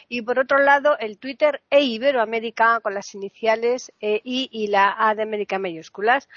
y 0.09 0.21
por 0.21 0.39
otro 0.39 0.59
lado 0.59 0.97
el 0.99 1.17
Twitter 1.17 1.61
eiberoamérica 1.69 2.79
con 2.81 2.93
las 2.93 3.15
iniciales 3.15 3.91
e, 3.99 4.21
I 4.23 4.49
y 4.51 4.67
la 4.67 4.95
A 4.97 5.15
de 5.15 5.23
América 5.23 5.57
mayúsculas 5.57 6.27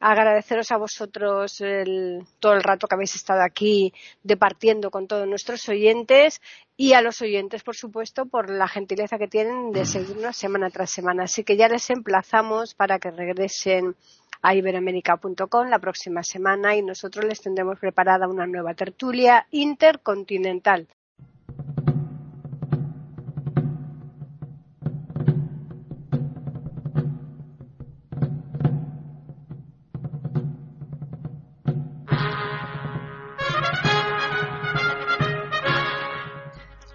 agradeceros 0.00 0.72
a 0.72 0.78
vosotros 0.78 1.62
todo 2.40 2.52
el 2.54 2.62
rato 2.62 2.88
que 2.88 2.94
habéis 2.94 3.14
estado 3.14 3.42
aquí 3.42 3.92
departiendo 4.22 4.90
con 4.90 5.06
todos 5.06 5.28
nuestros 5.28 5.68
oyentes 5.68 6.40
y 6.76 6.94
a 6.94 7.02
los 7.02 7.20
oyentes, 7.20 7.62
por 7.62 7.76
supuesto, 7.76 8.24
por 8.24 8.48
la 8.48 8.66
gentileza 8.66 9.18
que 9.18 9.28
tienen 9.28 9.70
de 9.70 9.84
seguirnos 9.84 10.38
semana 10.38 10.70
tras 10.70 10.90
semana. 10.90 11.24
Así 11.24 11.44
que 11.44 11.58
ya 11.58 11.68
les 11.68 11.90
emplazamos 11.90 12.74
para 12.74 12.98
que 12.98 13.10
regresen 13.10 13.94
a 14.42 14.54
iberoamérica.com 14.54 15.68
la 15.68 15.78
próxima 15.78 16.22
semana 16.22 16.76
y 16.76 16.82
nosotros 16.82 17.24
les 17.24 17.40
tendremos 17.40 17.78
preparada 17.78 18.28
una 18.28 18.46
nueva 18.46 18.74
tertulia 18.74 19.46
intercontinental. 19.50 20.88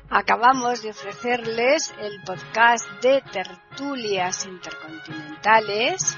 Acabamos 0.09 0.81
de 0.81 0.91
ofrecerles 0.91 1.93
el 1.99 2.21
podcast 2.23 2.89
de 3.01 3.21
tertulias 3.31 4.45
intercontinentales 4.45 6.17